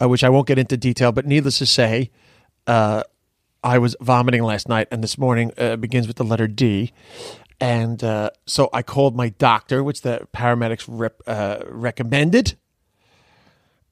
uh, 0.00 0.08
which 0.08 0.22
I 0.22 0.28
won't 0.28 0.46
get 0.46 0.58
into 0.58 0.76
detail. 0.76 1.12
But 1.12 1.26
needless 1.26 1.58
to 1.58 1.66
say, 1.66 2.10
uh, 2.66 3.02
I 3.64 3.78
was 3.78 3.96
vomiting 4.00 4.42
last 4.42 4.68
night, 4.68 4.88
and 4.90 5.02
this 5.02 5.18
morning 5.18 5.52
uh, 5.58 5.76
begins 5.76 6.06
with 6.06 6.16
the 6.16 6.24
letter 6.24 6.46
D. 6.46 6.92
And 7.62 8.00
so 8.46 8.70
I 8.72 8.82
called 8.82 9.14
my 9.14 9.28
doctor, 9.28 9.84
which 9.84 10.00
the 10.00 10.26
paramedics 10.34 10.86
rep, 10.88 11.20
recommended. 11.68 12.56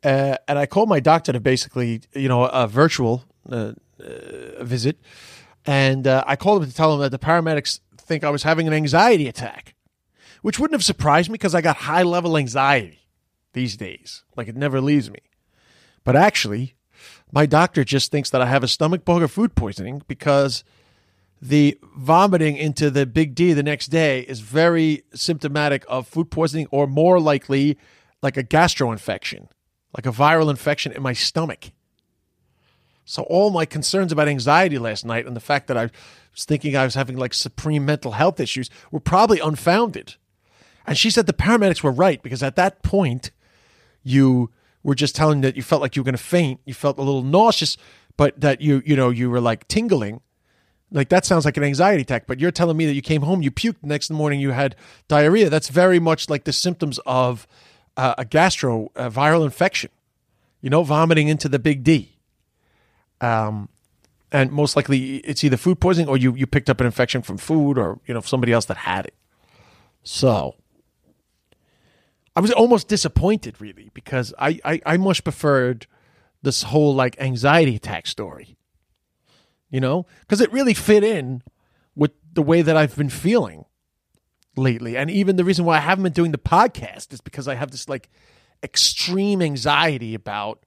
And 0.03 0.39
I 0.49 0.65
called 0.65 0.89
my 0.89 1.01
doctor 1.01 1.35
to 1.35 1.41
basically, 1.41 2.01
you 2.15 2.29
know, 2.29 2.45
a 2.47 2.67
virtual 2.67 3.25
uh, 4.01 4.65
visit. 4.65 4.99
And 5.67 6.07
uh, 6.07 6.25
I 6.27 6.37
called 6.37 6.63
him 6.63 6.71
to 6.71 6.75
tell 6.75 6.95
him 6.95 7.01
that 7.01 7.11
the 7.11 7.19
paramedics 7.19 7.81
think 7.97 8.25
I 8.25 8.31
was 8.31 8.43
having 8.43 8.67
an 8.67 8.73
anxiety 8.73 9.29
attack, 9.29 9.75
which 10.43 10.59
wouldn't 10.59 10.75
have 10.75 10.85
surprised 10.85 11.29
me 11.29 11.35
because 11.35 11.55
I 11.55 11.61
got 11.61 11.77
high 11.77 12.03
level 12.03 12.37
anxiety 12.37 13.09
these 13.53 13.77
days. 13.77 14.25
Like 14.37 14.49
it 14.49 14.57
never 14.57 14.81
leaves 14.81 15.11
me. 15.11 15.21
But 16.05 16.17
actually, 16.17 16.75
my 17.33 17.45
doctor 17.45 17.85
just 17.85 18.11
thinks 18.11 18.31
that 18.31 18.41
I 18.41 18.47
have 18.47 18.63
a 18.63 18.69
stomach 18.69 19.05
bug 19.05 19.23
or 19.23 19.29
food 19.29 19.55
poisoning 19.55 20.03
because 20.09 20.65
the 21.41 21.79
vomiting 21.97 22.57
into 22.57 22.91
the 22.91 23.07
big 23.07 23.35
D 23.35 23.53
the 23.53 23.63
next 23.63 23.89
day 23.89 24.21
is 24.23 24.41
very 24.41 25.03
symptomatic 25.15 25.85
of 25.87 26.09
food 26.09 26.31
poisoning 26.31 26.67
or 26.71 26.87
more 26.87 27.21
likely 27.21 27.79
like 28.23 28.37
a 28.37 28.43
gastro 28.43 28.91
infection 28.91 29.49
like 29.97 30.07
a 30.07 30.17
viral 30.17 30.51
infection 30.51 30.93
in 30.93 31.03
my 31.03 31.13
stomach. 31.13 31.71
So 33.09 33.23
all 33.23 33.49
my 33.49 33.65
concerns 33.65 34.13
about 34.13 34.29
anxiety 34.29 34.77
last 34.77 35.03
night 35.03 35.25
and 35.25 35.35
the 35.35 35.41
fact 35.41 35.67
that 35.69 35.79
I 35.79 35.85
was 36.35 36.45
thinking 36.45 36.77
I 36.77 36.85
was 36.85 36.95
having 36.95 37.17
like 37.17 37.33
supreme 37.33 37.87
mental 37.87 38.13
health 38.13 38.39
issues 38.39 38.69
were 38.91 39.01
probably 39.01 39.41
unfounded. 39.41 40.17
And 40.87 40.99
she 40.99 41.09
said 41.09 41.25
the 41.25 41.33
paramedics 41.33 41.83
were 41.83 41.91
right 41.91 42.23
because 42.23 42.43
at 42.43 42.57
that 42.57 42.83
point 42.83 43.31
you 44.03 44.51
were 44.83 44.95
just 44.95 45.17
telling 45.17 45.41
that 45.41 45.57
you 45.57 45.63
felt 45.63 45.81
like 45.81 45.97
you 45.97 46.03
were 46.03 46.05
going 46.05 46.19
to 46.19 46.23
faint, 46.23 46.61
you 46.67 46.75
felt 46.75 46.99
a 46.99 47.03
little 47.03 47.23
nauseous, 47.23 47.79
but 48.19 48.39
that 48.43 48.61
you 48.61 48.83
you 48.85 48.95
know 48.95 49.09
you 49.09 49.31
were 49.31 49.41
like 49.41 49.67
tingling. 49.69 50.21
Like 50.91 51.09
that 51.09 51.25
sounds 51.25 51.47
like 51.47 51.57
an 51.57 51.65
anxiety 51.65 52.03
attack, 52.03 52.27
but 52.27 52.39
you're 52.39 52.51
telling 52.51 52.77
me 52.77 52.85
that 52.85 52.95
you 52.95 53.01
came 53.01 53.23
home, 53.23 53.41
you 53.41 53.51
puked 53.51 53.81
the 53.81 53.87
next 53.87 54.11
morning, 54.11 54.39
you 54.39 54.51
had 54.51 54.77
diarrhea. 55.09 55.49
That's 55.49 55.71
very 55.71 55.99
much 55.99 56.29
like 56.29 56.45
the 56.45 56.53
symptoms 56.53 57.01
of 57.07 57.47
uh, 57.97 58.17
a 58.19 58.27
gastro 58.27 58.91
viral 58.97 59.47
infection, 59.47 59.91
you 60.61 60.69
know, 60.69 60.83
vomiting 60.83 61.29
into 61.29 61.49
the 61.49 61.59
big 61.59 61.83
D. 61.83 62.18
Um, 63.21 63.69
and 64.31 64.53
most 64.53 64.77
likely 64.77 65.17
it's 65.19 65.43
either 65.43 65.57
food 65.57 65.81
poisoning 65.81 66.09
or 66.09 66.17
you, 66.17 66.35
you 66.35 66.47
picked 66.47 66.69
up 66.69 66.81
an 66.81 66.87
infection 66.87 67.23
from 67.23 67.39
food 67.39 67.79
or, 67.79 67.99
you 68.07 68.15
know, 68.15 68.21
somebody 68.21 68.53
else 68.53 68.67
that 68.67 68.77
had 68.77 69.07
it. 69.07 69.15
So 70.03 70.55
I 72.37 72.41
was 72.41 72.53
almost 72.53 72.89
disappointed 72.89 73.61
really 73.61 73.91
because 73.95 74.33
I, 74.39 74.61
I, 74.65 74.81
I 74.85 74.97
much 74.97 75.25
preferred 75.25 75.87
this 76.43 76.63
whole 76.65 76.95
like 76.95 77.19
anxiety 77.21 77.77
attack 77.77 78.07
story, 78.07 78.57
you 79.71 79.81
know, 79.81 80.07
because 80.21 80.41
it 80.41 80.53
really 80.53 80.75
fit 80.75 81.03
in 81.03 81.43
with 81.97 82.13
the 82.33 82.43
way 82.43 82.63
that 82.63 82.77
I've 82.77 82.97
been 82.97 83.09
feeling 83.09 83.65
lately. 84.57 84.97
And 84.97 85.11
even 85.11 85.37
the 85.37 85.45
reason 85.45 85.65
why 85.65 85.79
I 85.79 85.81
haven't 85.81 86.05
been 86.05 86.13
doing 86.13 86.33
the 86.33 86.39
podcast 86.39 87.13
is 87.13 87.21
because 87.21 87.49
I 87.49 87.55
have 87.55 87.71
this 87.71 87.89
like 87.89 88.09
extreme 88.63 89.43
anxiety 89.43 90.15
about 90.15 90.65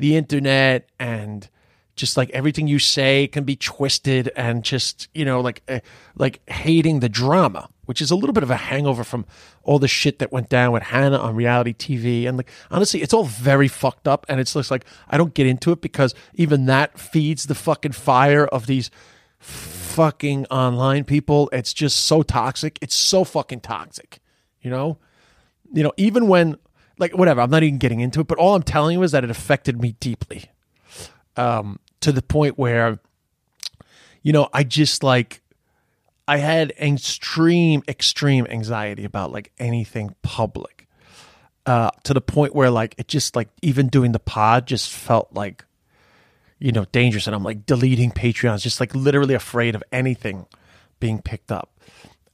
the 0.00 0.16
internet 0.16 0.88
and 0.98 1.48
just 1.94 2.16
like 2.16 2.30
everything 2.30 2.66
you 2.66 2.78
say 2.78 3.26
can 3.26 3.44
be 3.44 3.56
twisted 3.56 4.30
and 4.34 4.64
just 4.64 5.08
you 5.14 5.24
know 5.24 5.40
like 5.40 5.62
uh, 5.68 5.80
like 6.16 6.40
hating 6.48 7.00
the 7.00 7.08
drama 7.08 7.68
which 7.84 8.00
is 8.00 8.10
a 8.10 8.16
little 8.16 8.32
bit 8.32 8.42
of 8.42 8.50
a 8.50 8.56
hangover 8.56 9.04
from 9.04 9.26
all 9.62 9.78
the 9.78 9.88
shit 9.88 10.18
that 10.18 10.32
went 10.32 10.48
down 10.48 10.72
with 10.72 10.82
Hannah 10.84 11.18
on 11.18 11.34
reality 11.34 11.74
TV 11.74 12.26
and 12.26 12.36
like 12.36 12.50
honestly 12.70 13.02
it's 13.02 13.12
all 13.12 13.24
very 13.24 13.68
fucked 13.68 14.08
up 14.08 14.24
and 14.28 14.40
it's 14.40 14.54
just 14.54 14.70
like 14.70 14.84
I 15.08 15.18
don't 15.18 15.34
get 15.34 15.46
into 15.46 15.72
it 15.72 15.80
because 15.80 16.14
even 16.34 16.66
that 16.66 16.98
feeds 16.98 17.44
the 17.44 17.54
fucking 17.54 17.92
fire 17.92 18.46
of 18.46 18.66
these 18.66 18.90
fucking 19.40 20.46
online 20.46 21.04
people. 21.04 21.48
It's 21.52 21.72
just 21.72 21.96
so 21.96 22.22
toxic. 22.22 22.78
It's 22.80 22.94
so 22.94 23.24
fucking 23.24 23.60
toxic. 23.60 24.20
You 24.60 24.70
know? 24.70 24.98
You 25.72 25.82
know, 25.82 25.92
even 25.96 26.28
when 26.28 26.56
like 27.00 27.16
whatever, 27.16 27.40
I'm 27.40 27.50
not 27.50 27.62
even 27.62 27.78
getting 27.78 28.00
into 28.00 28.20
it, 28.20 28.28
but 28.28 28.38
all 28.38 28.54
I'm 28.54 28.62
telling 28.62 28.96
you 28.98 29.02
is 29.02 29.12
that 29.12 29.24
it 29.24 29.30
affected 29.30 29.80
me 29.80 29.96
deeply. 29.98 30.44
Um, 31.36 31.80
to 32.00 32.12
the 32.12 32.22
point 32.22 32.58
where 32.58 33.00
you 34.22 34.32
know, 34.32 34.48
I 34.52 34.64
just 34.64 35.02
like 35.02 35.40
I 36.28 36.36
had 36.36 36.72
extreme, 36.80 37.82
extreme 37.88 38.46
anxiety 38.48 39.04
about 39.04 39.32
like 39.32 39.50
anything 39.58 40.14
public. 40.22 40.86
Uh, 41.66 41.90
to 42.04 42.14
the 42.14 42.20
point 42.20 42.54
where 42.54 42.70
like 42.70 42.94
it 42.98 43.08
just 43.08 43.36
like 43.36 43.48
even 43.62 43.88
doing 43.88 44.12
the 44.12 44.18
pod 44.18 44.66
just 44.66 44.90
felt 44.90 45.32
like 45.32 45.64
you 46.60 46.72
know, 46.72 46.84
dangerous. 46.92 47.26
And 47.26 47.34
I'm 47.34 47.42
like 47.42 47.66
deleting 47.66 48.10
Patreons, 48.10 48.60
just 48.60 48.80
like 48.80 48.94
literally 48.94 49.34
afraid 49.34 49.74
of 49.74 49.82
anything 49.90 50.46
being 51.00 51.20
picked 51.22 51.50
up. 51.50 51.72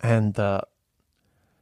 And 0.01 0.39
uh, 0.39 0.62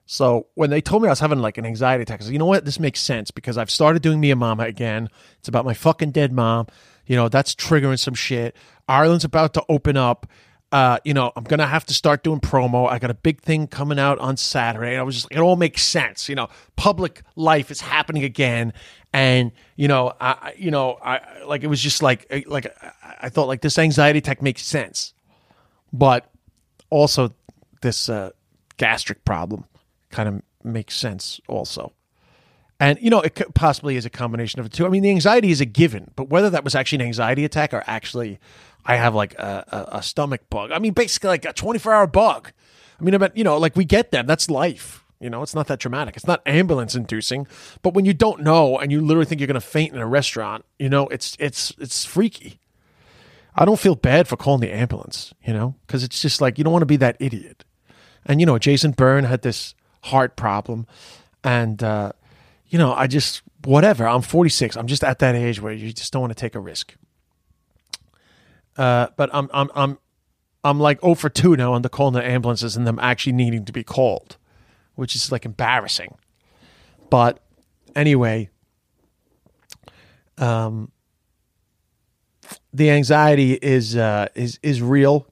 so 0.07 0.49
when 0.55 0.71
they 0.71 0.81
told 0.81 1.03
me 1.03 1.09
I 1.09 1.13
was 1.13 1.21
having 1.21 1.39
like 1.39 1.57
an 1.57 1.65
anxiety 1.65 2.03
attack, 2.03 2.21
I 2.21 2.25
said, 2.25 2.33
you 2.33 2.39
know 2.39 2.47
what? 2.47 2.65
This 2.65 2.79
makes 2.79 3.01
sense 3.01 3.31
because 3.31 3.57
I've 3.57 3.71
started 3.71 4.03
doing 4.03 4.21
Mia 4.21 4.37
Mama 4.37 4.65
again. 4.65 5.09
It's 5.39 5.49
about 5.49 5.65
my 5.65 5.75
fucking 5.75 6.11
dead 6.11 6.33
mom. 6.33 6.67
You 7.07 7.17
know, 7.17 7.29
that's 7.29 7.55
triggering 7.55 7.99
some 7.99 8.15
shit. 8.15 8.55
Ireland's 8.89 9.25
about 9.25 9.55
to 9.55 9.65
open 9.69 9.97
up. 9.97 10.27
Uh, 10.73 10.99
you 11.05 11.15
know, 11.15 11.31
I'm 11.37 11.45
gonna 11.45 11.67
have 11.67 11.87
to 11.87 11.95
start 11.95 12.25
doing 12.25 12.41
promo. 12.41 12.89
I 12.89 12.99
got 12.99 13.11
a 13.11 13.15
big 13.15 13.41
thing 13.41 13.67
coming 13.67 13.99
out 13.99 14.19
on 14.19 14.37
Saturday. 14.37 14.93
And 14.93 14.99
I 14.99 15.03
was 15.05 15.15
just, 15.15 15.31
like 15.31 15.39
it 15.39 15.41
all 15.41 15.57
makes 15.57 15.85
sense. 15.85 16.29
You 16.29 16.35
know, 16.35 16.49
public 16.77 17.23
life 17.37 17.71
is 17.71 17.81
happening 17.81 18.25
again, 18.25 18.73
and 19.13 19.53
you 19.77 19.87
know, 19.89 20.13
I, 20.21 20.55
you 20.57 20.71
know, 20.71 20.99
I 21.03 21.45
like 21.47 21.63
it 21.63 21.69
was 21.69 21.81
just 21.81 22.03
like, 22.03 22.27
eh, 22.29 22.43
like 22.47 22.75
I 23.23 23.29
thought 23.29 23.47
like 23.47 23.61
this 23.61 23.79
anxiety 23.79 24.19
attack 24.19 24.43
makes 24.43 24.63
sense, 24.63 25.15
but 25.93 26.29
also 26.91 27.33
this 27.81 28.09
uh, 28.09 28.31
gastric 28.77 29.25
problem 29.25 29.67
kind 30.15 30.29
of 30.29 30.43
makes 30.62 30.97
sense 30.97 31.41
also. 31.49 31.93
And 32.81 32.99
you 33.01 33.11
know, 33.11 33.21
it 33.21 33.55
possibly 33.55 33.97
is 33.97 34.07
a 34.07 34.11
combination 34.11 34.61
of 34.61 34.71
the 34.71 34.77
two. 34.77 34.87
I 34.87 34.89
mean, 34.89 35.03
the 35.03 35.11
anxiety 35.11 35.51
is 35.51 35.61
a 35.61 35.67
given, 35.67 36.11
but 36.17 36.29
whether 36.29 36.51
that 36.51 36.65
was 36.65 36.75
actually 36.75 37.03
an 37.03 37.07
anxiety 37.07 37.45
attack 37.45 37.75
or 37.75 37.83
actually 37.87 38.39
I 38.87 38.97
have 38.97 39.15
like 39.15 39.35
a, 39.35 39.89
a, 39.93 39.99
a 39.99 40.03
stomach 40.03 40.43
bug. 40.51 40.71
I 40.71 40.79
mean, 40.79 40.93
basically 40.93 41.29
like 41.29 41.45
a 41.45 41.53
24 41.53 41.93
hour 41.93 42.07
bug. 42.07 42.53
I 42.99 43.05
mean, 43.05 43.19
but 43.19 43.37
you 43.37 43.45
know, 43.45 43.59
like 43.59 43.77
we 43.77 43.85
get 43.85 44.12
them. 44.12 44.27
That's 44.27 44.49
life. 44.49 45.05
You 45.21 45.31
know, 45.31 45.43
it's 45.43 45.55
not 45.55 45.69
that 45.69 45.79
dramatic. 45.79 46.17
It's 46.17 46.27
not 46.27 46.43
ambulance 46.47 46.95
inducing. 46.95 47.47
But 47.83 47.95
when 47.95 48.05
you 48.05 48.12
don't 48.12 48.43
know 48.43 48.79
and 48.79 48.93
you 48.93 49.01
literally 49.01 49.27
think 49.27 49.41
you're 49.41 49.47
going 49.47 49.55
to 49.55 49.61
faint 49.61 49.95
in 49.95 49.99
a 49.99 50.07
restaurant, 50.07 50.65
you 50.79 50.89
know, 50.89 51.07
it's 51.09 51.37
it's 51.41 51.73
it's 51.79 52.05
freaky. 52.05 52.61
I 53.57 53.65
don't 53.65 53.79
feel 53.79 53.95
bad 53.95 54.27
for 54.27 54.37
calling 54.37 54.61
the 54.61 54.73
ambulance, 54.73 55.33
you 55.45 55.55
know, 55.55 55.77
because 55.87 56.03
it's 56.03 56.21
just 56.21 56.41
like 56.41 56.59
you 56.59 56.65
don't 56.65 56.73
want 56.73 56.83
to 56.83 56.87
be 56.87 56.97
that 56.97 57.17
idiot. 57.21 57.65
And 58.27 58.41
you 58.41 58.47
know, 58.47 58.59
Jason 58.59 58.91
Byrne 58.91 59.25
had 59.25 59.43
this 59.43 59.75
heart 60.05 60.37
problem, 60.37 60.87
and 61.43 61.83
uh, 61.83 62.13
you 62.69 62.79
know, 62.79 62.93
I 62.93 63.07
just 63.07 63.43
whatever. 63.65 64.07
I'm 64.07 64.23
46. 64.23 64.77
I'm 64.77 64.87
just 64.87 65.03
at 65.05 65.19
that 65.19 65.35
age 65.35 65.61
where 65.61 65.73
you 65.73 65.93
just 65.93 66.13
don't 66.13 66.23
want 66.23 66.31
to 66.33 66.41
take 66.41 66.55
a 66.55 66.61
risk. 66.61 66.95
Uh, 68.77 69.09
but 69.17 69.31
I'm 69.33 69.49
I'm 69.53 69.71
I'm 69.75 69.99
I'm 70.63 70.81
like 70.81 71.01
0 71.01 71.15
for 71.15 71.29
2 71.29 71.57
now 71.57 71.73
on 71.75 71.83
the 71.83 71.89
calling 71.89 72.15
the 72.15 72.25
ambulances 72.25 72.77
and 72.77 72.87
them 72.87 72.99
actually 73.01 73.33
needing 73.33 73.65
to 73.67 73.73
be 73.73 73.85
called. 73.85 74.37
which 74.95 75.15
is 75.15 75.33
like 75.33 75.45
embarrassing. 75.45 76.15
But 77.11 77.41
anyway, 77.95 78.51
um, 80.39 80.91
the 82.73 82.91
anxiety 82.91 83.55
is 83.55 83.97
uh, 83.97 84.29
is 84.35 84.59
is 84.63 84.83
real, 84.83 85.27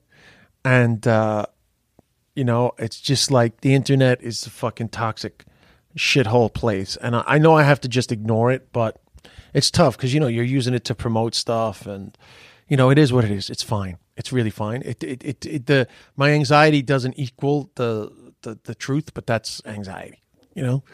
and 0.65 1.07
uh, 1.07 1.47
you 2.35 2.45
know 2.45 2.73
it's 2.79 3.01
just 3.01 3.31
like 3.31 3.61
the 3.61 3.75
internet 3.75 4.23
is 4.23 4.47
a 4.47 4.51
fucking 4.51 4.91
toxic 4.91 5.45
shithole 5.97 6.53
place, 6.53 6.97
and 6.97 7.17
I, 7.17 7.25
I 7.27 7.39
know 7.39 7.57
I 7.57 7.63
have 7.63 7.81
to 7.83 7.89
just 7.89 8.13
ignore 8.13 8.51
it, 8.51 8.73
but 8.73 9.01
it's 9.55 9.71
tough 9.71 9.97
because 9.97 10.15
you 10.15 10.21
know 10.21 10.27
you're 10.27 10.45
using 10.45 10.75
it 10.75 10.85
to 10.85 10.95
promote 10.95 11.35
stuff, 11.35 11.87
and 11.87 12.17
you 12.69 12.77
know 12.77 12.91
it 12.91 12.99
is 12.99 13.13
what 13.13 13.25
it 13.25 13.31
is. 13.31 13.51
It's 13.51 13.63
fine. 13.63 13.99
It's 14.17 14.33
really 14.33 14.51
fine. 14.51 14.83
It 14.85 15.03
it 15.03 15.25
it, 15.25 15.47
it 15.47 15.67
the 15.67 15.89
my 16.17 16.31
anxiety 16.31 16.83
doesn't 16.83 17.19
equal 17.19 17.71
the, 17.75 18.11
the 18.43 18.59
the 18.65 18.75
truth, 18.75 19.15
but 19.15 19.27
that's 19.27 19.63
anxiety. 19.67 20.23
You 20.55 20.63
know 20.63 20.85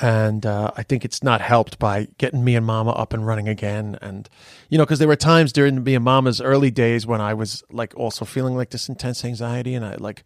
and 0.00 0.46
uh, 0.46 0.70
I 0.76 0.82
think 0.82 1.04
it's 1.04 1.22
not 1.22 1.40
helped 1.40 1.78
by 1.78 2.08
getting 2.18 2.44
Mia 2.44 2.60
Mama 2.60 2.92
up 2.92 3.12
and 3.12 3.26
running 3.26 3.48
again. 3.48 3.98
And 4.00 4.28
you 4.68 4.78
know, 4.78 4.84
because 4.84 5.00
there 5.00 5.08
were 5.08 5.16
times 5.16 5.52
during 5.52 5.82
Mia 5.82 6.00
Mama's 6.00 6.40
early 6.40 6.70
days 6.70 7.06
when 7.06 7.20
I 7.20 7.34
was 7.34 7.64
like 7.70 7.94
also 7.96 8.24
feeling 8.24 8.56
like 8.56 8.70
this 8.70 8.88
intense 8.88 9.24
anxiety, 9.24 9.74
and 9.74 9.84
I 9.84 9.96
like. 9.96 10.24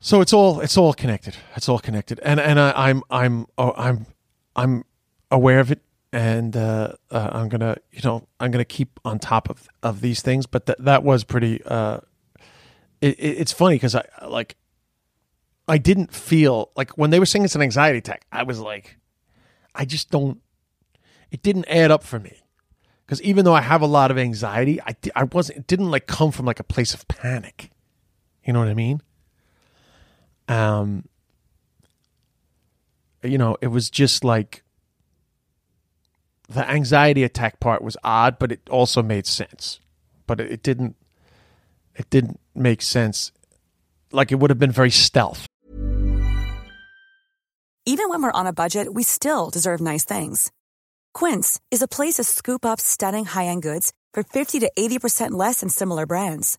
So 0.00 0.20
it's 0.20 0.32
all 0.32 0.60
it's 0.60 0.76
all 0.76 0.92
connected. 0.92 1.36
It's 1.56 1.68
all 1.68 1.78
connected, 1.78 2.20
and 2.20 2.38
and 2.38 2.60
I, 2.60 2.90
am 2.90 3.02
I'm 3.10 3.24
I'm, 3.24 3.46
oh, 3.58 3.74
I'm 3.76 4.06
I'm 4.54 4.84
aware 5.30 5.60
of 5.60 5.72
it, 5.72 5.82
and 6.12 6.56
uh, 6.56 6.92
uh, 7.10 7.30
I'm 7.32 7.48
gonna 7.48 7.76
you 7.90 8.00
know 8.04 8.26
I'm 8.38 8.50
gonna 8.50 8.64
keep 8.64 9.00
on 9.04 9.18
top 9.18 9.50
of 9.50 9.68
of 9.82 10.00
these 10.00 10.22
things. 10.22 10.46
But 10.46 10.66
that 10.66 10.84
that 10.84 11.02
was 11.02 11.24
pretty. 11.24 11.62
Uh, 11.64 12.00
it, 13.00 13.18
it, 13.18 13.38
it's 13.40 13.52
funny 13.52 13.76
because 13.76 13.94
I 13.94 14.04
like 14.26 14.56
I 15.68 15.78
didn't 15.78 16.12
feel 16.12 16.70
like 16.76 16.96
when 16.96 17.10
they 17.10 17.18
were 17.18 17.26
saying 17.26 17.44
it's 17.44 17.54
an 17.54 17.62
anxiety 17.62 17.98
attack, 17.98 18.26
I 18.30 18.44
was 18.44 18.60
like, 18.60 18.98
I 19.74 19.84
just 19.84 20.10
don't, 20.10 20.40
it 21.30 21.42
didn't 21.42 21.66
add 21.68 21.90
up 21.90 22.04
for 22.04 22.18
me. 22.18 22.42
Because 23.04 23.20
even 23.22 23.44
though 23.44 23.54
I 23.54 23.60
have 23.60 23.82
a 23.82 23.86
lot 23.86 24.10
of 24.10 24.18
anxiety, 24.18 24.80
I, 24.80 24.96
I 25.14 25.24
wasn't, 25.24 25.58
it 25.58 25.66
didn't 25.66 25.90
like 25.90 26.06
come 26.06 26.30
from 26.30 26.46
like 26.46 26.60
a 26.60 26.64
place 26.64 26.94
of 26.94 27.06
panic. 27.08 27.70
You 28.44 28.52
know 28.52 28.60
what 28.60 28.68
I 28.68 28.74
mean? 28.74 29.02
Um, 30.48 31.04
you 33.22 33.38
know, 33.38 33.56
it 33.60 33.68
was 33.68 33.90
just 33.90 34.24
like 34.24 34.62
the 36.48 36.68
anxiety 36.68 37.24
attack 37.24 37.60
part 37.60 37.82
was 37.82 37.96
odd, 38.04 38.38
but 38.38 38.52
it 38.52 38.60
also 38.70 39.02
made 39.02 39.26
sense. 39.26 39.80
But 40.26 40.40
it, 40.40 40.62
didn't, 40.62 40.96
it 41.94 42.08
didn't 42.10 42.40
make 42.54 42.82
sense. 42.82 43.32
Like 44.12 44.30
it 44.32 44.36
would 44.36 44.50
have 44.50 44.58
been 44.58 44.70
very 44.70 44.90
stealth. 44.90 45.46
Even 47.88 48.08
when 48.08 48.20
we're 48.22 48.32
on 48.32 48.46
a 48.46 48.52
budget, 48.52 48.92
we 48.94 49.04
still 49.04 49.50
deserve 49.50 49.80
nice 49.80 50.04
things. 50.04 50.50
Quince 51.14 51.60
is 51.70 51.82
a 51.82 51.88
place 51.88 52.14
to 52.14 52.24
scoop 52.24 52.66
up 52.66 52.80
stunning 52.80 53.24
high 53.24 53.46
end 53.46 53.62
goods 53.62 53.92
for 54.12 54.22
50 54.22 54.60
to 54.60 54.72
80% 54.76 55.30
less 55.32 55.60
than 55.60 55.68
similar 55.68 56.04
brands. 56.04 56.58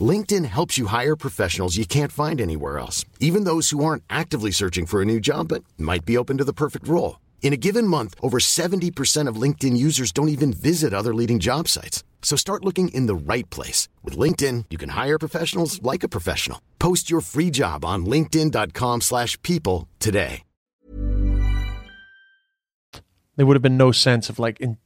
LinkedIn 0.00 0.44
helps 0.46 0.76
you 0.76 0.86
hire 0.86 1.14
professionals 1.14 1.76
you 1.76 1.86
can't 1.86 2.10
find 2.10 2.40
anywhere 2.40 2.78
else, 2.78 3.04
even 3.20 3.44
those 3.44 3.70
who 3.70 3.84
aren't 3.84 4.02
actively 4.10 4.50
searching 4.50 4.86
for 4.86 5.00
a 5.00 5.04
new 5.04 5.20
job 5.20 5.48
but 5.48 5.62
might 5.78 6.04
be 6.04 6.16
open 6.16 6.38
to 6.38 6.44
the 6.44 6.52
perfect 6.52 6.88
role. 6.88 7.20
In 7.42 7.52
a 7.52 7.58
given 7.58 7.86
month, 7.86 8.14
over 8.20 8.38
70% 8.38 9.28
of 9.28 9.36
LinkedIn 9.36 9.76
users 9.76 10.10
don't 10.10 10.30
even 10.30 10.52
visit 10.52 10.92
other 10.92 11.14
leading 11.14 11.38
job 11.38 11.68
sites. 11.68 12.02
So 12.22 12.36
start 12.36 12.64
looking 12.64 12.88
in 12.88 13.06
the 13.06 13.14
right 13.14 13.48
place. 13.50 13.86
With 14.02 14.16
LinkedIn, 14.16 14.64
you 14.70 14.78
can 14.78 14.88
hire 14.88 15.18
professionals 15.18 15.80
like 15.82 16.02
a 16.02 16.08
professional. 16.08 16.60
Post 16.80 17.10
your 17.10 17.20
free 17.20 17.50
job 17.50 17.84
on 17.84 18.06
linkedin.com 18.06 19.02
slash 19.02 19.40
people 19.42 19.86
today. 20.00 20.42
There 23.36 23.44
would 23.44 23.56
have 23.56 23.62
been 23.62 23.76
no 23.76 23.90
sense 23.90 24.30
of 24.30 24.38
like, 24.38 24.60
in, 24.60 24.78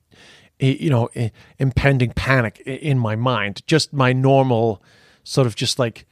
eh, 0.59 0.77
you 0.81 0.91
know, 0.91 1.11
eh, 1.15 1.29
impending 1.59 2.13
panic 2.13 2.61
in 2.61 2.99
my 2.99 3.15
mind. 3.15 3.61
Just 3.67 3.93
my 3.93 4.15
normal 4.15 4.83
sort 5.29 5.47
of 5.47 5.55
just 5.55 5.79
like, 5.79 6.07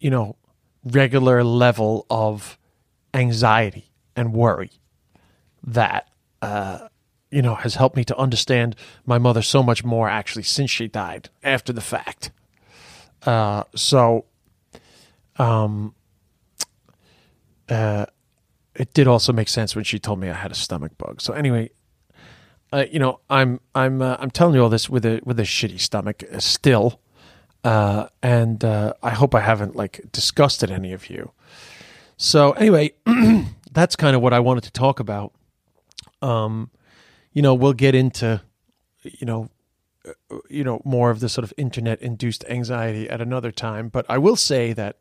you 0.00 0.10
know, 0.10 0.36
regular 0.84 1.42
level 1.42 2.04
of 2.10 2.58
anxiety 3.14 3.90
and 4.14 4.34
worry 4.34 4.70
that 5.64 6.08
uh, 6.42 6.88
you 7.30 7.40
know 7.40 7.54
has 7.54 7.76
helped 7.76 7.96
me 7.96 8.04
to 8.04 8.16
understand 8.18 8.76
my 9.06 9.16
mother 9.16 9.40
so 9.40 9.62
much 9.62 9.82
more 9.82 10.10
actually 10.10 10.42
since 10.42 10.70
she 10.70 10.86
died 10.86 11.30
after 11.42 11.72
the 11.72 11.80
fact. 11.80 12.30
Uh, 13.22 13.64
so, 13.74 14.26
um, 15.38 15.94
uh, 17.70 18.04
it 18.74 18.92
did 18.92 19.08
also 19.08 19.32
make 19.32 19.48
sense 19.48 19.74
when 19.74 19.84
she 19.84 19.98
told 19.98 20.20
me 20.20 20.28
I 20.28 20.34
had 20.34 20.52
a 20.52 20.54
stomach 20.54 20.92
bug. 20.98 21.22
So 21.22 21.32
anyway, 21.32 21.70
uh, 22.74 22.84
you 22.90 22.98
know, 22.98 23.20
I'm 23.30 23.60
I'm 23.74 24.02
uh, 24.02 24.18
I'm 24.20 24.30
telling 24.30 24.54
you 24.54 24.62
all 24.62 24.68
this 24.68 24.90
with 24.90 25.06
a 25.06 25.22
with 25.24 25.40
a 25.40 25.44
shitty 25.44 25.80
stomach 25.80 26.22
uh, 26.30 26.38
still, 26.40 27.00
uh, 27.64 28.08
and 28.22 28.64
uh, 28.64 28.94
I 29.02 29.10
hope 29.10 29.34
I 29.34 29.40
haven't 29.40 29.76
like 29.76 30.00
disgusted 30.12 30.70
any 30.70 30.92
of 30.92 31.10
you. 31.10 31.32
So 32.16 32.52
anyway, 32.52 32.92
that's 33.72 33.96
kind 33.96 34.16
of 34.16 34.22
what 34.22 34.32
I 34.32 34.40
wanted 34.40 34.64
to 34.64 34.72
talk 34.72 35.00
about. 35.00 35.32
Um, 36.22 36.70
you 37.32 37.42
know, 37.42 37.54
we'll 37.54 37.74
get 37.74 37.94
into, 37.94 38.42
you 39.02 39.26
know, 39.26 39.50
uh, 40.06 40.38
you 40.48 40.64
know, 40.64 40.80
more 40.84 41.10
of 41.10 41.20
the 41.20 41.28
sort 41.28 41.44
of 41.44 41.52
internet 41.56 42.00
induced 42.02 42.44
anxiety 42.48 43.08
at 43.08 43.20
another 43.20 43.52
time. 43.52 43.88
But 43.88 44.06
I 44.08 44.18
will 44.18 44.36
say 44.36 44.72
that 44.72 44.96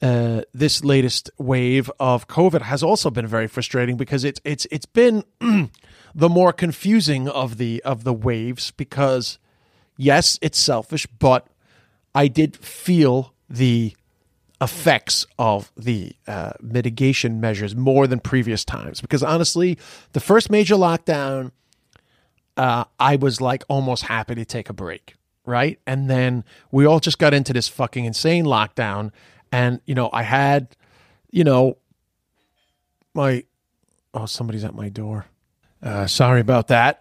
uh, 0.00 0.42
this 0.54 0.84
latest 0.84 1.30
wave 1.38 1.90
of 1.98 2.28
COVID 2.28 2.62
has 2.62 2.82
also 2.82 3.10
been 3.10 3.26
very 3.26 3.48
frustrating 3.48 3.96
because 3.96 4.24
it's 4.24 4.40
it's 4.44 4.66
it's 4.70 4.86
been 4.86 5.24
the 6.14 6.28
more 6.28 6.52
confusing 6.52 7.28
of 7.28 7.58
the 7.58 7.82
of 7.84 8.04
the 8.04 8.12
waves 8.12 8.70
because 8.70 9.38
yes, 9.98 10.38
it's 10.40 10.58
selfish, 10.58 11.06
but 11.18 11.46
I 12.14 12.28
did 12.28 12.56
feel 12.56 13.34
the 13.50 13.94
effects 14.60 15.26
of 15.38 15.70
the 15.76 16.12
uh, 16.26 16.52
mitigation 16.60 17.40
measures 17.40 17.76
more 17.76 18.06
than 18.06 18.18
previous 18.18 18.64
times. 18.64 19.00
Because 19.00 19.22
honestly, 19.22 19.78
the 20.12 20.20
first 20.20 20.50
major 20.50 20.74
lockdown, 20.74 21.52
uh, 22.56 22.84
I 22.98 23.16
was 23.16 23.40
like 23.40 23.62
almost 23.68 24.04
happy 24.04 24.34
to 24.34 24.44
take 24.44 24.68
a 24.70 24.72
break, 24.72 25.14
right? 25.44 25.78
And 25.86 26.08
then 26.08 26.44
we 26.72 26.86
all 26.86 26.98
just 26.98 27.18
got 27.18 27.34
into 27.34 27.52
this 27.52 27.68
fucking 27.68 28.04
insane 28.04 28.46
lockdown. 28.46 29.12
And, 29.52 29.80
you 29.84 29.94
know, 29.94 30.10
I 30.12 30.22
had, 30.22 30.76
you 31.30 31.44
know, 31.44 31.78
my, 33.14 33.44
oh, 34.12 34.26
somebody's 34.26 34.64
at 34.64 34.74
my 34.74 34.88
door. 34.88 35.26
Uh, 35.80 36.08
sorry 36.08 36.40
about 36.40 36.68
that. 36.68 37.00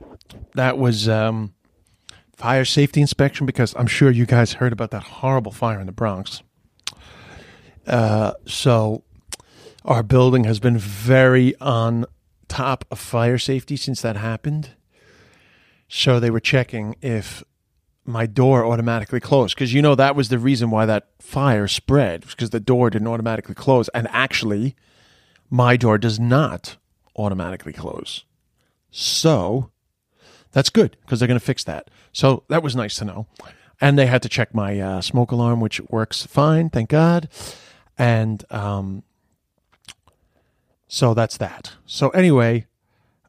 That 0.54 0.78
was 0.78 1.10
um, 1.10 1.56
fire 2.38 2.66
safety 2.66 3.02
inspection 3.02 3.48
because 3.48 3.74
I'm 3.76 3.88
sure 3.88 4.12
you 4.12 4.28
guys 4.28 4.54
heard 4.54 4.72
about 4.72 4.92
that 4.92 5.02
horrible 5.02 5.52
fire 5.52 5.80
in 5.80 5.88
the 5.88 5.92
Bronx. 5.92 6.44
Uh, 7.88 8.34
so 8.46 9.04
our 9.84 10.04
building 10.04 10.44
has 10.44 10.60
been 10.60 10.78
very 10.78 11.56
on 11.60 12.06
top 12.48 12.86
of 12.92 13.00
fire 13.00 13.40
safety 13.40 13.76
since 13.76 14.02
that 14.04 14.18
happened. 14.18 14.70
So 15.90 16.20
they 16.20 16.30
were 16.30 16.40
checking 16.40 16.96
if 17.02 17.44
my 18.06 18.28
door 18.28 18.66
automatically 18.66 19.20
closed 19.20 19.56
because 19.56 19.74
you 19.74 19.82
know 19.82 19.96
that 19.96 20.16
was 20.16 20.30
the 20.30 20.38
reason 20.38 20.70
why 20.70 20.86
that 20.86 21.08
fire 21.20 21.68
spread 21.68 22.22
because 22.22 22.52
the 22.52 22.60
door 22.60 22.92
didn't 22.92 23.08
automatically 23.08 23.56
close 23.56 23.90
and 23.90 24.08
actually 24.12 24.76
my 25.50 25.76
door 25.76 25.98
does 25.98 26.20
not 26.20 26.78
automatically 27.16 27.74
close. 27.74 28.26
So 28.92 29.72
that's 30.52 30.70
good 30.70 30.98
because 31.02 31.20
they're 31.20 31.28
going 31.28 31.40
to 31.40 31.46
fix 31.46 31.64
that. 31.64 31.90
So 32.18 32.42
that 32.48 32.64
was 32.64 32.76
nice 32.76 32.96
to 32.96 33.06
know. 33.06 33.28
And 33.80 33.96
they 33.96 34.08
had 34.08 34.24
to 34.24 34.30
check 34.30 34.52
my 34.52 34.80
uh, 34.80 35.02
smoke 35.02 35.32
alarm, 35.32 35.62
which 35.62 35.80
works 35.82 36.26
fine, 36.26 36.72
thank 36.72 36.90
God. 36.90 37.30
And 37.96 38.44
um, 38.50 39.04
so 40.88 41.14
that's 41.14 41.38
that. 41.38 41.74
So 41.86 42.10
anyway, 42.10 42.66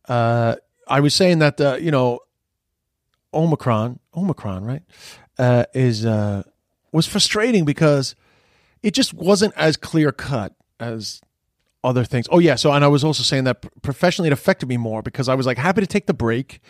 uh, 0.09 0.57
I 0.89 1.01
was 1.01 1.15
saying 1.15 1.39
that 1.41 1.61
uh, 1.61 1.77
you 1.79 1.91
know, 1.91 2.21
Omicron, 3.35 3.99
Omicron, 4.17 4.65
right, 4.65 4.83
uh, 5.39 5.67
is 5.75 6.07
uh, 6.07 6.45
was 6.91 7.07
frustrating 7.07 7.67
because 7.67 8.15
it 8.83 8.95
just 8.95 9.13
wasn't 9.13 9.53
as 9.55 9.77
clear 9.77 10.13
cut 10.13 10.55
as 10.81 11.21
other 11.85 12.05
things. 12.05 12.27
Oh 12.31 12.39
yeah, 12.39 12.55
so 12.55 12.73
and 12.73 12.83
I 12.83 12.89
was 12.89 13.05
also 13.05 13.23
saying 13.23 13.45
that 13.45 13.67
professionally 13.83 14.29
it 14.29 14.33
affected 14.33 14.67
me 14.67 14.79
more 14.79 15.03
because 15.03 15.29
I 15.29 15.35
was 15.35 15.45
like 15.45 15.59
happy 15.59 15.83
to 15.83 15.87
take 15.87 16.07
the 16.07 16.15
break, 16.15 16.63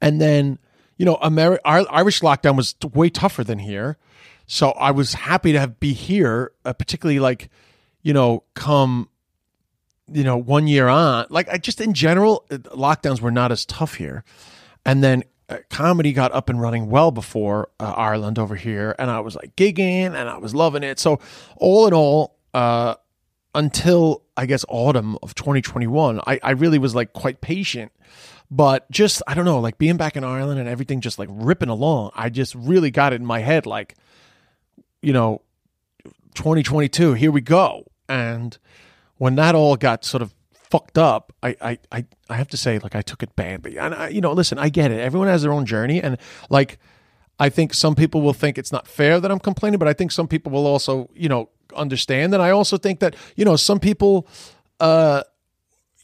and 0.00 0.20
then 0.20 0.60
you 0.96 1.04
know, 1.04 1.16
Ameri- 1.16 1.58
Irish 1.64 2.20
lockdown 2.20 2.56
was 2.56 2.74
way 2.92 3.10
tougher 3.10 3.44
than 3.44 3.58
here, 3.58 3.98
so 4.46 4.70
I 4.72 4.90
was 4.90 5.14
happy 5.14 5.52
to 5.52 5.60
have, 5.60 5.80
be 5.80 5.92
here, 5.92 6.52
uh, 6.64 6.72
particularly 6.72 7.20
like 7.20 7.50
you 8.02 8.12
know 8.12 8.44
come 8.54 9.08
you 10.12 10.24
know 10.24 10.36
one 10.36 10.66
year 10.66 10.88
on. 10.88 11.26
Like 11.30 11.48
I 11.48 11.58
just 11.58 11.80
in 11.80 11.94
general 11.94 12.44
uh, 12.50 12.58
lockdowns 12.58 13.20
were 13.20 13.30
not 13.30 13.52
as 13.52 13.64
tough 13.64 13.94
here, 13.94 14.24
and 14.84 15.02
then 15.02 15.24
uh, 15.48 15.58
comedy 15.70 16.12
got 16.12 16.32
up 16.32 16.48
and 16.48 16.60
running 16.60 16.88
well 16.88 17.10
before 17.10 17.70
uh, 17.80 17.92
Ireland 17.96 18.38
over 18.38 18.56
here, 18.56 18.94
and 18.98 19.10
I 19.10 19.20
was 19.20 19.34
like 19.34 19.56
gigging 19.56 20.14
and 20.14 20.28
I 20.28 20.38
was 20.38 20.54
loving 20.54 20.82
it. 20.82 20.98
So 20.98 21.20
all 21.56 21.86
in 21.86 21.94
all, 21.94 22.36
uh, 22.52 22.94
until 23.54 24.22
I 24.36 24.46
guess 24.46 24.64
autumn 24.68 25.16
of 25.22 25.34
2021, 25.34 26.20
I, 26.26 26.40
I 26.42 26.50
really 26.52 26.78
was 26.78 26.94
like 26.94 27.12
quite 27.12 27.40
patient. 27.40 27.92
But 28.50 28.90
just 28.90 29.22
I 29.26 29.34
don't 29.34 29.44
know, 29.44 29.60
like 29.60 29.78
being 29.78 29.96
back 29.96 30.16
in 30.16 30.24
Ireland 30.24 30.60
and 30.60 30.68
everything 30.68 31.00
just 31.00 31.18
like 31.18 31.28
ripping 31.30 31.68
along, 31.68 32.12
I 32.14 32.28
just 32.28 32.54
really 32.54 32.90
got 32.90 33.12
it 33.12 33.16
in 33.16 33.26
my 33.26 33.40
head, 33.40 33.66
like, 33.66 33.96
you 35.02 35.12
know, 35.12 35.42
2022, 36.34 37.14
here 37.14 37.30
we 37.30 37.40
go. 37.40 37.84
And 38.08 38.56
when 39.16 39.36
that 39.36 39.54
all 39.54 39.76
got 39.76 40.04
sort 40.04 40.22
of 40.22 40.34
fucked 40.52 40.98
up, 40.98 41.32
I, 41.42 41.56
I, 41.60 41.78
I, 41.92 42.04
I 42.28 42.34
have 42.34 42.48
to 42.48 42.56
say, 42.56 42.78
like, 42.78 42.94
I 42.94 43.02
took 43.02 43.22
it 43.22 43.34
badly. 43.36 43.78
And, 43.78 43.94
I, 43.94 44.08
you 44.08 44.20
know, 44.20 44.32
listen, 44.32 44.58
I 44.58 44.68
get 44.68 44.90
it. 44.90 45.00
Everyone 45.00 45.28
has 45.28 45.42
their 45.42 45.52
own 45.52 45.66
journey. 45.66 46.02
And, 46.02 46.18
like, 46.50 46.78
I 47.38 47.48
think 47.48 47.74
some 47.74 47.94
people 47.94 48.22
will 48.22 48.32
think 48.32 48.58
it's 48.58 48.72
not 48.72 48.86
fair 48.86 49.20
that 49.20 49.30
I'm 49.30 49.38
complaining, 49.38 49.78
but 49.78 49.88
I 49.88 49.92
think 49.92 50.12
some 50.12 50.28
people 50.28 50.52
will 50.52 50.66
also, 50.66 51.08
you 51.14 51.28
know, 51.28 51.50
understand. 51.74 52.34
And 52.34 52.42
I 52.42 52.50
also 52.50 52.76
think 52.76 53.00
that, 53.00 53.14
you 53.36 53.44
know, 53.44 53.56
some 53.56 53.80
people, 53.80 54.28
uh, 54.80 55.22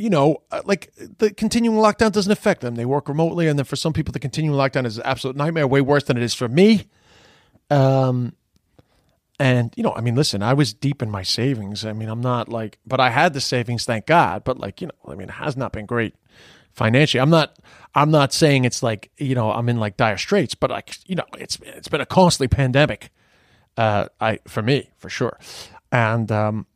you 0.01 0.09
know, 0.09 0.43
uh, 0.51 0.63
like 0.65 0.93
the 0.97 1.31
continuing 1.31 1.77
lockdown 1.77 2.11
doesn't 2.11 2.33
affect 2.33 2.63
them. 2.63 2.75
They 2.75 2.87
work 2.87 3.07
remotely. 3.07 3.49
And 3.49 3.59
then 3.59 3.67
for 3.67 3.77
some 3.77 3.93
people, 3.93 4.13
the 4.13 4.19
continuing 4.19 4.57
lockdown 4.57 4.87
is 4.87 4.97
an 4.97 5.05
absolute 5.05 5.37
nightmare, 5.37 5.67
way 5.67 5.83
worse 5.83 6.05
than 6.05 6.17
it 6.17 6.23
is 6.23 6.35
for 6.35 6.49
me. 6.49 6.87
Um, 7.69 8.33
and, 9.39 9.73
you 9.77 9.83
know, 9.83 9.93
I 9.95 10.01
mean, 10.01 10.15
listen, 10.15 10.43
I 10.43 10.55
was 10.55 10.73
deep 10.73 11.03
in 11.03 11.11
my 11.11 11.23
savings. 11.23 11.85
I 11.85 11.93
mean, 11.93 12.09
I'm 12.09 12.23
not 12.23 12.49
like, 12.49 12.79
but 12.87 12.99
I 12.99 13.11
had 13.11 13.35
the 13.35 13.43
savings, 13.43 13.85
thank 13.85 14.07
God. 14.07 14.43
But 14.43 14.59
like, 14.59 14.81
you 14.81 14.87
know, 14.87 14.95
I 15.07 15.15
mean, 15.17 15.29
it 15.29 15.33
has 15.33 15.55
not 15.55 15.73
been 15.73 15.87
great 15.87 16.15
financially. 16.73 17.21
I'm 17.21 17.31
not, 17.31 17.59
I'm 17.95 18.11
not 18.11 18.33
saying 18.33 18.65
it's 18.65 18.83
like, 18.83 19.11
you 19.19 19.35
know, 19.35 19.53
I'm 19.53 19.69
in 19.69 19.79
like 19.79 19.99
dire 19.99 20.17
straits, 20.17 20.55
but 20.55 20.71
like, 20.71 20.97
you 21.07 21.15
know, 21.15 21.27
it's, 21.39 21.59
it's 21.63 21.89
been 21.89 22.01
a 22.01 22.07
costly 22.07 22.49
pandemic, 22.49 23.11
uh, 23.77 24.07
I, 24.19 24.39
for 24.49 24.63
me, 24.63 24.91
for 24.97 25.11
sure. 25.11 25.39
And, 25.93 26.33
um, 26.33 26.67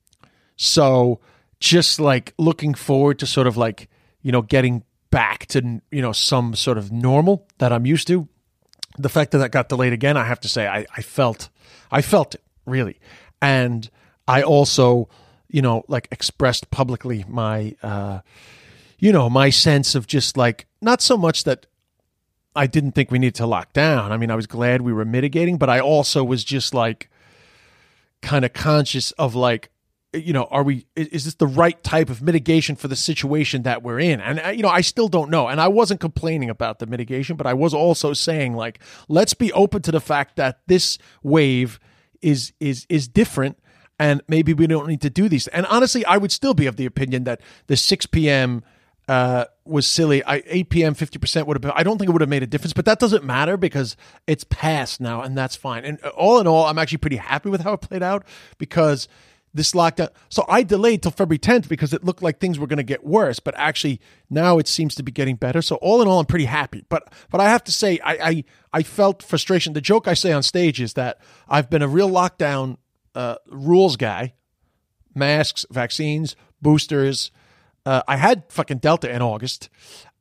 so 0.57 1.21
just 1.61 2.01
like 2.01 2.35
looking 2.39 2.75
forward 2.75 3.19
to 3.21 3.27
sort 3.27 3.47
of 3.47 3.57
like, 3.57 3.89
you 4.23 4.33
know, 4.33 4.43
getting 4.43 4.83
back 5.11 5.47
to, 5.47 5.81
you 5.91 6.03
know, 6.03 6.13
some 6.13 6.55
sort 6.55 6.79
of 6.79 6.91
normal 6.91 7.47
that 7.59 7.73
I'm 7.73 7.87
used 7.87 8.07
to. 8.09 8.29
The 8.99 9.09
fact 9.09 9.33
that 9.33 9.39
that 9.39 9.51
got 9.51 9.69
delayed 9.69 9.93
again, 9.93 10.17
I 10.17 10.25
have 10.25 10.41
to 10.41 10.49
say, 10.49 10.67
I, 10.67 10.87
I 10.97 11.03
felt, 11.03 11.49
I 11.91 12.03
felt 12.03 12.35
it 12.35 12.43
really. 12.67 12.99
And 13.41 13.89
I 14.27 14.43
also, 14.43 15.09
you 15.49 15.63
know, 15.63 15.85
like 15.89 16.09
expressed 16.11 16.71
publicly 16.71 17.25
my, 17.29 17.77
uh, 17.83 18.21
you 18.99 19.13
know, 19.13 19.29
my 19.29 19.51
sense 19.51 19.95
of 19.95 20.07
just 20.07 20.37
like, 20.37 20.67
not 20.81 21.03
so 21.03 21.17
much 21.17 21.45
that 21.45 21.67
I 22.57 22.67
didn't 22.67 22.93
think 22.93 23.11
we 23.11 23.19
needed 23.19 23.35
to 23.37 23.47
lock 23.47 23.73
down. 23.73 24.13
I 24.13 24.17
mean, 24.17 24.31
I 24.31 24.37
was 24.37 24.47
glad 24.47 24.83
we 24.83 24.93
were 24.93 25.05
mitigating, 25.05 25.59
but 25.59 25.69
I 25.69 25.81
also 25.81 26.23
was 26.23 26.45
just 26.45 26.73
like 26.73 27.11
kind 28.23 28.45
of 28.45 28.53
conscious 28.53 29.11
of 29.13 29.35
like, 29.35 29.71
you 30.15 30.33
know, 30.33 30.45
are 30.45 30.63
we, 30.63 30.87
is 30.97 31.25
this 31.25 31.35
the 31.35 31.47
right 31.47 31.83
type 31.83 32.11
of 32.11 32.23
mitigation 32.23 32.77
for 32.77 32.89
the 32.89 32.97
situation 32.97 33.63
that 33.63 33.83
we're 33.83 34.01
in? 34.01 34.21
And, 34.21 34.41
uh, 34.41 34.49
you 34.49 34.63
know, 34.63 34.69
I 34.69 34.81
still 34.81 35.09
don't 35.09 35.31
know. 35.31 35.49
And 35.49 35.61
I 35.61 35.69
wasn't 35.69 36.01
complaining 36.01 36.51
about 36.51 36.79
the 36.79 36.87
mitigation, 36.87 37.37
but 37.37 37.47
I 37.47 37.55
was 37.55 37.75
also 37.75 38.13
saying, 38.13 38.55
like, 38.55 38.81
let's 39.09 39.35
be 39.35 39.53
open 39.53 39.83
to 39.83 39.93
the 39.93 40.01
fact 40.01 40.37
that 40.37 40.61
this 40.67 40.99
wave 41.23 41.79
is 42.23 42.53
is 42.59 42.87
is 42.89 43.07
different 43.07 43.59
and 43.99 44.23
maybe 44.29 44.55
we 44.55 44.67
don't 44.67 44.89
need 44.89 45.01
to 45.03 45.11
do 45.11 45.29
these. 45.29 45.47
And 45.49 45.67
honestly, 45.67 46.05
I 46.05 46.17
would 46.17 46.33
still 46.33 46.55
be 46.55 46.67
of 46.67 46.77
the 46.77 46.87
opinion 46.87 47.25
that 47.25 47.41
the 47.67 47.77
6 47.77 48.07
p.m. 48.07 48.65
Uh, 49.07 49.45
was 49.65 49.87
silly. 49.87 50.25
I, 50.25 50.43
8 50.47 50.71
p.m. 50.71 50.95
50% 50.95 51.47
would 51.47 51.57
have 51.57 51.63
been, 51.63 51.73
I 51.75 51.83
don't 51.83 51.99
think 51.99 52.09
it 52.09 52.13
would 52.13 52.23
have 52.23 52.29
made 52.29 52.43
a 52.43 52.47
difference, 52.47 52.73
but 52.73 52.87
that 52.87 52.99
doesn't 52.99 53.23
matter 53.23 53.57
because 53.57 53.97
it's 54.27 54.45
past 54.45 55.01
now 55.01 55.23
and 55.23 55.37
that's 55.37 55.57
fine. 55.57 55.85
And 55.85 56.03
all 56.07 56.41
in 56.41 56.47
all, 56.47 56.65
I'm 56.65 56.79
actually 56.79 56.99
pretty 56.99 57.17
happy 57.17 57.51
with 57.51 57.61
how 57.61 57.75
it 57.75 57.83
played 57.83 58.03
out 58.03 58.25
because 58.59 59.07
this 59.55 59.71
lockdown. 59.71 60.11
So 60.29 60.45
I 60.49 60.65
delayed 60.65 61.03
till 61.03 61.13
February 61.13 61.39
10th 61.39 61.69
because 61.69 61.95
it 61.95 62.05
looked 62.05 62.23
like 62.23 62.41
things 62.41 62.59
were 62.59 62.67
going 62.67 62.79
to 62.79 62.83
get 62.83 63.05
worse, 63.05 63.39
but 63.39 63.55
actually 63.57 64.01
now 64.29 64.59
it 64.59 64.67
seems 64.67 64.97
to 64.97 65.03
be 65.05 65.13
getting 65.13 65.37
better. 65.37 65.63
So 65.63 65.77
all 65.77 66.03
in 66.03 66.09
all, 66.09 66.19
I'm 66.19 66.27
pretty 66.27 66.47
happy. 66.47 66.85
But 66.89 67.11
but 67.31 67.41
I 67.41 67.49
have 67.49 67.63
to 67.65 67.73
say, 67.73 68.01
I 68.05 68.13
I, 68.13 68.45
I 68.73 68.83
felt 68.83 69.23
frustration. 69.23 69.73
The 69.73 69.81
joke 69.81 70.09
I 70.09 70.15
say 70.15 70.33
on 70.33 70.43
stage 70.43 70.81
is 70.81 70.95
that 70.95 71.19
I've 71.49 71.71
been 71.71 71.83
a 71.83 71.89
real 71.89 72.11
lockdown 72.11 72.79
uh, 73.15 73.37
rules 73.47 73.97
guy, 73.97 74.35
masks, 75.15 75.65
vaccines, 75.71 76.35
boosters. 76.61 77.31
Uh, 77.87 78.03
I 78.09 78.17
had 78.17 78.45
fucking 78.49 78.79
Delta 78.79 79.09
in 79.09 79.23
August. 79.23 79.69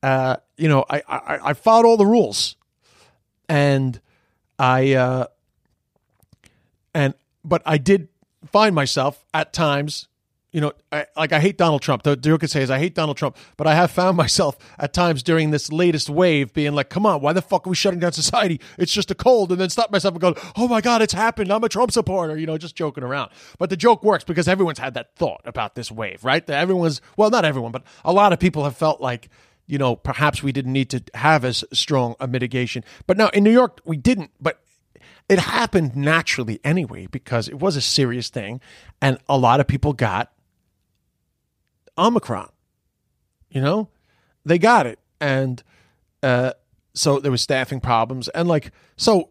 Uh, 0.04 0.38
you 0.58 0.68
know, 0.68 0.86
I, 0.90 1.02
I 1.08 1.40
I 1.44 1.54
followed 1.54 1.88
all 1.88 1.98
the 1.98 2.06
rules, 2.06 2.56
and 3.50 4.00
I 4.60 4.94
uh, 4.94 5.26
and 6.94 7.16
but 7.44 7.64
I 7.66 7.78
did 7.78 8.10
find 8.46 8.76
myself 8.76 9.26
at 9.34 9.54
times, 9.54 10.08
you 10.52 10.62
know, 10.62 10.72
I, 10.92 11.08
like 11.18 11.34
I 11.34 11.40
hate 11.40 11.58
Donald 11.58 11.82
Trump. 11.82 12.04
The 12.04 12.16
joke 12.16 12.44
I 12.44 12.48
say 12.48 12.62
is 12.62 12.70
I 12.70 12.78
hate 12.78 12.94
Donald 12.94 13.18
Trump, 13.18 13.36
but 13.58 13.66
I 13.66 13.74
have 13.74 13.90
found 13.90 14.16
myself 14.24 14.58
at 14.78 14.94
times 14.94 15.24
during 15.24 15.52
this 15.52 15.72
latest 15.72 16.10
wave 16.10 16.54
being 16.54 16.74
like, 16.74 16.90
come 16.90 17.06
on, 17.06 17.22
why 17.22 17.34
the 17.34 17.42
fuck 17.42 17.66
are 17.66 17.70
we 17.70 17.76
shutting 17.76 18.00
down 18.00 18.12
society? 18.12 18.62
It's 18.78 18.94
just 18.94 19.10
a 19.10 19.16
cold. 19.16 19.52
And 19.52 19.60
then 19.60 19.70
stop 19.70 19.92
myself 19.92 20.14
and 20.14 20.22
go, 20.22 20.36
oh 20.56 20.68
my 20.68 20.80
God, 20.80 21.02
it's 21.02 21.14
happened. 21.14 21.52
I'm 21.52 21.64
a 21.64 21.70
Trump 21.70 21.92
supporter, 21.92 22.38
you 22.38 22.46
know, 22.46 22.58
just 22.58 22.76
joking 22.76 23.04
around. 23.04 23.32
But 23.58 23.72
the 23.72 23.78
joke 23.78 24.04
works 24.04 24.24
because 24.24 24.48
everyone's 24.48 24.80
had 24.80 24.94
that 24.94 25.16
thought 25.16 25.42
about 25.46 25.76
this 25.76 25.92
wave, 25.92 26.24
right? 26.24 26.46
That 26.46 26.60
everyone's, 26.60 27.02
well, 27.18 27.32
not 27.32 27.46
everyone, 27.46 27.72
but 27.72 27.84
a 28.06 28.14
lot 28.14 28.32
of 28.32 28.40
people 28.40 28.64
have 28.64 28.78
felt 28.78 29.02
like, 29.02 29.30
you 29.66 29.78
know, 29.78 29.96
perhaps 29.96 30.44
we 30.44 30.52
didn't 30.52 30.74
need 30.74 30.90
to 30.92 31.02
have 31.16 31.44
as 31.46 31.64
strong 31.74 32.16
a 32.20 32.28
mitigation. 32.28 32.84
But 33.08 33.18
now 33.18 33.30
in 33.30 33.44
New 33.44 33.52
York, 33.52 33.82
we 33.86 33.98
didn't. 33.98 34.32
But 34.40 34.62
it 35.30 35.40
happened 35.40 35.96
naturally 35.96 36.60
anyway 36.64 37.08
because 37.08 37.48
it 37.48 37.60
was 37.60 37.76
a 37.76 37.82
serious 37.82 38.30
thing 38.30 38.60
and 39.02 39.18
a 39.28 39.38
lot 39.38 39.60
of 39.60 39.68
people 39.68 39.94
got 39.94 40.32
omicron 41.98 42.50
you 43.54 43.62
know? 43.62 43.88
They 44.44 44.58
got 44.58 44.86
it 44.86 45.00
and 45.22 45.64
uh, 46.22 46.52
so 46.94 47.20
there 47.20 47.32
was 47.32 47.42
staffing 47.42 47.80
problems 47.80 48.28
and 48.30 48.48
like 48.50 48.72
so 48.98 49.30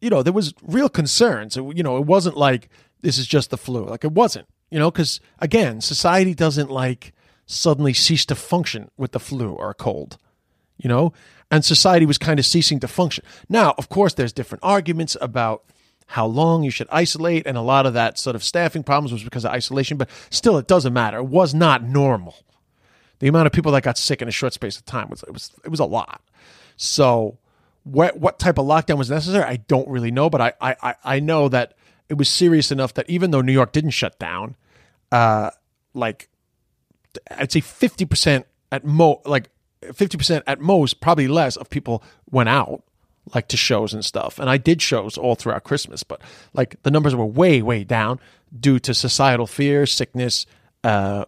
you 0.00 0.10
know 0.10 0.24
there 0.24 0.32
was 0.32 0.54
real 0.62 0.88
concerns. 0.88 1.54
You 1.54 1.82
know 1.84 1.96
it 1.98 2.06
wasn't 2.06 2.36
like 2.36 2.68
this 3.02 3.16
is 3.16 3.28
just 3.28 3.50
the 3.50 3.56
flu. 3.56 3.84
Like 3.84 4.04
it 4.04 4.10
wasn't 4.10 4.48
you 4.70 4.78
know 4.80 4.90
because 4.90 5.20
again 5.38 5.80
society 5.80 6.34
doesn't 6.34 6.68
like 6.68 7.12
suddenly 7.46 7.92
cease 7.92 8.24
to 8.26 8.34
function 8.34 8.90
with 8.96 9.12
the 9.12 9.20
flu 9.20 9.52
or 9.52 9.70
a 9.70 9.74
cold 9.74 10.18
you 10.82 10.88
know 10.88 11.12
and 11.50 11.64
society 11.64 12.06
was 12.06 12.18
kind 12.18 12.38
of 12.38 12.46
ceasing 12.46 12.78
to 12.80 12.88
function. 12.88 13.24
Now, 13.48 13.74
of 13.76 13.88
course, 13.88 14.14
there's 14.14 14.32
different 14.32 14.62
arguments 14.62 15.16
about 15.20 15.64
how 16.06 16.26
long 16.26 16.62
you 16.62 16.70
should 16.70 16.88
isolate, 16.90 17.46
and 17.46 17.56
a 17.56 17.60
lot 17.62 17.86
of 17.86 17.94
that 17.94 18.18
sort 18.18 18.36
of 18.36 18.42
staffing 18.42 18.82
problems 18.82 19.12
was 19.12 19.24
because 19.24 19.44
of 19.44 19.52
isolation, 19.52 19.96
but 19.96 20.08
still, 20.28 20.58
it 20.58 20.66
doesn't 20.66 20.92
matter. 20.92 21.18
It 21.18 21.24
was 21.24 21.54
not 21.54 21.82
normal. 21.82 22.36
The 23.18 23.28
amount 23.28 23.46
of 23.46 23.52
people 23.52 23.72
that 23.72 23.82
got 23.82 23.98
sick 23.98 24.22
in 24.22 24.28
a 24.28 24.32
short 24.32 24.52
space 24.52 24.76
of 24.76 24.84
time 24.86 25.08
was 25.10 25.22
it 25.22 25.32
was 25.32 25.52
it 25.64 25.68
was 25.68 25.80
a 25.80 25.84
lot. 25.84 26.22
So, 26.76 27.38
what 27.84 28.18
what 28.18 28.38
type 28.38 28.58
of 28.58 28.66
lockdown 28.66 28.98
was 28.98 29.10
necessary? 29.10 29.44
I 29.44 29.56
don't 29.56 29.88
really 29.88 30.10
know, 30.10 30.30
but 30.30 30.40
I 30.40 30.76
I 30.82 30.94
I 31.04 31.20
know 31.20 31.48
that 31.48 31.74
it 32.08 32.14
was 32.14 32.28
serious 32.28 32.72
enough 32.72 32.94
that 32.94 33.08
even 33.08 33.30
though 33.30 33.40
New 33.40 33.52
York 33.52 33.72
didn't 33.72 33.90
shut 33.90 34.18
down, 34.18 34.56
uh, 35.12 35.50
like 35.94 36.28
I'd 37.30 37.52
say 37.52 37.60
fifty 37.60 38.04
percent 38.04 38.46
at 38.72 38.84
mo 38.84 39.20
like 39.26 39.50
50% 39.82 40.42
at 40.46 40.60
most, 40.60 41.00
probably 41.00 41.28
less, 41.28 41.56
of 41.56 41.70
people 41.70 42.02
went 42.30 42.48
out 42.48 42.82
like 43.34 43.48
to 43.48 43.56
shows 43.56 43.94
and 43.94 44.04
stuff. 44.04 44.38
And 44.38 44.50
I 44.50 44.56
did 44.56 44.82
shows 44.82 45.16
all 45.16 45.34
throughout 45.34 45.64
Christmas, 45.64 46.02
but 46.02 46.20
like 46.52 46.82
the 46.82 46.90
numbers 46.90 47.14
were 47.14 47.26
way, 47.26 47.62
way 47.62 47.84
down 47.84 48.18
due 48.58 48.78
to 48.80 48.94
societal 48.94 49.46
fear, 49.46 49.86
sickness, 49.86 50.46
uh, 50.84 51.24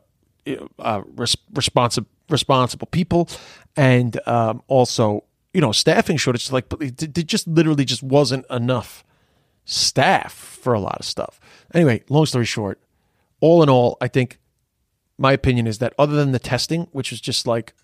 uh, 0.79 1.03
res- 1.17 1.37
responsible 1.55 2.09
responsible 2.29 2.87
people, 2.87 3.29
and 3.77 4.19
um, 4.27 4.63
also 4.67 5.25
you 5.53 5.61
know 5.61 5.73
staffing 5.73 6.17
shortage. 6.17 6.51
Like, 6.51 6.69
but 6.69 6.83
it, 6.83 7.03
it 7.03 7.27
just 7.27 7.47
literally 7.47 7.85
just 7.85 8.03
wasn't 8.03 8.47
enough 8.51 9.05
staff 9.65 10.33
for 10.33 10.73
a 10.73 10.81
lot 10.81 10.99
of 10.99 11.05
stuff. 11.05 11.39
Anyway, 11.73 12.03
long 12.09 12.27
story 12.27 12.45
short, 12.45 12.81
all 13.41 13.63
in 13.63 13.69
all, 13.69 13.97
I 14.01 14.09
think 14.09 14.39
my 15.19 15.33
opinion 15.33 15.67
is 15.67 15.79
that 15.79 15.95
other 15.99 16.17
than 16.17 16.33
the 16.33 16.39
testing, 16.39 16.89
which 16.93 17.11
was 17.11 17.21
just 17.21 17.47
like 17.47 17.75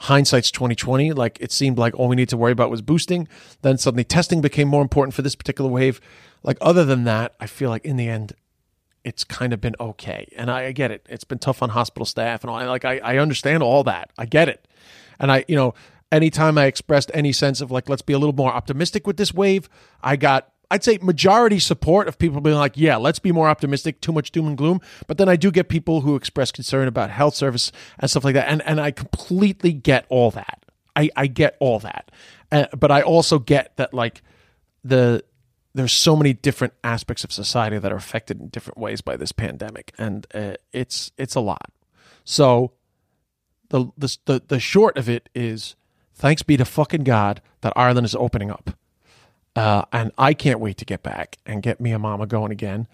hindsight's 0.00 0.50
2020 0.50 1.12
like 1.12 1.38
it 1.40 1.52
seemed 1.52 1.78
like 1.78 1.94
all 1.94 2.08
we 2.08 2.16
need 2.16 2.28
to 2.28 2.36
worry 2.36 2.52
about 2.52 2.70
was 2.70 2.82
boosting 2.82 3.28
then 3.62 3.76
suddenly 3.76 4.04
testing 4.04 4.40
became 4.40 4.66
more 4.66 4.82
important 4.82 5.14
for 5.14 5.22
this 5.22 5.34
particular 5.34 5.70
wave 5.70 6.00
like 6.42 6.56
other 6.60 6.84
than 6.84 7.04
that 7.04 7.34
i 7.38 7.46
feel 7.46 7.68
like 7.68 7.84
in 7.84 7.96
the 7.96 8.08
end 8.08 8.34
it's 9.04 9.24
kind 9.24 9.52
of 9.52 9.60
been 9.60 9.76
okay. 9.80 10.28
And 10.36 10.50
I, 10.50 10.66
I 10.66 10.72
get 10.72 10.90
it. 10.90 11.06
It's 11.08 11.24
been 11.24 11.38
tough 11.38 11.62
on 11.62 11.70
hospital 11.70 12.04
staff 12.04 12.42
and 12.42 12.50
all. 12.50 12.64
Like 12.66 12.84
I, 12.84 12.98
I 12.98 13.18
understand 13.18 13.62
all 13.62 13.84
that. 13.84 14.10
I 14.18 14.26
get 14.26 14.48
it. 14.48 14.66
And 15.18 15.30
I, 15.30 15.44
you 15.48 15.56
know, 15.56 15.74
anytime 16.12 16.58
I 16.58 16.66
expressed 16.66 17.10
any 17.14 17.32
sense 17.32 17.60
of 17.60 17.70
like, 17.70 17.88
let's 17.88 18.02
be 18.02 18.12
a 18.12 18.18
little 18.18 18.34
more 18.34 18.52
optimistic 18.52 19.06
with 19.06 19.16
this 19.16 19.32
wave, 19.32 19.68
I 20.02 20.16
got 20.16 20.52
I'd 20.70 20.84
say 20.84 20.98
majority 21.02 21.58
support 21.58 22.06
of 22.06 22.18
people 22.18 22.40
being 22.40 22.56
like, 22.56 22.76
yeah, 22.76 22.96
let's 22.96 23.18
be 23.18 23.32
more 23.32 23.48
optimistic, 23.48 24.00
too 24.00 24.12
much 24.12 24.30
doom 24.30 24.46
and 24.46 24.56
gloom. 24.56 24.80
But 25.08 25.18
then 25.18 25.28
I 25.28 25.34
do 25.34 25.50
get 25.50 25.68
people 25.68 26.02
who 26.02 26.14
express 26.14 26.52
concern 26.52 26.86
about 26.86 27.10
health 27.10 27.34
service 27.34 27.72
and 27.98 28.08
stuff 28.08 28.24
like 28.24 28.34
that. 28.34 28.48
And, 28.48 28.62
and 28.62 28.80
I 28.80 28.92
completely 28.92 29.72
get 29.72 30.06
all 30.08 30.30
that. 30.30 30.64
I, 30.94 31.10
I 31.16 31.26
get 31.26 31.56
all 31.58 31.80
that. 31.80 32.12
Uh, 32.52 32.66
but 32.76 32.92
I 32.92 33.02
also 33.02 33.40
get 33.40 33.76
that 33.78 33.92
like 33.92 34.22
the, 34.84 35.24
there's 35.74 35.92
so 35.92 36.14
many 36.14 36.34
different 36.34 36.74
aspects 36.84 37.24
of 37.24 37.32
society 37.32 37.78
that 37.78 37.92
are 37.92 37.96
affected 37.96 38.40
in 38.40 38.48
different 38.48 38.78
ways 38.78 39.00
by 39.00 39.16
this 39.16 39.32
pandemic. 39.32 39.92
And 39.98 40.26
uh, 40.32 40.54
it's, 40.72 41.10
it's 41.18 41.34
a 41.34 41.40
lot. 41.40 41.72
So 42.24 42.72
the, 43.70 43.86
the, 43.98 44.16
the, 44.26 44.42
the 44.46 44.60
short 44.60 44.96
of 44.96 45.08
it 45.08 45.28
is 45.34 45.74
thanks 46.14 46.42
be 46.42 46.56
to 46.56 46.64
fucking 46.64 47.02
God 47.02 47.40
that 47.62 47.72
Ireland 47.74 48.04
is 48.04 48.14
opening 48.14 48.52
up 48.52 48.76
uh, 49.60 49.84
and 49.92 50.10
I 50.16 50.32
can't 50.32 50.58
wait 50.58 50.78
to 50.78 50.86
get 50.86 51.02
back 51.02 51.36
and 51.44 51.62
get 51.62 51.82
Mia 51.82 51.98
Mama 51.98 52.26
going 52.26 52.50
again. 52.50 52.88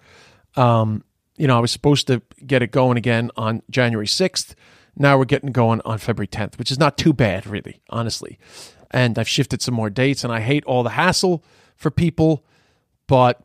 Um, 0.56 1.04
you 1.36 1.46
know, 1.46 1.56
I 1.56 1.60
was 1.60 1.70
supposed 1.70 2.08
to 2.08 2.22
get 2.44 2.60
it 2.60 2.72
going 2.72 2.96
again 2.96 3.30
on 3.36 3.62
January 3.70 4.08
6th. 4.08 4.56
Now 4.96 5.16
we're 5.16 5.26
getting 5.26 5.52
going 5.52 5.80
on 5.84 5.98
February 5.98 6.26
10th, 6.26 6.58
which 6.58 6.72
is 6.72 6.78
not 6.78 6.98
too 6.98 7.12
bad, 7.12 7.46
really, 7.46 7.82
honestly. 7.88 8.36
And 8.90 9.16
I've 9.16 9.28
shifted 9.28 9.62
some 9.62 9.74
more 9.74 9.90
dates, 9.90 10.24
and 10.24 10.32
I 10.32 10.40
hate 10.40 10.64
all 10.64 10.82
the 10.82 10.90
hassle 10.90 11.44
for 11.76 11.88
people, 11.92 12.44
but 13.06 13.40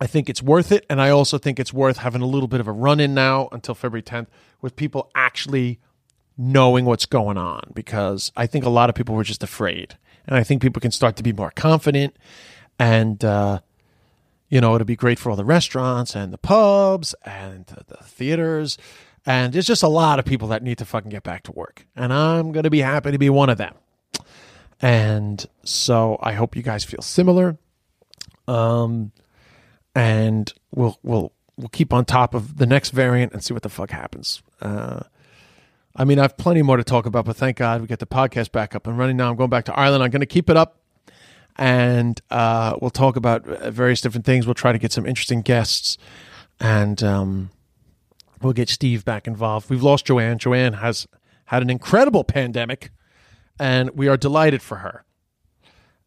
I 0.00 0.06
think 0.06 0.30
it's 0.30 0.42
worth 0.42 0.70
it. 0.70 0.86
And 0.88 1.02
I 1.02 1.10
also 1.10 1.38
think 1.38 1.58
it's 1.58 1.72
worth 1.72 1.96
having 1.96 2.22
a 2.22 2.26
little 2.26 2.48
bit 2.48 2.60
of 2.60 2.68
a 2.68 2.72
run 2.72 3.00
in 3.00 3.12
now 3.12 3.48
until 3.50 3.74
February 3.74 4.04
10th 4.04 4.28
with 4.62 4.76
people 4.76 5.10
actually 5.16 5.80
knowing 6.38 6.84
what's 6.84 7.06
going 7.06 7.38
on 7.38 7.72
because 7.74 8.30
I 8.36 8.46
think 8.46 8.64
a 8.64 8.68
lot 8.68 8.88
of 8.88 8.94
people 8.94 9.16
were 9.16 9.24
just 9.24 9.42
afraid 9.42 9.96
and 10.26 10.36
I 10.36 10.42
think 10.42 10.62
people 10.62 10.80
can 10.80 10.90
start 10.90 11.16
to 11.16 11.22
be 11.22 11.32
more 11.32 11.50
confident. 11.50 12.16
And 12.78 13.24
uh, 13.24 13.60
you 14.48 14.60
know, 14.60 14.74
it'll 14.74 14.84
be 14.84 14.96
great 14.96 15.18
for 15.18 15.30
all 15.30 15.36
the 15.36 15.44
restaurants 15.44 16.14
and 16.14 16.32
the 16.32 16.38
pubs 16.38 17.14
and 17.24 17.66
the 17.66 17.96
theaters. 18.02 18.78
And 19.24 19.52
there's 19.52 19.66
just 19.66 19.82
a 19.82 19.88
lot 19.88 20.18
of 20.18 20.24
people 20.24 20.48
that 20.48 20.62
need 20.62 20.78
to 20.78 20.84
fucking 20.84 21.10
get 21.10 21.24
back 21.24 21.42
to 21.44 21.52
work, 21.52 21.86
and 21.96 22.12
I'm 22.12 22.52
gonna 22.52 22.70
be 22.70 22.80
happy 22.80 23.10
to 23.10 23.18
be 23.18 23.30
one 23.30 23.50
of 23.50 23.58
them. 23.58 23.74
And 24.80 25.44
so 25.64 26.18
I 26.22 26.32
hope 26.32 26.54
you 26.54 26.62
guys 26.62 26.84
feel 26.84 27.02
similar. 27.02 27.58
Um, 28.46 29.12
and 29.94 30.52
we'll 30.74 30.98
we'll 31.02 31.32
we'll 31.56 31.70
keep 31.70 31.92
on 31.92 32.04
top 32.04 32.34
of 32.34 32.58
the 32.58 32.66
next 32.66 32.90
variant 32.90 33.32
and 33.32 33.42
see 33.42 33.54
what 33.54 33.62
the 33.62 33.68
fuck 33.68 33.90
happens. 33.90 34.42
Uh, 34.60 35.00
I 35.98 36.04
mean, 36.04 36.18
I 36.18 36.22
have 36.22 36.36
plenty 36.36 36.60
more 36.60 36.76
to 36.76 36.84
talk 36.84 37.06
about, 37.06 37.24
but 37.24 37.36
thank 37.36 37.56
God 37.56 37.80
we 37.80 37.86
get 37.86 38.00
the 38.00 38.06
podcast 38.06 38.52
back 38.52 38.74
up 38.74 38.86
and 38.86 38.98
running 38.98 39.16
now. 39.16 39.30
I'm 39.30 39.36
going 39.36 39.48
back 39.48 39.64
to 39.64 39.74
Ireland. 39.74 40.02
I'm 40.02 40.10
going 40.10 40.20
to 40.20 40.26
keep 40.26 40.50
it 40.50 40.56
up 40.56 40.78
and 41.56 42.20
uh, 42.30 42.76
we'll 42.80 42.90
talk 42.90 43.16
about 43.16 43.44
various 43.46 44.02
different 44.02 44.26
things. 44.26 44.46
We'll 44.46 44.54
try 44.54 44.72
to 44.72 44.78
get 44.78 44.92
some 44.92 45.06
interesting 45.06 45.40
guests 45.40 45.96
and 46.60 47.02
um, 47.02 47.50
we'll 48.42 48.52
get 48.52 48.68
Steve 48.68 49.06
back 49.06 49.26
involved. 49.26 49.70
We've 49.70 49.82
lost 49.82 50.04
Joanne. 50.04 50.38
Joanne 50.38 50.74
has 50.74 51.06
had 51.46 51.62
an 51.62 51.70
incredible 51.70 52.24
pandemic 52.24 52.90
and 53.58 53.90
we 53.90 54.06
are 54.06 54.18
delighted 54.18 54.60
for 54.60 54.76
her. 54.76 55.04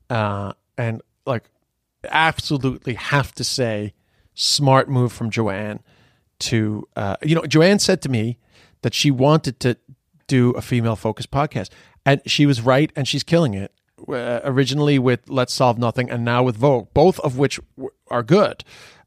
Uh, 0.07 0.53
and 0.77 1.01
like, 1.25 1.49
absolutely 2.07 2.93
have 2.93 3.33
to 3.33 3.43
say, 3.43 3.93
smart 4.35 4.87
move 4.87 5.11
from 5.11 5.31
Joanne 5.31 5.79
to, 6.39 6.87
uh, 6.95 7.17
you 7.23 7.35
know, 7.35 7.45
Joanne 7.45 7.79
said 7.79 8.01
to 8.03 8.09
me, 8.09 8.37
that 8.82 8.93
she 8.93 9.11
wanted 9.11 9.59
to 9.61 9.77
do 10.27 10.51
a 10.51 10.61
female 10.61 10.95
focused 10.95 11.32
podcast. 11.32 11.69
And 12.05 12.21
she 12.25 12.45
was 12.45 12.61
right, 12.61 12.91
and 12.95 13.07
she's 13.07 13.23
killing 13.23 13.53
it. 13.53 13.73
Uh, 14.07 14.39
originally 14.45 14.97
with 14.97 15.30
Let's 15.30 15.53
Solve 15.53 15.77
Nothing, 15.77 16.09
and 16.09 16.23
now 16.23 16.41
with 16.43 16.55
Vogue, 16.55 16.88
both 16.93 17.19
of 17.19 17.38
which 17.38 17.59
w- 17.75 17.91
are 18.09 18.23
good. 18.23 18.63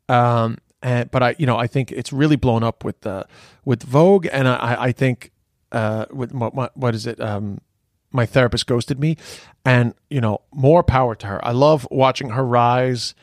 Um, 0.08 0.58
and, 0.82 1.10
but 1.10 1.22
I, 1.22 1.34
you 1.38 1.46
know, 1.46 1.56
I 1.56 1.66
think 1.66 1.90
it's 1.90 2.12
really 2.12 2.36
blown 2.36 2.62
up 2.62 2.84
with 2.84 3.00
the 3.00 3.26
with 3.64 3.82
Vogue, 3.82 4.26
and 4.30 4.46
I, 4.46 4.76
I 4.78 4.92
think 4.92 5.32
uh, 5.70 6.06
with 6.10 6.32
what, 6.32 6.76
what 6.76 6.94
is 6.94 7.06
it? 7.06 7.20
Um, 7.20 7.62
my 8.10 8.26
therapist 8.26 8.66
ghosted 8.66 9.00
me, 9.00 9.16
and 9.64 9.94
you 10.10 10.20
know, 10.20 10.42
more 10.52 10.82
power 10.82 11.14
to 11.14 11.26
her. 11.26 11.44
I 11.44 11.52
love 11.52 11.88
watching 11.90 12.30
her 12.30 12.44
rise. 12.44 13.14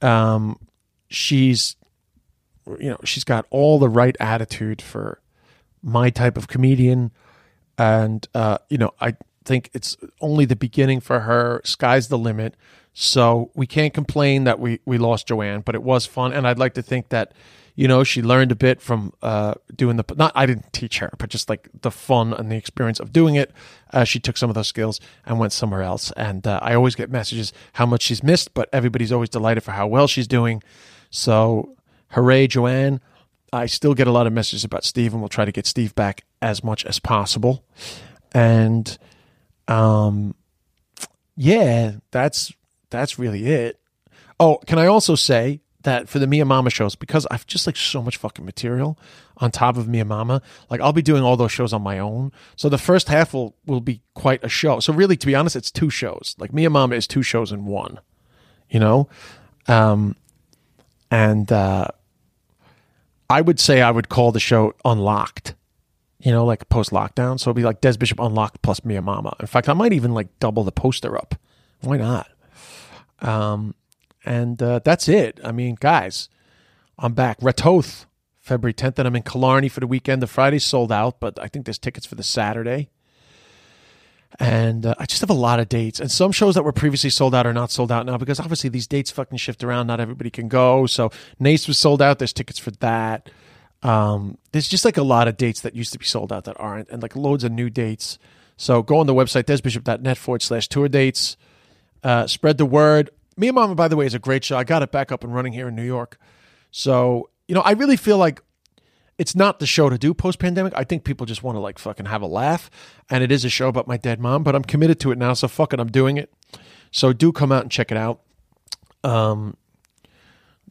Um, 0.00 0.58
she's, 1.08 1.76
you 2.78 2.90
know, 2.90 2.98
she's 3.04 3.24
got 3.24 3.46
all 3.50 3.78
the 3.78 3.88
right 3.88 4.16
attitude 4.20 4.80
for 4.80 5.20
my 5.82 6.10
type 6.10 6.36
of 6.36 6.48
comedian. 6.48 7.10
And, 7.78 8.26
uh, 8.34 8.58
you 8.68 8.78
know, 8.78 8.92
I 9.00 9.16
think 9.44 9.70
it's 9.72 9.96
only 10.20 10.44
the 10.44 10.56
beginning 10.56 11.00
for 11.00 11.20
her. 11.20 11.60
Sky's 11.64 12.08
the 12.08 12.18
limit. 12.18 12.54
So 12.92 13.50
we 13.54 13.66
can't 13.66 13.94
complain 13.94 14.44
that 14.44 14.58
we, 14.58 14.80
we 14.84 14.98
lost 14.98 15.28
Joanne, 15.28 15.60
but 15.60 15.74
it 15.74 15.82
was 15.82 16.06
fun. 16.06 16.32
And 16.32 16.46
I'd 16.46 16.58
like 16.58 16.74
to 16.74 16.82
think 16.82 17.08
that, 17.10 17.32
you 17.76 17.88
know, 17.88 18.04
she 18.04 18.20
learned 18.20 18.52
a 18.52 18.56
bit 18.56 18.82
from 18.82 19.12
uh, 19.22 19.54
doing 19.74 19.96
the, 19.96 20.04
not, 20.16 20.32
I 20.34 20.44
didn't 20.44 20.72
teach 20.72 20.98
her, 20.98 21.10
but 21.16 21.30
just 21.30 21.48
like 21.48 21.68
the 21.80 21.90
fun 21.90 22.34
and 22.34 22.50
the 22.50 22.56
experience 22.56 23.00
of 23.00 23.12
doing 23.12 23.36
it. 23.36 23.52
Uh, 23.92 24.04
she 24.04 24.18
took 24.18 24.36
some 24.36 24.50
of 24.50 24.54
those 24.54 24.68
skills 24.68 25.00
and 25.24 25.38
went 25.38 25.52
somewhere 25.52 25.82
else. 25.82 26.12
And 26.16 26.46
uh, 26.46 26.58
I 26.60 26.74
always 26.74 26.94
get 26.94 27.10
messages 27.10 27.52
how 27.74 27.86
much 27.86 28.02
she's 28.02 28.22
missed, 28.22 28.52
but 28.52 28.68
everybody's 28.72 29.12
always 29.12 29.30
delighted 29.30 29.62
for 29.62 29.70
how 29.70 29.86
well 29.86 30.06
she's 30.06 30.28
doing. 30.28 30.62
So 31.10 31.76
hooray, 32.10 32.48
Joanne. 32.48 33.00
I 33.52 33.66
still 33.66 33.94
get 33.94 34.06
a 34.06 34.12
lot 34.12 34.26
of 34.26 34.32
messages 34.32 34.64
about 34.64 34.84
Steve, 34.84 35.12
and 35.12 35.20
we'll 35.20 35.28
try 35.28 35.44
to 35.44 35.52
get 35.52 35.66
Steve 35.66 35.94
back 35.94 36.24
as 36.40 36.62
much 36.62 36.84
as 36.84 36.98
possible. 36.98 37.64
And 38.32 38.96
um, 39.68 40.34
yeah, 41.36 41.94
that's 42.10 42.52
that's 42.90 43.18
really 43.18 43.46
it. 43.46 43.80
Oh, 44.38 44.58
can 44.66 44.78
I 44.78 44.86
also 44.86 45.14
say 45.14 45.60
that 45.82 46.08
for 46.08 46.18
the 46.18 46.26
Mia 46.26 46.44
Mama 46.44 46.70
shows, 46.70 46.94
because 46.94 47.26
I've 47.30 47.46
just 47.46 47.66
like 47.66 47.76
so 47.76 48.02
much 48.02 48.18
fucking 48.18 48.44
material 48.44 48.98
on 49.38 49.50
top 49.50 49.76
of 49.76 49.88
Mia 49.88 50.04
Mama, 50.04 50.42
like 50.68 50.80
I'll 50.80 50.92
be 50.92 51.02
doing 51.02 51.22
all 51.22 51.36
those 51.36 51.52
shows 51.52 51.72
on 51.72 51.82
my 51.82 51.98
own. 51.98 52.32
So 52.56 52.68
the 52.68 52.78
first 52.78 53.08
half 53.08 53.32
will 53.32 53.56
will 53.66 53.80
be 53.80 54.02
quite 54.14 54.44
a 54.44 54.48
show. 54.48 54.80
So 54.80 54.92
really, 54.92 55.16
to 55.16 55.26
be 55.26 55.34
honest, 55.34 55.56
it's 55.56 55.70
two 55.70 55.90
shows. 55.90 56.36
Like 56.38 56.52
Mia 56.52 56.70
Mama 56.70 56.94
is 56.96 57.06
two 57.06 57.22
shows 57.22 57.52
in 57.52 57.64
one. 57.66 58.00
You 58.68 58.78
know, 58.78 59.08
um, 59.66 60.14
and 61.10 61.50
uh, 61.50 61.88
I 63.30 63.40
would 63.40 63.60
say 63.60 63.80
I 63.80 63.92
would 63.92 64.08
call 64.08 64.32
the 64.32 64.40
show 64.40 64.74
Unlocked, 64.84 65.54
you 66.18 66.32
know, 66.32 66.44
like 66.44 66.68
post 66.68 66.90
lockdown. 66.90 67.38
So 67.38 67.50
it'd 67.50 67.56
be 67.56 67.62
like 67.62 67.80
Des 67.80 67.96
Bishop 67.96 68.18
Unlocked 68.18 68.60
plus 68.60 68.84
Mia 68.84 69.00
Mama. 69.00 69.36
In 69.38 69.46
fact, 69.46 69.68
I 69.68 69.72
might 69.72 69.92
even 69.92 70.12
like 70.12 70.26
double 70.40 70.64
the 70.64 70.72
poster 70.72 71.16
up. 71.16 71.36
Why 71.80 71.96
not? 71.96 72.28
Um, 73.20 73.76
and 74.24 74.60
uh, 74.60 74.80
that's 74.84 75.08
it. 75.08 75.38
I 75.44 75.52
mean, 75.52 75.76
guys, 75.78 76.28
I'm 76.98 77.14
back. 77.14 77.38
Ratoath, 77.40 78.06
February 78.40 78.74
10th, 78.74 78.98
and 78.98 79.06
I'm 79.06 79.16
in 79.16 79.22
Killarney 79.22 79.68
for 79.68 79.80
the 79.80 79.86
weekend. 79.86 80.20
The 80.20 80.26
Friday's 80.26 80.66
sold 80.66 80.90
out, 80.90 81.20
but 81.20 81.38
I 81.38 81.46
think 81.46 81.66
there's 81.66 81.78
tickets 81.78 82.06
for 82.06 82.16
the 82.16 82.22
Saturday 82.24 82.90
and 84.38 84.86
uh, 84.86 84.94
I 84.98 85.06
just 85.06 85.20
have 85.20 85.30
a 85.30 85.34
lot 85.34 85.60
of 85.60 85.68
dates. 85.68 86.00
And 86.00 86.10
some 86.10 86.32
shows 86.32 86.54
that 86.54 86.62
were 86.62 86.72
previously 86.72 87.10
sold 87.10 87.34
out 87.34 87.46
are 87.46 87.52
not 87.52 87.70
sold 87.70 87.90
out 87.90 88.06
now 88.06 88.16
because 88.16 88.38
obviously 88.38 88.70
these 88.70 88.86
dates 88.86 89.10
fucking 89.10 89.38
shift 89.38 89.64
around. 89.64 89.88
Not 89.88 90.00
everybody 90.00 90.30
can 90.30 90.48
go. 90.48 90.86
So 90.86 91.10
Naas 91.40 91.66
was 91.66 91.78
sold 91.78 92.00
out. 92.00 92.18
There's 92.18 92.32
tickets 92.32 92.58
for 92.58 92.70
that. 92.72 93.30
Um, 93.82 94.38
there's 94.52 94.68
just 94.68 94.84
like 94.84 94.96
a 94.96 95.02
lot 95.02 95.26
of 95.26 95.36
dates 95.36 95.62
that 95.62 95.74
used 95.74 95.92
to 95.92 95.98
be 95.98 96.04
sold 96.04 96.32
out 96.32 96.44
that 96.44 96.56
aren't, 96.60 96.90
and 96.90 97.02
like 97.02 97.16
loads 97.16 97.44
of 97.44 97.52
new 97.52 97.70
dates. 97.70 98.18
So 98.56 98.82
go 98.82 98.98
on 98.98 99.06
the 99.06 99.14
website 99.14 99.46
desbishop.net 99.46 100.18
forward 100.18 100.42
slash 100.42 100.68
tour 100.68 100.88
dates. 100.88 101.36
Uh, 102.04 102.26
spread 102.26 102.58
the 102.58 102.66
word. 102.66 103.10
Mia 103.36 103.52
Mama, 103.52 103.74
by 103.74 103.88
the 103.88 103.96
way, 103.96 104.04
is 104.04 104.14
a 104.14 104.18
great 104.18 104.44
show. 104.44 104.56
I 104.56 104.64
got 104.64 104.82
it 104.82 104.92
back 104.92 105.10
up 105.10 105.24
and 105.24 105.34
running 105.34 105.54
here 105.54 105.68
in 105.68 105.74
New 105.74 105.84
York. 105.84 106.18
So 106.70 107.30
you 107.48 107.54
know, 107.54 107.62
I 107.62 107.72
really 107.72 107.96
feel 107.96 108.16
like 108.16 108.42
it's 109.20 109.36
not 109.36 109.58
the 109.58 109.66
show 109.66 109.90
to 109.90 109.98
do 109.98 110.14
post 110.14 110.38
pandemic. 110.38 110.72
I 110.74 110.82
think 110.82 111.04
people 111.04 111.26
just 111.26 111.42
want 111.42 111.56
to 111.56 111.60
like 111.60 111.78
fucking 111.78 112.06
have 112.06 112.22
a 112.22 112.26
laugh. 112.26 112.70
And 113.10 113.22
it 113.22 113.30
is 113.30 113.44
a 113.44 113.50
show 113.50 113.68
about 113.68 113.86
my 113.86 113.98
dead 113.98 114.18
mom, 114.18 114.42
but 114.42 114.54
I'm 114.54 114.64
committed 114.64 114.98
to 115.00 115.12
it 115.12 115.18
now. 115.18 115.34
So 115.34 115.46
fuck 115.46 115.74
it, 115.74 115.78
I'm 115.78 115.90
doing 115.90 116.16
it. 116.16 116.32
So 116.90 117.12
do 117.12 117.30
come 117.30 117.52
out 117.52 117.60
and 117.60 117.70
check 117.70 117.90
it 117.92 117.98
out. 117.98 118.22
Um, 119.04 119.58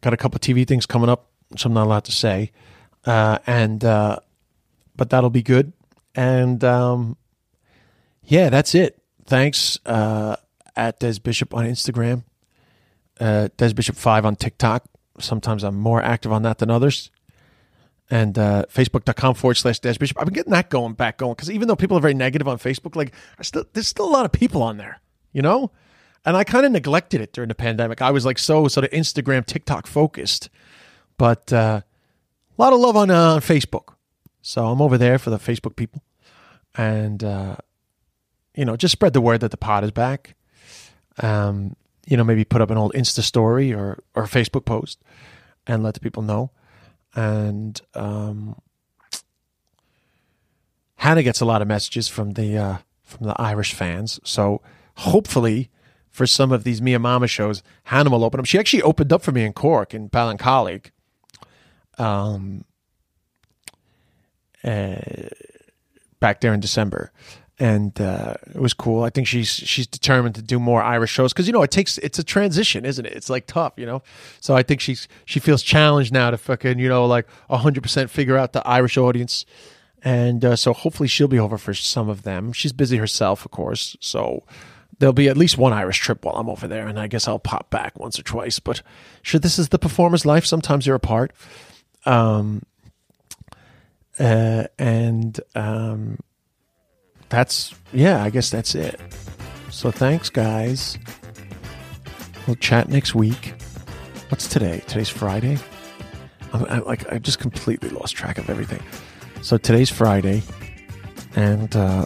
got 0.01 0.13
a 0.13 0.17
couple 0.17 0.39
TV 0.39 0.67
things 0.67 0.87
coming 0.87 1.09
up, 1.09 1.29
which 1.49 1.63
I'm 1.63 1.73
not 1.73 1.85
allowed 1.85 2.05
to 2.05 2.11
say. 2.11 2.51
Uh, 3.05 3.37
and, 3.45 3.85
uh, 3.85 4.17
but 4.95 5.11
that'll 5.11 5.29
be 5.29 5.43
good. 5.43 5.71
And, 6.15 6.63
um, 6.63 7.17
yeah, 8.23 8.49
that's 8.49 8.73
it. 8.73 8.99
Thanks, 9.25 9.77
uh, 9.85 10.37
at 10.75 10.99
Des 10.99 11.19
Bishop 11.19 11.53
on 11.53 11.65
Instagram, 11.65 12.23
uh, 13.19 13.49
Des 13.57 13.75
Bishop 13.75 13.95
5 13.95 14.25
on 14.25 14.35
TikTok. 14.35 14.85
Sometimes 15.19 15.63
I'm 15.63 15.77
more 15.77 16.01
active 16.01 16.31
on 16.33 16.41
that 16.41 16.57
than 16.57 16.71
others 16.71 17.11
and 18.09 18.37
uh, 18.37 18.65
facebook.com 18.73 19.35
forward 19.35 19.55
slash 19.55 19.79
Des 19.79 19.95
Bishop. 19.99 20.17
I've 20.19 20.25
been 20.25 20.33
getting 20.33 20.53
that 20.53 20.69
going 20.69 20.93
back 20.93 21.17
going 21.17 21.33
because 21.33 21.51
even 21.51 21.67
though 21.67 21.75
people 21.75 21.97
are 21.97 22.01
very 22.01 22.13
negative 22.13 22.47
on 22.47 22.57
Facebook, 22.57 22.95
like 22.95 23.13
I 23.37 23.43
still, 23.43 23.65
there's 23.73 23.87
still 23.87 24.07
a 24.07 24.11
lot 24.11 24.25
of 24.25 24.31
people 24.31 24.63
on 24.63 24.77
there, 24.77 24.99
you 25.31 25.41
know? 25.41 25.71
And 26.25 26.35
I 26.35 26.43
kind 26.43 26.65
of 26.65 26.71
neglected 26.71 27.21
it 27.21 27.33
during 27.33 27.47
the 27.47 27.55
pandemic. 27.55 28.01
I 28.01 28.11
was 28.11 28.25
like 28.25 28.39
so 28.39 28.67
sort 28.67 28.83
of 28.83 28.91
Instagram, 28.91 29.45
TikTok 29.45 29.87
focused. 29.87 30.49
But 31.17 31.51
uh, 31.53 31.81
a 32.57 32.61
lot 32.61 32.73
of 32.73 32.79
love 32.79 32.97
on 32.97 33.09
uh, 33.09 33.37
Facebook. 33.37 33.93
So 34.41 34.67
I'm 34.67 34.81
over 34.81 34.97
there 34.97 35.17
for 35.19 35.29
the 35.29 35.37
Facebook 35.37 35.75
people, 35.75 36.01
and 36.75 37.23
uh, 37.23 37.57
you 38.55 38.65
know, 38.65 38.77
just 38.77 38.93
spread 38.93 39.13
the 39.13 39.21
word 39.21 39.41
that 39.41 39.51
the 39.51 39.57
pod 39.57 39.83
is 39.83 39.91
back. 39.91 40.35
Um, 41.21 41.75
you 42.07 42.17
know, 42.17 42.23
maybe 42.23 42.45
put 42.45 42.61
up 42.61 42.71
an 42.71 42.77
old 42.77 42.93
Insta 42.93 43.21
story 43.21 43.73
or 43.73 44.01
or 44.15 44.23
Facebook 44.23 44.65
post 44.65 44.99
and 45.67 45.83
let 45.83 45.93
the 45.93 45.99
people 45.99 46.23
know. 46.23 46.51
And 47.19 47.81
um, 47.95 48.55
Hannah 50.95 51.23
gets 51.23 51.41
a 51.41 51.45
lot 51.45 51.61
of 51.61 51.67
messages 51.67 52.07
from 52.07 52.31
the 52.31 52.57
uh, 52.57 52.77
from 53.03 53.27
the 53.27 53.35
Irish 53.41 53.73
fans. 53.73 54.21
So 54.23 54.61
hopefully, 54.95 55.69
for 56.09 56.25
some 56.25 56.53
of 56.53 56.63
these 56.63 56.81
Mia 56.81 56.97
Mama 56.97 57.27
shows, 57.27 57.61
Hannah 57.83 58.09
will 58.09 58.23
open 58.23 58.39
up. 58.39 58.45
She 58.45 58.57
actually 58.57 58.83
opened 58.83 59.11
up 59.11 59.21
for 59.21 59.33
me 59.33 59.43
in 59.43 59.51
Cork 59.51 59.93
in 59.93 60.09
Ballincollig. 60.09 60.91
Um, 61.97 62.63
uh, 64.63 64.95
back 66.21 66.39
there 66.39 66.53
in 66.53 66.61
December, 66.61 67.11
and 67.59 67.99
uh, 67.99 68.35
it 68.47 68.59
was 68.59 68.73
cool. 68.73 69.03
I 69.03 69.09
think 69.09 69.27
she's 69.27 69.49
she's 69.49 69.85
determined 69.85 70.35
to 70.35 70.41
do 70.41 70.59
more 70.59 70.81
Irish 70.81 71.11
shows 71.11 71.33
because 71.33 71.45
you 71.45 71.53
know 71.53 71.61
it 71.61 71.71
takes 71.71 71.97
it's 71.97 72.17
a 72.17 72.23
transition, 72.23 72.85
isn't 72.85 73.05
it? 73.05 73.13
It's 73.13 73.29
like 73.29 73.47
tough, 73.47 73.73
you 73.75 73.85
know. 73.85 74.01
So 74.39 74.55
I 74.55 74.63
think 74.63 74.79
she's 74.79 75.07
she 75.25 75.39
feels 75.39 75.61
challenged 75.61 76.13
now 76.13 76.31
to 76.31 76.37
fucking 76.37 76.79
you 76.79 76.87
know 76.87 77.05
like 77.05 77.27
hundred 77.49 77.83
percent 77.83 78.09
figure 78.09 78.37
out 78.37 78.53
the 78.53 78.65
Irish 78.65 78.97
audience, 78.97 79.45
and 80.01 80.43
uh, 80.45 80.55
so 80.55 80.73
hopefully 80.73 81.09
she'll 81.09 81.27
be 81.27 81.39
over 81.39 81.57
for 81.57 81.73
some 81.73 82.07
of 82.07 82.23
them. 82.23 82.53
She's 82.53 82.71
busy 82.71 82.97
herself, 82.97 83.43
of 83.43 83.51
course, 83.51 83.97
so 83.99 84.43
there'll 84.99 85.13
be 85.13 85.27
at 85.27 85.37
least 85.37 85.57
one 85.57 85.73
Irish 85.73 85.99
trip 85.99 86.23
while 86.23 86.35
I'm 86.35 86.49
over 86.49 86.67
there, 86.67 86.87
and 86.87 86.97
I 86.97 87.07
guess 87.07 87.27
I'll 87.27 87.39
pop 87.39 87.69
back 87.69 87.99
once 87.99 88.17
or 88.17 88.23
twice. 88.23 88.59
But 88.59 88.81
sure, 89.21 89.39
this 89.39 89.59
is 89.59 89.69
the 89.69 89.79
performer's 89.79 90.25
life. 90.25 90.45
Sometimes 90.45 90.87
you're 90.87 90.95
apart. 90.95 91.33
Um, 92.05 92.63
uh, 94.17 94.65
and 94.77 95.39
um, 95.55 96.19
that's 97.29 97.73
yeah, 97.93 98.23
I 98.23 98.29
guess 98.29 98.49
that's 98.49 98.75
it. 98.75 98.99
So 99.71 99.91
thanks, 99.91 100.29
guys. 100.29 100.97
We'll 102.47 102.55
chat 102.55 102.89
next 102.89 103.15
week. 103.15 103.53
What's 104.29 104.47
today? 104.47 104.81
Today's 104.87 105.09
Friday. 105.09 105.57
I'm, 106.53 106.65
I, 106.65 106.79
like 106.79 107.11
I 107.11 107.19
just 107.19 107.39
completely 107.39 107.89
lost 107.89 108.15
track 108.15 108.37
of 108.37 108.49
everything. 108.49 108.81
So 109.41 109.57
today's 109.57 109.89
Friday, 109.89 110.43
and 111.35 111.75
uh, 111.75 112.05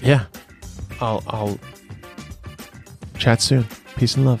yeah, 0.00 0.26
I'll 1.00 1.22
I'll 1.26 1.58
chat 3.18 3.42
soon. 3.42 3.66
Peace 3.96 4.16
and 4.16 4.24
love. 4.26 4.40